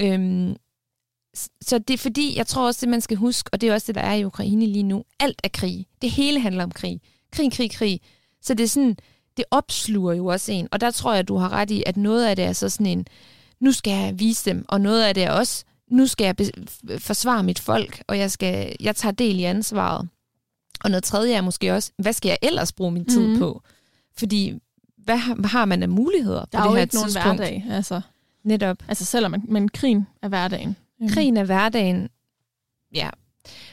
Øhm, 0.00 0.56
så 1.34 1.78
det 1.78 1.94
er 1.94 1.98
fordi, 1.98 2.36
jeg 2.36 2.46
tror 2.46 2.66
også, 2.66 2.78
det 2.80 2.88
man 2.88 3.00
skal 3.00 3.16
huske, 3.16 3.50
og 3.52 3.60
det 3.60 3.68
er 3.68 3.74
også 3.74 3.86
det, 3.86 3.94
der 3.94 4.00
er 4.00 4.14
i 4.14 4.24
Ukraine 4.24 4.66
lige 4.66 4.82
nu, 4.82 5.04
alt 5.20 5.40
er 5.44 5.48
krig. 5.48 5.86
Det 6.02 6.10
hele 6.10 6.40
handler 6.40 6.64
om 6.64 6.70
krig. 6.70 7.00
Krig, 7.32 7.52
krig, 7.52 7.70
krig. 7.70 8.00
Så 8.42 8.54
det 8.54 8.64
er 8.64 8.68
sådan, 8.68 8.96
det 9.36 9.44
opsluger 9.50 10.12
jo 10.12 10.26
også 10.26 10.52
en. 10.52 10.68
Og 10.72 10.80
der 10.80 10.90
tror 10.90 11.14
jeg, 11.14 11.28
du 11.28 11.36
har 11.36 11.52
ret 11.52 11.70
i, 11.70 11.82
at 11.86 11.96
noget 11.96 12.26
af 12.26 12.36
det 12.36 12.44
er 12.44 12.52
så 12.52 12.68
sådan 12.68 12.86
en, 12.86 13.06
nu 13.60 13.72
skal 13.72 13.90
jeg 13.90 14.18
vise 14.18 14.50
dem, 14.50 14.64
og 14.68 14.80
noget 14.80 15.02
af 15.02 15.14
det 15.14 15.22
er 15.22 15.30
også, 15.30 15.64
nu 15.90 16.06
skal 16.06 16.24
jeg 16.24 16.50
forsvare 16.98 17.42
mit 17.42 17.58
folk, 17.58 18.02
og 18.06 18.18
jeg, 18.18 18.30
skal, 18.30 18.76
jeg 18.80 18.96
tager 18.96 19.12
del 19.12 19.40
i 19.40 19.44
ansvaret. 19.44 20.08
Og 20.84 20.90
noget 20.90 21.04
tredje 21.04 21.34
er 21.34 21.40
måske 21.40 21.74
også, 21.74 21.92
hvad 21.98 22.12
skal 22.12 22.28
jeg 22.28 22.38
ellers 22.42 22.72
bruge 22.72 22.92
min 22.92 23.04
tid 23.04 23.26
mm. 23.26 23.38
på? 23.38 23.62
Fordi, 24.16 24.54
hvad, 24.96 25.18
hvad 25.36 25.48
har 25.48 25.64
man 25.64 25.82
af 25.82 25.88
muligheder 25.88 26.44
der 26.44 26.62
på 26.62 26.70
det 26.70 26.78
her 26.78 26.86
tidspunkt? 26.86 27.14
Der 27.14 27.20
er 27.20 27.26
jo 27.26 27.32
ikke 27.32 27.46
nogen 27.46 27.62
hverdag, 27.62 27.76
altså. 27.76 28.00
Netop. 28.44 28.76
Altså 28.88 29.04
selvom 29.04 29.30
man, 29.30 29.44
men 29.48 29.68
krigen 29.68 30.06
er 30.22 30.28
hverdagen. 30.28 30.76
Mm. 31.00 31.08
Krigen 31.08 31.36
er 31.36 31.44
hverdagen, 31.44 32.08
ja. 32.94 33.10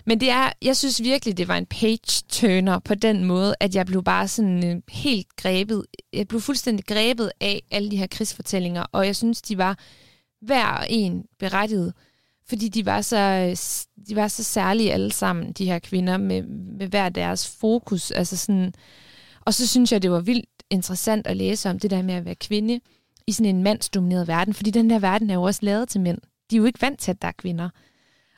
Men 0.06 0.20
det 0.20 0.30
er, 0.30 0.52
jeg 0.62 0.78
synes 0.78 1.04
virkelig, 1.04 1.38
det 1.38 1.48
var 1.48 1.58
en 1.58 1.66
page-turner 1.66 2.80
på 2.80 2.96
den 2.96 3.26
måde, 3.26 3.56
at 3.60 3.76
jeg 3.76 3.86
blev 3.86 4.04
bare 4.04 4.28
sådan 4.28 4.66
øh, 4.66 4.82
helt 4.90 5.36
grebet. 5.36 5.86
Jeg 6.13 6.28
blev 6.28 6.42
fuldstændig 6.42 6.86
grebet 6.86 7.32
af 7.40 7.62
alle 7.72 7.92
de 7.92 7.98
her 7.98 8.08
krigsfortællinger, 8.08 8.86
og 8.92 9.06
jeg 9.06 9.16
synes, 9.16 9.42
de 9.42 9.58
var 9.58 9.80
hver 10.42 10.86
en 10.90 11.26
berettiget, 11.40 11.94
fordi 12.50 12.70
de 12.70 12.86
var 12.86 13.02
så, 13.02 13.18
øh, 13.18 13.58
de 14.10 14.16
var 14.16 14.28
så 14.28 14.44
særlige 14.44 14.94
alle 14.94 15.12
sammen, 15.12 15.52
de 15.52 15.66
her 15.66 15.80
kvinder, 15.80 16.18
med, 16.18 16.42
med 16.78 16.88
hver 16.88 17.10
deres 17.10 17.48
fokus. 17.60 18.12
Altså 18.12 18.38
sådan, 18.38 18.74
og 19.42 19.54
så 19.54 19.68
synes 19.68 19.92
jeg, 19.92 20.02
det 20.02 20.12
var 20.12 20.20
vildt 20.20 20.50
interessant 20.70 21.28
at 21.28 21.38
læse 21.38 21.70
om 21.70 21.80
det 21.80 21.92
der 21.92 22.02
med 22.02 22.13
at 22.13 22.26
være 22.26 22.36
kvinde 22.36 22.80
i 23.28 23.32
sådan 23.32 23.56
en 23.56 23.63
mandsdomineret 23.63 24.28
verden, 24.28 24.54
fordi 24.54 24.72
den 24.72 24.90
der 24.90 25.00
verden 25.00 25.30
er 25.30 25.34
jo 25.34 25.44
også 25.44 25.60
lavet 25.63 25.90
til 25.90 26.02
mænd. 26.02 26.18
De 26.51 26.55
er 26.55 26.57
jo 26.57 26.65
ikke 26.65 26.81
vant 26.81 26.99
til, 26.99 27.12
at 27.12 27.21
der 27.21 27.27
er 27.27 27.31
kvinder. 27.38 27.69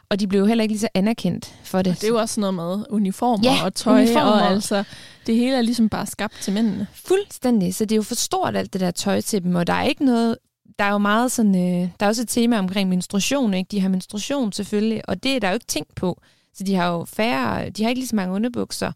Og 0.09 0.19
de 0.19 0.27
blev 0.27 0.39
jo 0.39 0.45
heller 0.45 0.61
ikke 0.61 0.73
lige 0.73 0.79
så 0.79 0.87
anerkendt 0.93 1.55
for 1.63 1.81
det. 1.81 1.91
Og 1.91 1.95
det 1.95 2.03
er 2.03 2.07
jo 2.07 2.19
også 2.19 2.39
noget 2.39 2.53
med 2.53 2.85
uniformer 2.89 3.43
ja, 3.43 3.65
og 3.65 3.73
tøj, 3.73 4.01
uniformer. 4.01 4.31
og 4.31 4.47
altså, 4.47 4.83
det 5.25 5.35
hele 5.35 5.57
er 5.57 5.61
ligesom 5.61 5.89
bare 5.89 6.05
skabt 6.05 6.33
til 6.41 6.53
mændene. 6.53 6.87
Fuldstændig, 6.93 7.75
så 7.75 7.85
det 7.85 7.91
er 7.91 7.95
jo 7.95 8.01
for 8.01 8.15
stort 8.15 8.55
alt 8.55 8.73
det 8.73 8.81
der 8.81 8.91
tøj 8.91 9.21
til 9.21 9.43
dem, 9.43 9.55
og 9.55 9.67
der 9.67 9.73
er 9.73 9.83
ikke 9.83 10.05
noget, 10.05 10.37
der 10.79 10.85
er 10.85 10.91
jo 10.91 10.97
meget 10.97 11.31
sådan, 11.31 11.55
øh, 11.55 11.89
der 11.99 12.05
er 12.05 12.07
også 12.07 12.21
et 12.21 12.29
tema 12.29 12.59
omkring 12.59 12.89
menstruation, 12.89 13.53
ikke? 13.53 13.67
De 13.71 13.81
har 13.81 13.89
menstruation 13.89 14.51
selvfølgelig, 14.51 15.09
og 15.09 15.23
det 15.23 15.35
er 15.35 15.39
der 15.39 15.47
jo 15.47 15.53
ikke 15.53 15.65
tænkt 15.65 15.95
på. 15.95 16.21
Så 16.53 16.63
de 16.63 16.75
har 16.75 16.91
jo 16.91 17.05
færre, 17.05 17.69
de 17.69 17.83
har 17.83 17.89
ikke 17.89 17.99
lige 17.99 18.07
så 18.07 18.15
mange 18.15 18.33
underbukser 18.33 18.91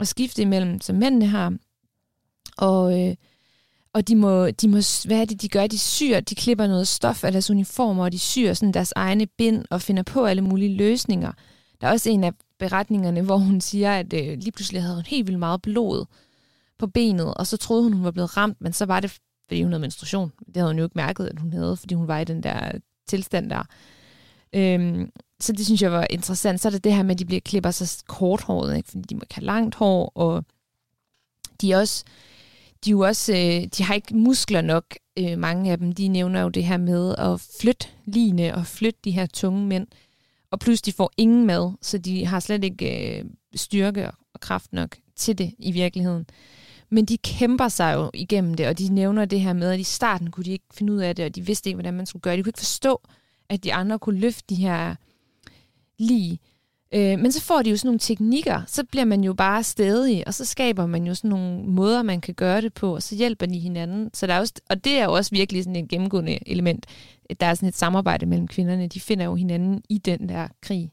at 0.00 0.08
skifte 0.08 0.42
imellem, 0.42 0.80
som 0.80 0.96
mændene 0.96 1.26
har. 1.26 1.52
Og, 2.58 3.00
øh, 3.00 3.14
og 3.98 4.08
de 4.08 4.16
må, 4.16 4.50
de 4.50 4.68
må, 4.68 4.78
hvad 5.06 5.20
er 5.20 5.24
det, 5.24 5.42
de 5.42 5.48
gør? 5.48 5.66
De 5.66 5.78
syr, 5.78 6.20
de 6.20 6.34
klipper 6.34 6.66
noget 6.66 6.88
stof 6.88 7.24
af 7.24 7.32
deres 7.32 7.50
uniformer, 7.50 8.04
og 8.04 8.12
de 8.12 8.18
syr 8.18 8.52
sådan 8.54 8.72
deres 8.72 8.92
egne 8.96 9.26
bind 9.26 9.64
og 9.70 9.82
finder 9.82 10.02
på 10.02 10.24
alle 10.24 10.42
mulige 10.42 10.76
løsninger. 10.76 11.32
Der 11.80 11.86
er 11.86 11.92
også 11.92 12.10
en 12.10 12.24
af 12.24 12.32
beretningerne, 12.58 13.22
hvor 13.22 13.36
hun 13.36 13.60
siger, 13.60 13.92
at 13.92 14.12
øh, 14.12 14.38
lige 14.38 14.52
pludselig 14.52 14.82
havde 14.82 14.94
hun 14.94 15.04
helt 15.06 15.26
vildt 15.26 15.38
meget 15.38 15.62
blod 15.62 16.04
på 16.78 16.86
benet, 16.86 17.34
og 17.34 17.46
så 17.46 17.56
troede 17.56 17.82
hun, 17.82 17.92
hun 17.92 18.04
var 18.04 18.10
blevet 18.10 18.36
ramt, 18.36 18.60
men 18.60 18.72
så 18.72 18.84
var 18.84 19.00
det, 19.00 19.18
fordi 19.48 19.62
hun 19.62 19.72
havde 19.72 19.80
menstruation. 19.80 20.32
Det 20.46 20.56
havde 20.56 20.68
hun 20.68 20.78
jo 20.78 20.84
ikke 20.84 20.98
mærket, 20.98 21.26
at 21.26 21.38
hun 21.38 21.52
havde, 21.52 21.76
fordi 21.76 21.94
hun 21.94 22.08
var 22.08 22.18
i 22.18 22.24
den 22.24 22.42
der 22.42 22.72
tilstand 23.08 23.50
der. 23.50 23.62
Øhm, 24.52 25.10
så 25.40 25.52
det 25.52 25.66
synes 25.66 25.82
jeg 25.82 25.92
var 25.92 26.06
interessant. 26.10 26.60
Så 26.60 26.68
er 26.68 26.70
det 26.70 26.84
det 26.84 26.94
her 26.94 27.02
med, 27.02 27.14
at 27.14 27.18
de 27.18 27.24
bliver 27.24 27.40
klipper 27.40 27.70
så 27.70 28.04
korthåret, 28.06 28.76
ikke? 28.76 28.88
fordi 28.88 29.02
de 29.02 29.14
må 29.14 29.20
ikke 29.22 29.34
have 29.34 29.44
langt 29.44 29.74
hår, 29.74 30.12
og 30.14 30.44
de 31.60 31.72
er 31.72 31.78
også 31.78 32.04
de, 32.84 32.90
jo 32.90 33.00
også, 33.00 33.32
øh, 33.32 33.66
de 33.66 33.82
har 33.82 33.94
ikke 33.94 34.16
muskler 34.16 34.60
nok, 34.60 34.84
øh, 35.18 35.38
mange 35.38 35.72
af 35.72 35.78
dem. 35.78 35.92
De 35.92 36.08
nævner 36.08 36.40
jo 36.40 36.48
det 36.48 36.64
her 36.64 36.76
med 36.76 37.14
at 37.18 37.40
flytte 37.60 37.86
line 38.04 38.54
og 38.54 38.66
flytte 38.66 39.00
de 39.04 39.10
her 39.10 39.26
tunge 39.26 39.66
mænd. 39.66 39.86
Og 40.50 40.60
plus 40.60 40.82
de 40.82 40.92
får 40.92 41.12
ingen 41.16 41.46
mad, 41.46 41.72
så 41.82 41.98
de 41.98 42.26
har 42.26 42.40
slet 42.40 42.64
ikke 42.64 43.18
øh, 43.18 43.24
styrke 43.54 44.10
og 44.34 44.40
kraft 44.40 44.72
nok 44.72 44.96
til 45.16 45.38
det 45.38 45.54
i 45.58 45.72
virkeligheden. 45.72 46.26
Men 46.90 47.04
de 47.04 47.18
kæmper 47.18 47.68
sig 47.68 47.94
jo 47.94 48.10
igennem 48.14 48.54
det, 48.54 48.66
og 48.66 48.78
de 48.78 48.88
nævner 48.88 49.24
det 49.24 49.40
her 49.40 49.52
med, 49.52 49.70
at 49.70 49.80
i 49.80 49.84
starten 49.84 50.30
kunne 50.30 50.44
de 50.44 50.50
ikke 50.50 50.64
finde 50.74 50.92
ud 50.92 50.98
af 50.98 51.16
det, 51.16 51.24
og 51.24 51.34
de 51.34 51.46
vidste 51.46 51.70
ikke, 51.70 51.76
hvordan 51.76 51.94
man 51.94 52.06
skulle 52.06 52.20
gøre 52.20 52.32
det. 52.32 52.38
De 52.38 52.42
kunne 52.42 52.50
ikke 52.50 52.58
forstå, 52.58 53.00
at 53.48 53.64
de 53.64 53.74
andre 53.74 53.98
kunne 53.98 54.20
løfte 54.20 54.44
de 54.48 54.54
her 54.54 54.94
lige. 55.98 56.38
Øh, 56.94 57.18
men 57.18 57.32
så 57.32 57.40
får 57.40 57.62
de 57.62 57.70
jo 57.70 57.76
sådan 57.76 57.88
nogle 57.88 57.98
teknikker, 57.98 58.62
så 58.66 58.84
bliver 58.84 59.04
man 59.04 59.24
jo 59.24 59.32
bare 59.34 59.62
stedig, 59.62 60.26
og 60.26 60.34
så 60.34 60.44
skaber 60.44 60.86
man 60.86 61.06
jo 61.06 61.14
sådan 61.14 61.30
nogle 61.30 61.64
måder, 61.64 62.02
man 62.02 62.20
kan 62.20 62.34
gøre 62.34 62.60
det 62.60 62.74
på, 62.74 62.94
og 62.94 63.02
så 63.02 63.14
hjælper 63.14 63.46
de 63.46 63.58
hinanden. 63.58 64.10
Så 64.14 64.26
der 64.26 64.34
er 64.34 64.38
også, 64.38 64.54
og 64.70 64.84
det 64.84 64.98
er 64.98 65.04
jo 65.04 65.12
også 65.12 65.30
virkelig 65.30 65.64
sådan 65.64 65.76
et 65.76 65.88
gennemgående 65.88 66.48
element. 66.48 66.86
Der 67.40 67.46
er 67.46 67.54
sådan 67.54 67.68
et 67.68 67.76
samarbejde 67.76 68.26
mellem 68.26 68.48
kvinderne, 68.48 68.86
de 68.86 69.00
finder 69.00 69.24
jo 69.24 69.34
hinanden 69.34 69.82
i 69.88 69.98
den 69.98 70.28
der 70.28 70.48
krig. 70.60 70.90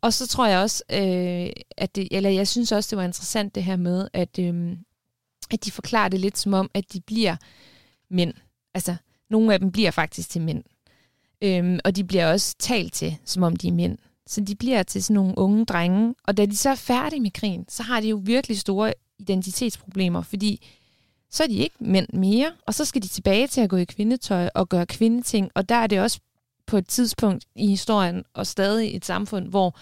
Og 0.00 0.12
så 0.12 0.26
tror 0.26 0.46
jeg 0.46 0.58
også, 0.58 0.84
øh, 0.92 1.50
at 1.76 1.96
det, 1.96 2.08
eller 2.10 2.30
jeg 2.30 2.48
synes 2.48 2.72
også, 2.72 2.90
det 2.90 2.98
var 2.98 3.04
interessant 3.04 3.54
det 3.54 3.64
her 3.64 3.76
med, 3.76 4.08
at, 4.12 4.38
øh, 4.38 4.76
at 5.50 5.64
de 5.64 5.70
forklarer 5.70 6.08
det 6.08 6.20
lidt 6.20 6.38
som 6.38 6.54
om, 6.54 6.70
at 6.74 6.92
de 6.92 7.00
bliver 7.00 7.36
mænd. 8.10 8.34
Altså, 8.74 8.96
nogle 9.30 9.52
af 9.52 9.60
dem 9.60 9.72
bliver 9.72 9.90
faktisk 9.90 10.30
til 10.30 10.42
mænd. 10.42 10.64
Øhm, 11.42 11.78
og 11.84 11.96
de 11.96 12.04
bliver 12.04 12.32
også 12.32 12.56
talt 12.58 12.92
til, 12.92 13.16
som 13.24 13.42
om 13.42 13.56
de 13.56 13.68
er 13.68 13.72
mænd. 13.72 13.98
Så 14.30 14.40
de 14.40 14.54
bliver 14.54 14.82
til 14.82 15.04
sådan 15.04 15.14
nogle 15.14 15.38
unge 15.38 15.64
drenge. 15.64 16.14
Og 16.26 16.36
da 16.36 16.46
de 16.46 16.56
så 16.56 16.70
er 16.70 16.74
færdige 16.74 17.20
med 17.20 17.30
krigen, 17.30 17.64
så 17.68 17.82
har 17.82 18.00
de 18.00 18.08
jo 18.08 18.20
virkelig 18.24 18.58
store 18.58 18.92
identitetsproblemer, 19.18 20.22
fordi 20.22 20.66
så 21.30 21.42
er 21.42 21.46
de 21.46 21.54
ikke 21.54 21.76
mænd 21.80 22.06
mere, 22.12 22.52
og 22.66 22.74
så 22.74 22.84
skal 22.84 23.02
de 23.02 23.08
tilbage 23.08 23.46
til 23.46 23.60
at 23.60 23.70
gå 23.70 23.76
i 23.76 23.84
kvindetøj 23.84 24.50
og 24.54 24.68
gøre 24.68 24.86
kvindeting. 24.86 25.50
Og 25.54 25.68
der 25.68 25.74
er 25.74 25.86
det 25.86 26.00
også 26.00 26.20
på 26.66 26.76
et 26.76 26.86
tidspunkt 26.86 27.44
i 27.56 27.66
historien, 27.66 28.24
og 28.34 28.46
stadig 28.46 28.96
et 28.96 29.04
samfund, 29.04 29.48
hvor 29.48 29.78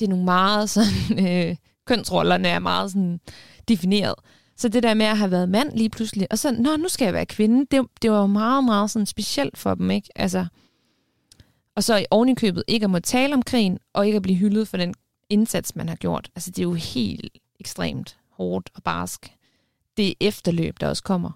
det 0.00 0.06
er 0.06 0.10
nogle 0.10 0.24
meget 0.24 0.70
sådan, 0.70 1.26
øh, 1.28 1.56
kønsrollerne 1.86 2.48
er 2.48 2.58
meget 2.58 2.90
sådan 2.90 3.20
defineret. 3.68 4.14
Så 4.56 4.68
det 4.68 4.82
der 4.82 4.94
med 4.94 5.06
at 5.06 5.18
have 5.18 5.30
været 5.30 5.48
mand 5.48 5.72
lige 5.72 5.90
pludselig, 5.90 6.26
og 6.30 6.38
så, 6.38 6.52
nå, 6.52 6.76
nu 6.76 6.88
skal 6.88 7.04
jeg 7.04 7.14
være 7.14 7.26
kvinde, 7.26 7.66
det, 7.70 7.86
det 8.02 8.10
var 8.10 8.20
jo 8.20 8.26
meget, 8.26 8.64
meget 8.64 8.90
sådan 8.90 9.06
specielt 9.06 9.58
for 9.58 9.74
dem, 9.74 9.90
ikke? 9.90 10.08
Altså, 10.14 10.46
og 11.76 11.84
så 11.84 11.96
i 11.96 12.06
ovenikøbet 12.10 12.64
ikke 12.66 12.84
at 12.84 12.90
må 12.90 12.98
tale 12.98 13.34
om 13.34 13.42
krigen, 13.42 13.78
og 13.92 14.06
ikke 14.06 14.16
at 14.16 14.22
blive 14.22 14.38
hyldet 14.38 14.68
for 14.68 14.76
den 14.76 14.94
indsats, 15.28 15.76
man 15.76 15.88
har 15.88 15.96
gjort. 15.96 16.30
Altså 16.34 16.50
det 16.50 16.58
er 16.58 16.62
jo 16.62 16.74
helt 16.74 17.38
ekstremt 17.60 18.16
hårdt 18.30 18.70
og 18.74 18.82
barsk. 18.82 19.32
Det 19.96 20.08
er 20.08 20.14
efterløb, 20.20 20.80
der 20.80 20.88
også 20.88 21.02
kommer. 21.02 21.30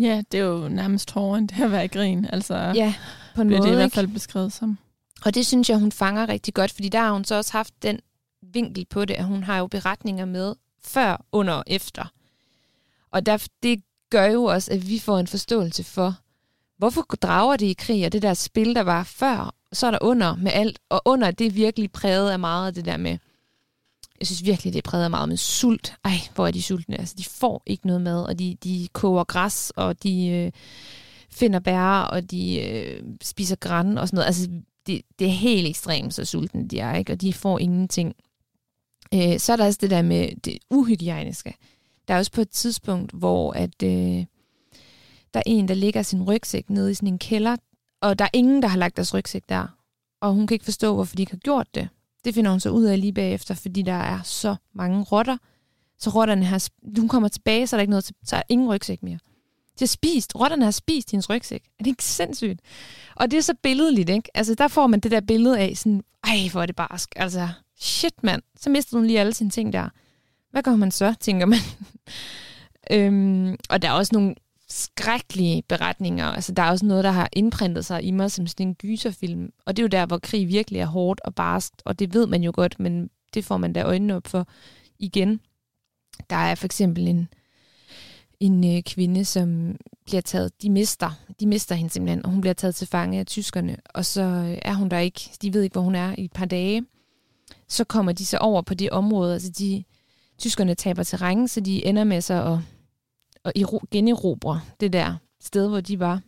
Ja, 0.00 0.22
det 0.32 0.40
er 0.40 0.44
jo 0.44 0.68
nærmest 0.68 1.10
hårdere 1.10 1.38
end 1.38 1.48
det 1.48 1.62
at 1.62 1.70
være 1.70 1.84
i 1.84 1.88
grin. 1.88 2.26
Altså, 2.32 2.54
ja, 2.54 2.94
på 3.34 3.42
en 3.42 3.50
måde, 3.50 3.62
det 3.62 3.72
i 3.72 3.74
hvert 3.74 3.92
fald 3.92 4.08
beskrevet 4.08 4.52
som. 4.52 4.78
Og 5.24 5.34
det 5.34 5.46
synes 5.46 5.70
jeg, 5.70 5.78
hun 5.78 5.92
fanger 5.92 6.28
rigtig 6.28 6.54
godt, 6.54 6.72
fordi 6.72 6.88
der 6.88 6.98
har 6.98 7.12
hun 7.12 7.24
så 7.24 7.34
også 7.34 7.52
haft 7.52 7.82
den 7.82 8.00
vinkel 8.42 8.86
på 8.90 9.04
det, 9.04 9.14
at 9.14 9.24
hun 9.24 9.42
har 9.42 9.58
jo 9.58 9.66
beretninger 9.66 10.24
med 10.24 10.54
før, 10.84 11.24
under 11.32 11.54
og 11.54 11.64
efter. 11.66 12.12
Og 13.10 13.26
der, 13.26 13.46
det 13.62 13.82
gør 14.10 14.24
jo 14.24 14.44
også, 14.44 14.72
at 14.72 14.88
vi 14.88 14.98
får 14.98 15.18
en 15.18 15.26
forståelse 15.26 15.84
for, 15.84 16.14
hvorfor 16.78 17.02
drager 17.02 17.56
det 17.56 17.66
i 17.66 17.72
krig, 17.78 18.06
og 18.06 18.12
det 18.12 18.22
der 18.22 18.34
spil, 18.34 18.74
der 18.74 18.80
var 18.80 19.02
før, 19.02 19.54
så 19.76 19.86
er 19.86 19.90
der 19.90 19.98
under 20.00 20.36
med 20.36 20.52
alt, 20.54 20.78
og 20.88 21.02
under 21.04 21.30
det 21.30 21.46
er 21.46 21.50
virkelig 21.50 21.92
præget 21.92 22.30
af 22.30 22.38
meget 22.38 22.66
af 22.66 22.74
det 22.74 22.84
der 22.84 22.96
med, 22.96 23.18
jeg 24.20 24.26
synes 24.26 24.44
virkelig, 24.44 24.72
det 24.72 24.78
er 24.78 24.90
præget 24.90 25.04
af 25.04 25.10
meget 25.10 25.28
med 25.28 25.36
sult. 25.36 25.94
Ej, 26.04 26.16
hvor 26.34 26.46
er 26.46 26.50
de 26.50 26.62
sultne. 26.62 26.98
Altså, 26.98 27.14
de 27.18 27.24
får 27.24 27.62
ikke 27.66 27.86
noget 27.86 28.02
mad, 28.02 28.24
og 28.24 28.38
de, 28.38 28.56
de 28.64 28.88
koger 28.92 29.24
græs, 29.24 29.72
og 29.76 30.02
de 30.02 30.28
øh, 30.28 30.52
finder 31.30 31.58
bær, 31.60 32.00
og 32.00 32.30
de 32.30 32.60
øh, 32.60 33.02
spiser 33.22 33.56
græn 33.56 33.98
og 33.98 34.08
sådan 34.08 34.16
noget. 34.16 34.26
Altså, 34.26 34.50
det, 34.86 35.02
det 35.18 35.26
er 35.26 35.30
helt 35.30 35.68
ekstremt, 35.68 36.14
så 36.14 36.24
sultne 36.24 36.68
de 36.68 36.78
er, 36.78 36.94
ikke? 36.96 37.12
og 37.12 37.20
de 37.20 37.32
får 37.32 37.58
ingenting. 37.58 38.14
Øh, 39.14 39.38
så 39.38 39.52
er 39.52 39.56
der 39.56 39.66
også 39.66 39.78
det 39.82 39.90
der 39.90 40.02
med 40.02 40.28
det 40.44 40.58
uhygiejniske. 40.70 41.54
Der 42.08 42.14
er 42.14 42.18
også 42.18 42.32
på 42.32 42.40
et 42.40 42.50
tidspunkt, 42.50 43.12
hvor 43.12 43.52
at, 43.52 43.82
øh, 43.82 44.24
der 45.34 45.40
er 45.40 45.42
en, 45.46 45.68
der 45.68 45.74
ligger 45.74 46.02
sin 46.02 46.22
rygsæk 46.22 46.70
nede 46.70 46.90
i 46.90 46.94
sådan 46.94 47.08
en 47.08 47.18
kælder, 47.18 47.56
og 48.00 48.18
der 48.18 48.24
er 48.24 48.28
ingen, 48.32 48.62
der 48.62 48.68
har 48.68 48.78
lagt 48.78 48.96
deres 48.96 49.14
rygsæk 49.14 49.42
der. 49.48 49.66
Og 50.20 50.32
hun 50.32 50.46
kan 50.46 50.54
ikke 50.54 50.64
forstå, 50.64 50.94
hvorfor 50.94 51.16
de 51.16 51.22
ikke 51.22 51.32
har 51.32 51.38
gjort 51.38 51.74
det. 51.74 51.88
Det 52.24 52.34
finder 52.34 52.50
hun 52.50 52.60
så 52.60 52.70
ud 52.70 52.84
af 52.84 53.00
lige 53.00 53.12
bagefter, 53.12 53.54
fordi 53.54 53.82
der 53.82 53.92
er 53.92 54.22
så 54.22 54.56
mange 54.74 55.02
rotter. 55.02 55.36
Så 55.98 56.10
rotterne 56.10 56.44
har, 56.44 56.68
hun 56.98 57.08
kommer 57.08 57.28
tilbage, 57.28 57.66
så 57.66 57.76
er 57.76 57.78
der 57.78 57.82
ikke 57.82 57.90
noget, 57.90 58.12
så 58.24 58.36
er 58.36 58.42
ingen 58.48 58.68
rygsæk 58.68 59.02
mere. 59.02 59.18
De 59.78 59.82
har 59.82 59.86
spist, 59.86 60.34
rotterne 60.34 60.64
har 60.64 60.70
spist 60.70 61.10
hendes 61.10 61.30
rygsæk. 61.30 61.62
Er 61.78 61.84
det 61.84 61.86
ikke 61.86 62.04
sindssygt? 62.04 62.60
Og 63.14 63.30
det 63.30 63.36
er 63.36 63.40
så 63.40 63.54
billedligt, 63.62 64.10
ikke? 64.10 64.30
Altså, 64.34 64.54
der 64.54 64.68
får 64.68 64.86
man 64.86 65.00
det 65.00 65.10
der 65.10 65.20
billede 65.20 65.58
af 65.58 65.76
sådan, 65.76 66.02
ej, 66.24 66.36
hvor 66.52 66.62
er 66.62 66.66
det 66.66 66.76
barsk. 66.76 67.12
Altså, 67.16 67.48
shit, 67.78 68.22
mand. 68.22 68.42
Så 68.60 68.70
mister 68.70 68.96
hun 68.96 69.06
lige 69.06 69.20
alle 69.20 69.34
sine 69.34 69.50
ting 69.50 69.72
der. 69.72 69.88
Hvad 70.50 70.62
gør 70.62 70.76
man 70.76 70.90
så, 70.90 71.14
tænker 71.20 71.46
man? 71.46 71.58
øhm, 72.92 73.56
og 73.68 73.82
der 73.82 73.88
er 73.88 73.92
også 73.92 74.10
nogle 74.14 74.34
skrækkelige 74.76 75.62
beretninger. 75.68 76.26
Altså, 76.26 76.52
der 76.52 76.62
er 76.62 76.70
også 76.70 76.86
noget, 76.86 77.04
der 77.04 77.10
har 77.10 77.28
indprintet 77.32 77.84
sig 77.84 78.04
i 78.04 78.10
mig 78.10 78.30
som 78.30 78.46
sådan 78.46 78.68
en 78.68 78.74
gyserfilm. 78.74 79.52
Og 79.66 79.76
det 79.76 79.82
er 79.82 79.84
jo 79.84 79.88
der, 79.88 80.06
hvor 80.06 80.18
krig 80.18 80.48
virkelig 80.48 80.80
er 80.80 80.86
hårdt 80.86 81.20
og 81.24 81.34
barsk, 81.34 81.72
og 81.84 81.98
det 81.98 82.14
ved 82.14 82.26
man 82.26 82.42
jo 82.42 82.52
godt, 82.54 82.80
men 82.80 83.10
det 83.34 83.44
får 83.44 83.56
man 83.56 83.72
da 83.72 83.82
øjnene 83.82 84.16
op 84.16 84.26
for 84.26 84.48
igen. 84.98 85.40
Der 86.30 86.36
er 86.36 86.54
for 86.54 86.64
eksempel 86.64 87.08
en, 87.08 87.28
en 88.40 88.76
øh, 88.76 88.82
kvinde, 88.82 89.24
som 89.24 89.76
bliver 90.06 90.20
taget, 90.20 90.62
de 90.62 90.70
mister, 90.70 91.10
de 91.40 91.46
mister 91.46 91.74
hende 91.74 91.92
simpelthen, 91.92 92.26
og 92.26 92.30
hun 92.30 92.40
bliver 92.40 92.54
taget 92.54 92.74
til 92.74 92.88
fange 92.88 93.18
af 93.18 93.26
tyskerne, 93.26 93.76
og 93.94 94.04
så 94.04 94.22
øh, 94.22 94.58
er 94.62 94.74
hun 94.74 94.88
der 94.88 94.98
ikke, 94.98 95.30
de 95.42 95.54
ved 95.54 95.62
ikke, 95.62 95.74
hvor 95.74 95.82
hun 95.82 95.94
er 95.94 96.14
i 96.18 96.24
et 96.24 96.32
par 96.32 96.46
dage. 96.46 96.84
Så 97.68 97.84
kommer 97.84 98.12
de 98.12 98.26
så 98.26 98.38
over 98.38 98.62
på 98.62 98.74
det 98.74 98.90
område, 98.90 99.32
altså 99.32 99.50
de, 99.50 99.84
tyskerne 100.38 100.74
taber 100.74 101.02
terræn, 101.02 101.48
så 101.48 101.60
de 101.60 101.86
ender 101.86 102.04
med 102.04 102.20
sig 102.20 102.52
at, 102.52 102.58
og 103.46 103.82
generobre 103.90 104.60
det 104.80 104.92
der 104.92 105.16
sted, 105.40 105.68
hvor 105.68 105.80
de 105.80 106.00
var. 106.00 106.20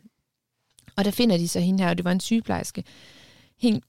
Og 0.97 1.05
der 1.05 1.11
finder 1.11 1.37
de 1.37 1.49
så 1.49 1.61
hende 1.61 1.83
her, 1.83 1.91
og 1.91 1.97
det 1.97 2.05
var 2.05 2.13
en 2.13 2.21
sygeplejerske. 2.21 2.85
Hende, 3.59 3.81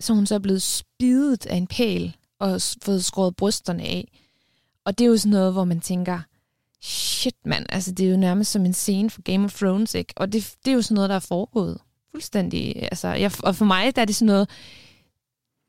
så 0.00 0.14
hun 0.14 0.26
så 0.26 0.34
er 0.34 0.38
blevet 0.38 0.62
spidet 0.62 1.46
af 1.46 1.56
en 1.56 1.66
pæl 1.66 2.16
og 2.38 2.60
fået 2.82 3.04
skåret 3.04 3.36
brysterne 3.36 3.82
af. 3.82 4.18
Og 4.84 4.98
det 4.98 5.04
er 5.04 5.08
jo 5.08 5.16
sådan 5.16 5.30
noget, 5.30 5.52
hvor 5.52 5.64
man 5.64 5.80
tænker, 5.80 6.20
shit 6.82 7.36
mand, 7.44 7.66
altså 7.68 7.92
det 7.92 8.06
er 8.06 8.10
jo 8.10 8.16
nærmest 8.16 8.52
som 8.52 8.66
en 8.66 8.72
scene 8.72 9.10
fra 9.10 9.22
Game 9.24 9.44
of 9.44 9.54
Thrones, 9.54 9.94
ikke? 9.94 10.14
Og 10.16 10.32
det, 10.32 10.54
det 10.64 10.70
er 10.70 10.74
jo 10.74 10.82
sådan 10.82 10.94
noget, 10.94 11.10
der 11.10 11.16
er 11.16 11.20
foregået 11.20 11.78
fuldstændig. 12.10 12.82
Altså, 12.82 13.08
jeg, 13.08 13.32
og 13.42 13.56
for 13.56 13.64
mig 13.64 13.96
der 13.96 14.02
er 14.02 14.06
det 14.06 14.16
sådan 14.16 14.26
noget, 14.26 14.48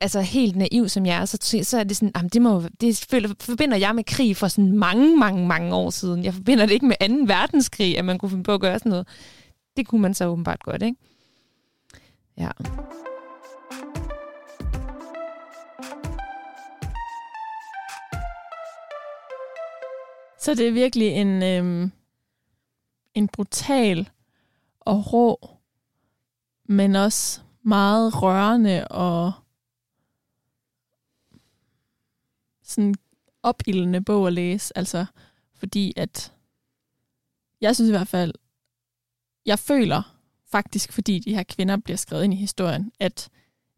altså 0.00 0.20
helt 0.20 0.56
naiv 0.56 0.88
som 0.88 1.06
jeg 1.06 1.20
er, 1.20 1.24
så, 1.24 1.58
så 1.62 1.78
er 1.78 1.84
det 1.84 1.96
sådan, 1.96 2.12
jamen 2.16 2.28
det, 2.28 2.42
må, 2.42 2.62
det 2.80 3.06
føler, 3.10 3.34
forbinder 3.40 3.76
jeg 3.76 3.94
med 3.94 4.04
krig 4.04 4.36
for 4.36 4.48
sådan 4.48 4.72
mange, 4.72 5.16
mange, 5.16 5.46
mange 5.46 5.74
år 5.74 5.90
siden. 5.90 6.24
Jeg 6.24 6.34
forbinder 6.34 6.66
det 6.66 6.72
ikke 6.72 6.86
med 6.86 7.26
2. 7.26 7.32
verdenskrig, 7.34 7.98
at 7.98 8.04
man 8.04 8.18
kunne 8.18 8.30
finde 8.30 8.44
på 8.44 8.54
at 8.54 8.60
gøre 8.60 8.78
sådan 8.78 8.90
noget. 8.90 9.08
Det 9.76 9.88
kunne 9.88 10.02
man 10.02 10.14
så 10.14 10.26
åbenbart 10.26 10.62
godt, 10.62 10.82
ikke? 10.82 10.96
Ja. 12.38 12.50
Så 20.38 20.54
det 20.54 20.68
er 20.68 20.72
virkelig 20.72 21.08
en, 21.08 21.42
øhm, 21.42 21.92
en 23.14 23.28
brutal 23.28 24.08
og 24.80 25.12
rå, 25.12 25.50
men 26.68 26.96
også 26.96 27.40
meget 27.62 28.22
rørende 28.22 28.88
og 28.88 29.32
sådan 32.66 32.94
opildende 33.42 34.00
bog 34.00 34.26
at 34.26 34.32
læse. 34.32 34.78
Altså, 34.78 35.06
fordi 35.54 35.92
at 35.96 36.32
jeg 37.60 37.74
synes 37.74 37.88
i 37.88 37.92
hvert 37.92 38.08
fald, 38.08 38.32
jeg 39.46 39.58
føler 39.58 40.16
faktisk, 40.50 40.92
fordi 40.92 41.18
de 41.18 41.34
her 41.34 41.42
kvinder 41.42 41.76
bliver 41.76 41.96
skrevet 41.96 42.24
ind 42.24 42.34
i 42.34 42.36
historien, 42.36 42.92
at 43.00 43.28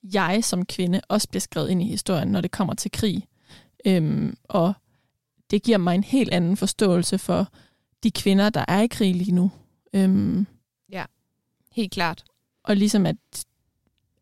jeg 0.02 0.44
som 0.44 0.66
kvinde 0.66 1.00
også 1.08 1.28
bliver 1.28 1.40
skrevet 1.40 1.68
ind 1.68 1.82
i 1.82 1.86
historien, 1.86 2.28
når 2.28 2.40
det 2.40 2.50
kommer 2.50 2.74
til 2.74 2.90
krig. 2.90 3.28
Øhm, 3.86 4.36
og 4.44 4.72
det 5.50 5.62
giver 5.62 5.78
mig 5.78 5.94
en 5.94 6.04
helt 6.04 6.32
anden 6.32 6.56
forståelse 6.56 7.18
for 7.18 7.52
de 8.02 8.10
kvinder, 8.10 8.50
der 8.50 8.64
er 8.68 8.80
i 8.80 8.86
krig 8.86 9.14
lige 9.14 9.32
nu. 9.32 9.50
Øhm, 9.92 10.46
ja, 10.92 11.04
helt 11.72 11.92
klart. 11.92 12.24
Og 12.64 12.76
ligesom 12.76 13.06
at, 13.06 13.16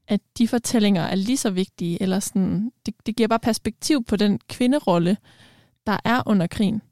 at 0.09 0.21
de 0.39 0.49
fortællinger 0.49 1.03
er 1.03 1.15
lige 1.15 1.37
så 1.37 1.51
vigtige, 1.51 2.03
eller 2.03 2.21
sådan, 2.21 2.73
det, 2.87 2.95
det 3.07 3.17
giver 3.17 3.29
bare 3.29 3.39
perspektiv 3.39 4.05
på 4.05 4.17
den 4.17 4.39
kvinderolle, 4.49 5.17
der 5.87 5.97
er 6.05 6.23
under 6.27 6.47
krigen. 6.47 6.83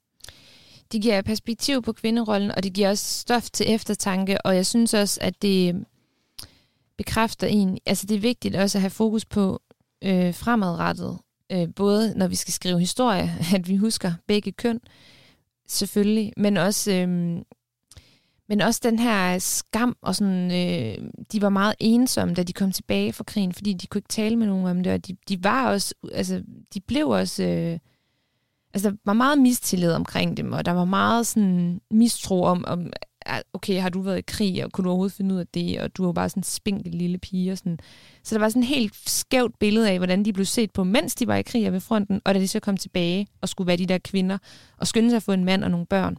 Det 0.92 1.02
giver 1.02 1.22
perspektiv 1.22 1.82
på 1.82 1.92
kvinderollen, 1.92 2.50
og 2.50 2.62
det 2.62 2.72
giver 2.72 2.90
også 2.90 3.20
stof 3.20 3.50
til 3.50 3.66
eftertanke, 3.68 4.46
og 4.46 4.56
jeg 4.56 4.66
synes 4.66 4.94
også, 4.94 5.20
at 5.22 5.42
det 5.42 5.68
øhm, 5.68 5.86
bekræfter 6.96 7.46
en, 7.46 7.78
altså 7.86 8.06
det 8.06 8.14
er 8.14 8.20
vigtigt 8.20 8.56
også 8.56 8.78
at 8.78 8.82
have 8.82 8.90
fokus 8.90 9.24
på 9.24 9.62
øh, 10.04 10.34
fremadrettet, 10.34 11.18
øh, 11.52 11.68
både 11.76 12.14
når 12.16 12.26
vi 12.26 12.34
skal 12.34 12.54
skrive 12.54 12.80
historie, 12.80 13.34
at 13.56 13.68
vi 13.68 13.76
husker 13.76 14.12
begge 14.26 14.52
køn, 14.52 14.80
selvfølgelig, 15.68 16.32
men 16.36 16.56
også, 16.56 16.92
øh, 16.92 17.38
men 18.48 18.60
også 18.60 18.80
den 18.82 18.98
her 18.98 19.38
skam, 19.38 19.96
og 20.02 20.14
sådan, 20.14 20.50
øh, 20.52 21.10
de 21.32 21.42
var 21.42 21.48
meget 21.48 21.74
ensomme, 21.80 22.34
da 22.34 22.42
de 22.42 22.52
kom 22.52 22.72
tilbage 22.72 23.12
fra 23.12 23.24
krigen, 23.24 23.52
fordi 23.52 23.72
de 23.72 23.86
kunne 23.86 23.98
ikke 23.98 24.08
tale 24.08 24.36
med 24.36 24.46
nogen 24.46 24.66
om 24.66 24.82
det, 24.82 24.92
og 24.92 25.06
de, 25.06 25.16
de 25.28 25.44
var 25.44 25.68
også, 25.68 25.94
altså, 26.12 26.42
de 26.74 26.80
blev 26.80 27.08
også, 27.08 27.42
øh, 27.42 27.78
altså, 28.74 28.90
der 28.90 28.96
var 29.04 29.12
meget 29.12 29.38
mistillid 29.38 29.92
omkring 29.92 30.36
dem, 30.36 30.52
og 30.52 30.64
der 30.64 30.72
var 30.72 30.84
meget 30.84 31.26
sådan 31.26 31.80
mistro 31.90 32.42
om, 32.42 32.64
om 32.66 32.92
ah, 33.26 33.40
okay, 33.52 33.80
har 33.80 33.88
du 33.88 34.00
været 34.00 34.18
i 34.18 34.24
krig, 34.26 34.64
og 34.64 34.72
kunne 34.72 34.84
du 34.84 34.88
overhovedet 34.88 35.16
finde 35.16 35.34
ud 35.34 35.40
af 35.40 35.46
det, 35.46 35.80
og 35.80 35.96
du 35.96 36.04
var 36.04 36.12
bare 36.12 36.28
sådan 36.28 36.40
en 36.40 36.44
spinkel 36.44 36.94
lille 36.94 37.18
pige. 37.18 37.52
Og 37.52 37.58
sådan. 37.58 37.78
Så 38.22 38.34
der 38.34 38.40
var 38.40 38.48
sådan 38.48 38.62
et 38.62 38.68
helt 38.68 38.96
skævt 39.08 39.58
billede 39.58 39.90
af, 39.90 39.98
hvordan 39.98 40.24
de 40.24 40.32
blev 40.32 40.46
set 40.46 40.70
på, 40.70 40.84
mens 40.84 41.14
de 41.14 41.26
var 41.26 41.36
i 41.36 41.42
krig 41.42 41.72
ved 41.72 41.80
fronten, 41.80 42.20
og 42.24 42.34
da 42.34 42.40
de 42.40 42.48
så 42.48 42.60
kom 42.60 42.76
tilbage 42.76 43.26
og 43.40 43.48
skulle 43.48 43.66
være 43.66 43.76
de 43.76 43.86
der 43.86 43.98
kvinder, 43.98 44.38
og 44.78 44.86
skynde 44.86 45.10
sig 45.10 45.16
at 45.16 45.22
få 45.22 45.32
en 45.32 45.44
mand 45.44 45.64
og 45.64 45.70
nogle 45.70 45.86
børn. 45.86 46.16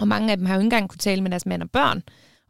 Og 0.00 0.08
mange 0.08 0.30
af 0.30 0.36
dem 0.36 0.46
har 0.46 0.54
jo 0.54 0.60
ikke 0.60 0.66
engang 0.66 0.88
kunne 0.88 0.98
tale 0.98 1.22
med 1.22 1.30
deres 1.30 1.46
mand 1.46 1.62
og 1.62 1.70
børn, 1.70 2.02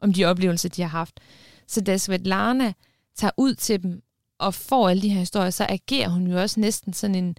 om 0.03 0.13
de 0.13 0.25
oplevelser, 0.25 0.69
de 0.69 0.83
har 0.83 0.89
haft. 0.89 1.21
Så 1.67 1.81
da 1.81 1.97
Svetlana 1.97 2.73
tager 3.17 3.33
ud 3.37 3.55
til 3.55 3.83
dem 3.83 4.03
og 4.39 4.55
får 4.55 4.89
alle 4.89 5.03
de 5.03 5.09
her 5.09 5.19
historier, 5.21 5.51
så 5.51 5.67
agerer 5.69 6.09
hun 6.09 6.27
jo 6.27 6.41
også 6.41 6.61
næsten 6.61 6.93
sådan 6.93 7.15
en, 7.15 7.37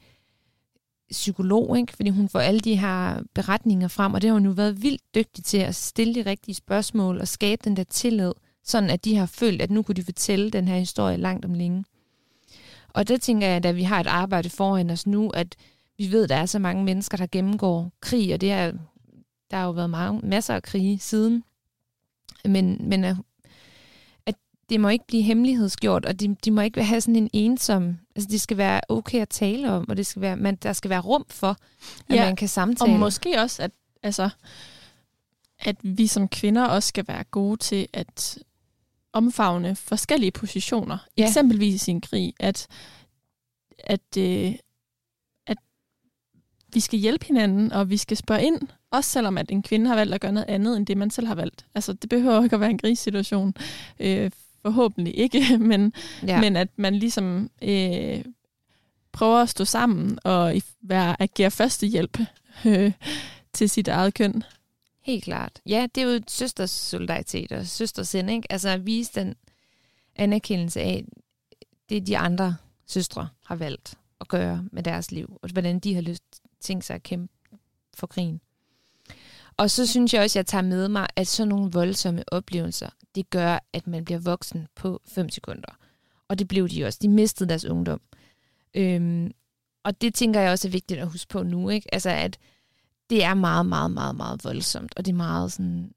psykolog, 1.11 1.77
ikke? 1.77 1.93
fordi 1.93 2.09
hun 2.09 2.29
får 2.29 2.39
alle 2.39 2.59
de 2.59 2.75
her 2.75 3.21
beretninger 3.33 3.87
frem, 3.87 4.13
og 4.13 4.21
det 4.21 4.27
har 4.27 4.33
hun 4.33 4.45
jo 4.45 4.51
været 4.51 4.81
vildt 4.81 5.15
dygtig 5.15 5.43
til 5.43 5.57
at 5.57 5.75
stille 5.75 6.15
de 6.15 6.29
rigtige 6.29 6.55
spørgsmål 6.55 7.19
og 7.19 7.27
skabe 7.27 7.61
den 7.63 7.77
der 7.77 7.83
tillid, 7.83 8.31
sådan 8.63 8.89
at 8.89 9.05
de 9.05 9.15
har 9.15 9.25
følt, 9.25 9.61
at 9.61 9.71
nu 9.71 9.83
kunne 9.83 9.95
de 9.95 10.03
fortælle 10.03 10.49
den 10.49 10.67
her 10.67 10.77
historie 10.77 11.17
langt 11.17 11.45
om 11.45 11.53
længe. 11.53 11.85
Og 12.89 13.07
det 13.07 13.21
tænker 13.21 13.47
jeg, 13.47 13.65
at 13.65 13.75
vi 13.75 13.83
har 13.83 13.99
et 13.99 14.07
arbejde 14.07 14.49
foran 14.49 14.89
os 14.89 15.07
nu, 15.07 15.29
at 15.29 15.55
vi 15.97 16.11
ved, 16.11 16.23
at 16.23 16.29
der 16.29 16.35
er 16.35 16.45
så 16.45 16.59
mange 16.59 16.83
mennesker, 16.83 17.17
der 17.17 17.27
gennemgår 17.31 17.91
krig, 18.01 18.33
og 18.33 18.41
det 18.41 18.51
er, 18.51 18.73
der 19.51 19.57
har 19.57 19.65
jo 19.65 19.71
været 19.71 19.89
mange, 19.89 20.27
masser 20.27 20.55
af 20.55 20.63
krige 20.63 20.99
siden. 20.99 21.43
Men, 22.45 22.89
men 22.89 23.05
det 24.69 24.79
må 24.79 24.89
ikke 24.89 25.07
blive 25.07 25.23
hemmelighedsgjort, 25.23 26.05
og 26.05 26.19
de, 26.19 26.35
de 26.45 26.51
må 26.51 26.61
ikke 26.61 26.83
have 26.83 27.01
sådan 27.01 27.15
en 27.15 27.29
ensom... 27.33 27.97
Altså, 28.15 28.29
det 28.31 28.41
skal 28.41 28.57
være 28.57 28.81
okay 28.89 29.21
at 29.21 29.29
tale 29.29 29.71
om, 29.71 29.85
og 29.89 29.97
det 29.97 30.05
skal 30.05 30.21
være, 30.21 30.35
man, 30.35 30.55
der 30.55 30.73
skal 30.73 30.89
være 30.89 30.99
rum 30.99 31.25
for, 31.29 31.57
at 32.09 32.15
ja, 32.15 32.25
man 32.25 32.35
kan 32.35 32.47
samtale. 32.47 32.93
Og 32.93 32.99
måske 32.99 33.39
også, 33.41 33.63
at, 33.63 33.71
altså, 34.03 34.29
at 35.59 35.75
vi 35.83 36.07
som 36.07 36.27
kvinder 36.27 36.65
også 36.65 36.87
skal 36.87 37.07
være 37.07 37.23
gode 37.23 37.57
til 37.57 37.87
at 37.93 38.39
omfavne 39.13 39.75
forskellige 39.75 40.31
positioner. 40.31 40.97
Ja. 41.17 41.27
Eksempelvis 41.27 41.87
i 41.87 41.91
en 41.91 42.01
krig, 42.01 42.33
at, 42.39 42.67
at, 43.77 44.17
øh, 44.17 44.23
at 44.47 44.55
vi 46.73 46.79
skal 46.79 46.99
hjælpe 46.99 47.25
hinanden, 47.25 47.73
og 47.73 47.89
vi 47.89 47.97
skal 47.97 48.17
spørge 48.17 48.43
ind, 48.43 48.61
også 48.91 49.09
selvom 49.09 49.37
at 49.37 49.51
en 49.51 49.63
kvinde 49.63 49.87
har 49.87 49.95
valgt 49.95 50.13
at 50.13 50.21
gøre 50.21 50.31
noget 50.31 50.49
andet, 50.49 50.77
end 50.77 50.85
det 50.85 50.97
man 50.97 51.09
selv 51.09 51.27
har 51.27 51.35
valgt. 51.35 51.65
Altså, 51.75 51.93
det 51.93 52.09
behøver 52.09 52.43
ikke 52.43 52.53
at 52.53 52.59
være 52.59 52.69
en 52.69 52.77
krigssituation. 52.77 53.53
Øh, 53.99 54.31
forhåbentlig 54.61 55.17
ikke, 55.17 55.57
men, 55.71 55.93
ja. 56.27 56.41
men 56.41 56.55
at 56.55 56.67
man 56.75 56.95
ligesom 56.95 57.49
øh, 57.61 58.23
prøver 59.11 59.41
at 59.41 59.49
stå 59.49 59.65
sammen 59.65 60.19
og 60.23 60.53
være, 60.81 61.21
agere 61.21 61.51
førstehjælp 61.51 62.19
øh, 62.65 62.91
til 63.53 63.69
sit 63.69 63.87
eget 63.87 64.13
køn. 64.13 64.43
Helt 65.01 65.23
klart. 65.23 65.61
Ja, 65.65 65.87
det 65.95 66.03
er 66.03 66.13
jo 66.13 66.19
søsters 66.27 66.71
solidaritet 66.71 67.51
og 67.51 67.67
søsters 67.67 68.07
sind, 68.07 68.29
ikke? 68.29 68.51
Altså 68.51 68.69
at 68.69 68.85
vise 68.85 69.11
den 69.15 69.35
anerkendelse 70.15 70.81
af, 70.81 71.05
det 71.89 72.07
de 72.07 72.17
andre 72.17 72.55
søstre 72.87 73.29
har 73.45 73.55
valgt 73.55 73.95
at 74.21 74.27
gøre 74.27 74.65
med 74.71 74.83
deres 74.83 75.11
liv, 75.11 75.39
og 75.41 75.49
hvordan 75.53 75.79
de 75.79 75.95
har 75.95 76.01
lyst 76.01 76.41
tænkt 76.61 76.85
sig 76.85 76.95
at 76.95 77.03
kæmpe 77.03 77.33
for 77.93 78.07
krigen. 78.07 78.41
Og 79.57 79.71
så 79.71 79.85
synes 79.85 80.13
jeg 80.13 80.23
også, 80.23 80.39
at 80.39 80.43
jeg 80.43 80.45
tager 80.45 80.61
med 80.61 80.87
mig, 80.87 81.07
at 81.15 81.27
sådan 81.27 81.47
nogle 81.47 81.71
voldsomme 81.71 82.23
oplevelser, 82.27 82.89
det 83.15 83.29
gør, 83.29 83.59
at 83.73 83.87
man 83.87 84.05
bliver 84.05 84.19
voksen 84.19 84.67
på 84.75 85.01
5 85.05 85.29
sekunder. 85.29 85.77
Og 86.27 86.39
det 86.39 86.47
blev 86.47 86.69
de 86.69 86.85
også. 86.85 86.99
De 87.01 87.09
mistede 87.09 87.49
deres 87.49 87.65
ungdom. 87.65 88.01
Øhm, 88.73 89.31
og 89.83 90.01
det 90.01 90.13
tænker 90.13 90.39
jeg 90.39 90.51
også 90.51 90.67
er 90.67 90.71
vigtigt 90.71 90.99
at 90.99 91.11
huske 91.11 91.29
på 91.29 91.43
nu, 91.43 91.69
ikke? 91.69 91.93
Altså, 91.93 92.09
at 92.09 92.37
det 93.09 93.23
er 93.23 93.33
meget, 93.33 93.65
meget, 93.65 93.91
meget, 93.91 94.15
meget 94.15 94.43
voldsomt, 94.43 94.93
og 94.97 95.05
det 95.05 95.11
er 95.11 95.15
meget 95.15 95.51
sådan, 95.51 95.91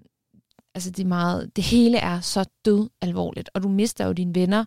altså 0.74 0.90
det 0.90 1.02
er 1.02 1.08
meget, 1.08 1.56
det 1.56 1.64
hele 1.64 1.98
er 1.98 2.20
så 2.20 2.44
død 2.64 2.90
alvorligt, 3.00 3.50
og 3.54 3.62
du 3.62 3.68
mister 3.68 4.06
jo 4.06 4.12
dine 4.12 4.34
venner, 4.34 4.64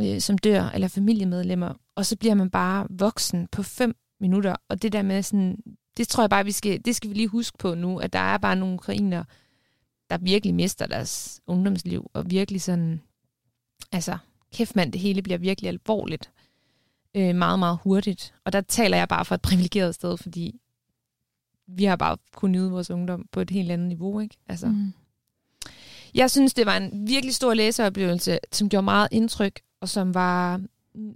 øh, 0.00 0.20
som 0.20 0.38
dør, 0.38 0.70
eller 0.74 0.88
familiemedlemmer, 0.88 1.74
og 1.94 2.06
så 2.06 2.16
bliver 2.16 2.34
man 2.34 2.50
bare 2.50 2.86
voksen 2.90 3.48
på 3.52 3.62
fem 3.62 3.96
minutter, 4.20 4.56
og 4.68 4.82
det 4.82 4.92
der 4.92 5.02
med 5.02 5.22
sådan, 5.22 5.58
det 5.96 6.08
tror 6.08 6.22
jeg 6.22 6.30
bare, 6.30 6.44
vi 6.44 6.52
skal, 6.52 6.84
det 6.84 6.96
skal 6.96 7.10
vi 7.10 7.14
lige 7.14 7.28
huske 7.28 7.58
på 7.58 7.74
nu, 7.74 7.98
at 7.98 8.12
der 8.12 8.18
er 8.18 8.38
bare 8.38 8.56
nogle 8.56 8.74
ukrainer, 8.74 9.24
der 10.10 10.18
virkelig 10.18 10.54
mister 10.54 10.86
deres 10.86 11.40
ungdomsliv, 11.46 12.10
og 12.14 12.30
virkelig 12.30 12.62
sådan, 12.62 13.00
altså, 13.92 14.18
kæft 14.52 14.76
mand, 14.76 14.92
det 14.92 15.00
hele 15.00 15.22
bliver 15.22 15.38
virkelig 15.38 15.68
alvorligt, 15.68 16.30
øh, 17.14 17.34
meget, 17.34 17.58
meget 17.58 17.78
hurtigt. 17.82 18.34
Og 18.44 18.52
der 18.52 18.60
taler 18.60 18.96
jeg 18.96 19.08
bare 19.08 19.24
fra 19.24 19.34
et 19.34 19.42
privilegeret 19.42 19.94
sted, 19.94 20.16
fordi 20.16 20.60
vi 21.66 21.84
har 21.84 21.96
bare 21.96 22.16
kunnet 22.34 22.52
nyde 22.52 22.70
vores 22.70 22.90
ungdom 22.90 23.26
på 23.32 23.40
et 23.40 23.50
helt 23.50 23.70
andet 23.70 23.88
niveau, 23.88 24.20
ikke? 24.20 24.36
Altså. 24.48 24.66
Mm. 24.66 24.92
Jeg 26.14 26.30
synes, 26.30 26.54
det 26.54 26.66
var 26.66 26.76
en 26.76 27.08
virkelig 27.08 27.34
stor 27.34 27.54
læseoplevelse, 27.54 28.38
som 28.52 28.68
gjorde 28.68 28.84
meget 28.84 29.08
indtryk, 29.12 29.60
og 29.80 29.88
som 29.88 30.14
var 30.14 30.60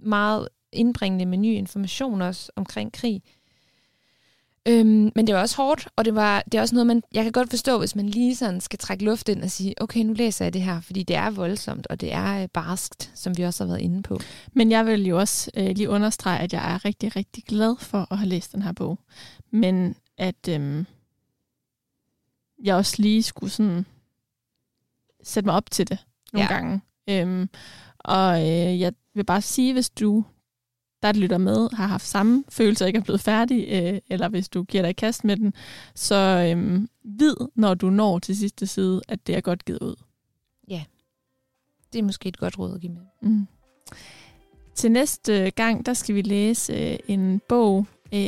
meget 0.01 0.49
indbringende 0.71 1.25
med 1.25 1.37
ny 1.37 1.53
information 1.53 2.21
også 2.21 2.51
omkring 2.55 2.93
krig. 2.93 3.21
Øhm, 4.67 5.11
men 5.15 5.27
det 5.27 5.35
var 5.35 5.41
også 5.41 5.57
hårdt, 5.57 5.87
og 5.95 6.05
det, 6.05 6.15
var, 6.15 6.41
det 6.41 6.57
er 6.57 6.61
også 6.61 6.75
noget, 6.75 6.87
man, 6.87 7.03
jeg 7.13 7.23
kan 7.23 7.31
godt 7.31 7.49
forstå, 7.49 7.79
hvis 7.79 7.95
man 7.95 8.09
lige 8.09 8.35
sådan 8.35 8.61
skal 8.61 8.79
trække 8.79 9.05
luft 9.05 9.29
ind 9.29 9.43
og 9.43 9.51
sige, 9.51 9.81
okay, 9.81 9.99
nu 9.99 10.13
læser 10.13 10.45
jeg 10.45 10.53
det 10.53 10.61
her, 10.61 10.81
fordi 10.81 11.03
det 11.03 11.15
er 11.15 11.29
voldsomt, 11.29 11.87
og 11.87 12.01
det 12.01 12.13
er 12.13 12.41
øh, 12.41 12.49
barskt, 12.53 13.11
som 13.15 13.37
vi 13.37 13.43
også 13.43 13.63
har 13.63 13.67
været 13.67 13.81
inde 13.81 14.03
på. 14.03 14.19
Men 14.53 14.71
jeg 14.71 14.85
vil 14.85 15.05
jo 15.05 15.19
også 15.19 15.51
øh, 15.57 15.67
lige 15.67 15.89
understrege, 15.89 16.39
at 16.39 16.53
jeg 16.53 16.73
er 16.73 16.85
rigtig, 16.85 17.15
rigtig 17.15 17.43
glad 17.43 17.75
for 17.79 18.07
at 18.11 18.17
have 18.17 18.29
læst 18.29 18.53
den 18.53 18.61
her 18.61 18.71
bog. 18.71 18.99
Men 19.51 19.95
at 20.17 20.47
øh, 20.49 20.85
jeg 22.63 22.75
også 22.75 23.01
lige 23.01 23.23
skulle 23.23 23.51
sådan 23.51 23.85
sætte 25.23 25.47
mig 25.47 25.55
op 25.55 25.71
til 25.71 25.89
det 25.89 25.97
nogle 26.33 26.47
ja. 26.47 26.53
gange. 26.53 26.81
Øhm, 27.09 27.49
og 27.99 28.41
øh, 28.41 28.79
jeg 28.79 28.93
vil 29.13 29.23
bare 29.23 29.41
sige, 29.41 29.73
hvis 29.73 29.89
du, 29.89 30.23
der 31.13 31.19
lytter 31.19 31.37
med, 31.37 31.69
har 31.73 31.87
haft 31.87 32.07
samme 32.07 32.43
følelse 32.49 32.83
og 32.83 32.87
ikke 32.87 32.97
er 32.99 33.03
blevet 33.03 33.21
færdig, 33.21 33.67
øh, 33.71 33.99
eller 34.09 34.29
hvis 34.29 34.49
du 34.49 34.63
giver 34.63 34.81
dig 34.83 34.89
i 34.89 34.93
kast 34.93 35.23
med 35.23 35.37
den, 35.37 35.53
så 35.95 36.15
øh, 36.55 36.81
vid, 37.03 37.35
når 37.55 37.73
du 37.73 37.89
når 37.89 38.19
til 38.19 38.37
sidste 38.37 38.67
side, 38.67 39.01
at 39.07 39.27
det 39.27 39.35
er 39.35 39.41
godt 39.41 39.65
givet 39.65 39.81
ud. 39.81 39.95
Det 41.93 41.99
er 41.99 42.03
måske 42.05 42.29
et 42.29 42.37
godt 42.39 42.59
råd 42.59 42.75
at 42.75 42.81
give 42.81 42.91
med. 42.93 43.01
Mm. 43.21 43.47
Til 44.75 44.91
næste 44.91 45.51
gang, 45.51 45.85
der 45.85 45.93
skal 45.93 46.15
vi 46.15 46.21
læse 46.21 46.73
øh, 46.73 46.97
en 47.07 47.41
bog 47.49 47.85
øh, 48.13 48.19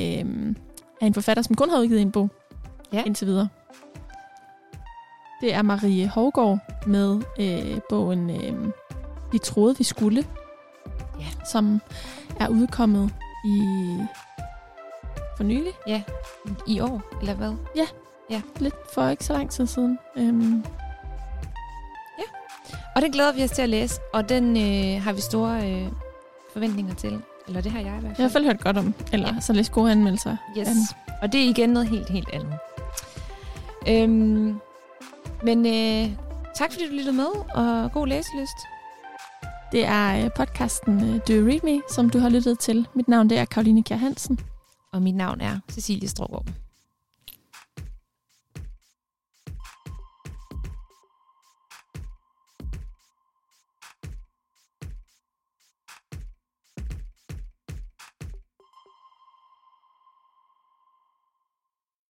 af 1.02 1.06
en 1.08 1.14
forfatter, 1.14 1.44
som 1.44 1.56
kun 1.56 1.70
har 1.70 1.80
udgivet 1.80 2.02
en 2.02 2.12
bog 2.12 2.30
Ja. 2.94 3.04
indtil 3.06 3.28
videre. 3.28 3.48
Det 5.42 5.54
er 5.54 5.62
Marie 5.62 6.08
Hovgaard 6.08 6.60
med 6.88 7.22
øh, 7.40 7.80
bogen 7.90 8.30
øh, 8.30 8.68
Vi 9.32 9.38
troede, 9.44 9.78
vi 9.78 9.84
skulle, 9.84 10.26
Ja. 11.20 11.28
som 11.52 11.82
er 12.40 12.48
udkommet 12.48 13.14
i 13.46 13.98
for 15.38 15.44
nylig. 15.44 15.72
I 16.68 16.80
år, 16.80 17.02
eller 17.22 17.34
hvad? 17.34 17.54
Lidt 18.60 18.76
for 18.94 19.08
ikke 19.08 19.26
så 19.26 19.34
lang 19.34 19.50
tid 19.50 19.68
siden. 19.68 20.00
Øhm, 20.18 20.64
Og 22.96 23.02
den 23.02 23.12
glæder 23.12 23.32
vi 23.34 23.44
os 23.44 23.52
til 23.52 23.62
at 23.62 23.70
læse, 23.70 24.00
og 24.14 24.30
den 24.30 24.58
øh, 24.58 25.04
har 25.04 25.14
vi 25.14 25.22
store 25.22 25.72
øh, 25.72 25.88
forventninger 26.54 26.94
til. 26.96 27.22
Eller 27.48 27.62
det 27.62 27.72
har 27.72 27.80
jeg 27.80 27.88
i 27.98 28.00
hvert 28.00 28.04
jeg 28.04 28.10
har 28.10 28.14
i 28.14 28.16
fald. 28.16 28.24
hvert 28.24 28.32
fald 28.32 28.46
hørt 28.46 28.60
godt 28.64 28.78
om, 28.78 28.94
eller 29.14 29.28
Ja. 29.28 29.34
ja. 29.34 29.40
så 29.40 29.54
læst 29.54 29.72
gode 29.72 29.92
anmeldelser. 29.92 30.38
Yes. 30.58 30.68
den. 30.68 30.78
Og 31.22 31.32
det 31.34 31.42
er 31.46 31.50
igen 31.50 31.70
noget 31.70 31.88
helt, 31.90 32.10
helt 32.10 32.30
andet. 32.34 32.54
Øhm, 33.88 34.60
men 35.44 35.66
øh, 35.66 36.12
tak 36.56 36.72
fordi 36.72 36.88
du 36.88 36.94
lyttede 36.94 37.16
med, 37.16 37.28
og 37.56 37.92
god 37.92 38.08
læselyst. 38.08 38.58
Det 39.72 39.86
er 39.86 40.26
øh, 40.26 40.32
podcasten 40.36 41.04
øh, 41.04 41.20
Do 41.28 41.34
You 41.34 41.48
Read 41.48 41.60
Me, 41.64 41.82
som 41.90 42.10
du 42.10 42.20
har 42.20 42.30
lyttet 42.30 42.60
til. 42.60 42.88
Mit 42.96 43.08
navn 43.08 43.30
det 43.30 43.38
er 43.38 43.46
Karoline 43.46 43.84
Kjær 43.84 43.98
Hansen. 43.98 44.40
Og 44.94 45.02
mit 45.02 45.16
navn 45.16 45.42
er 45.42 45.60
Cecilie 45.72 46.10
Strågaard. 46.10 46.67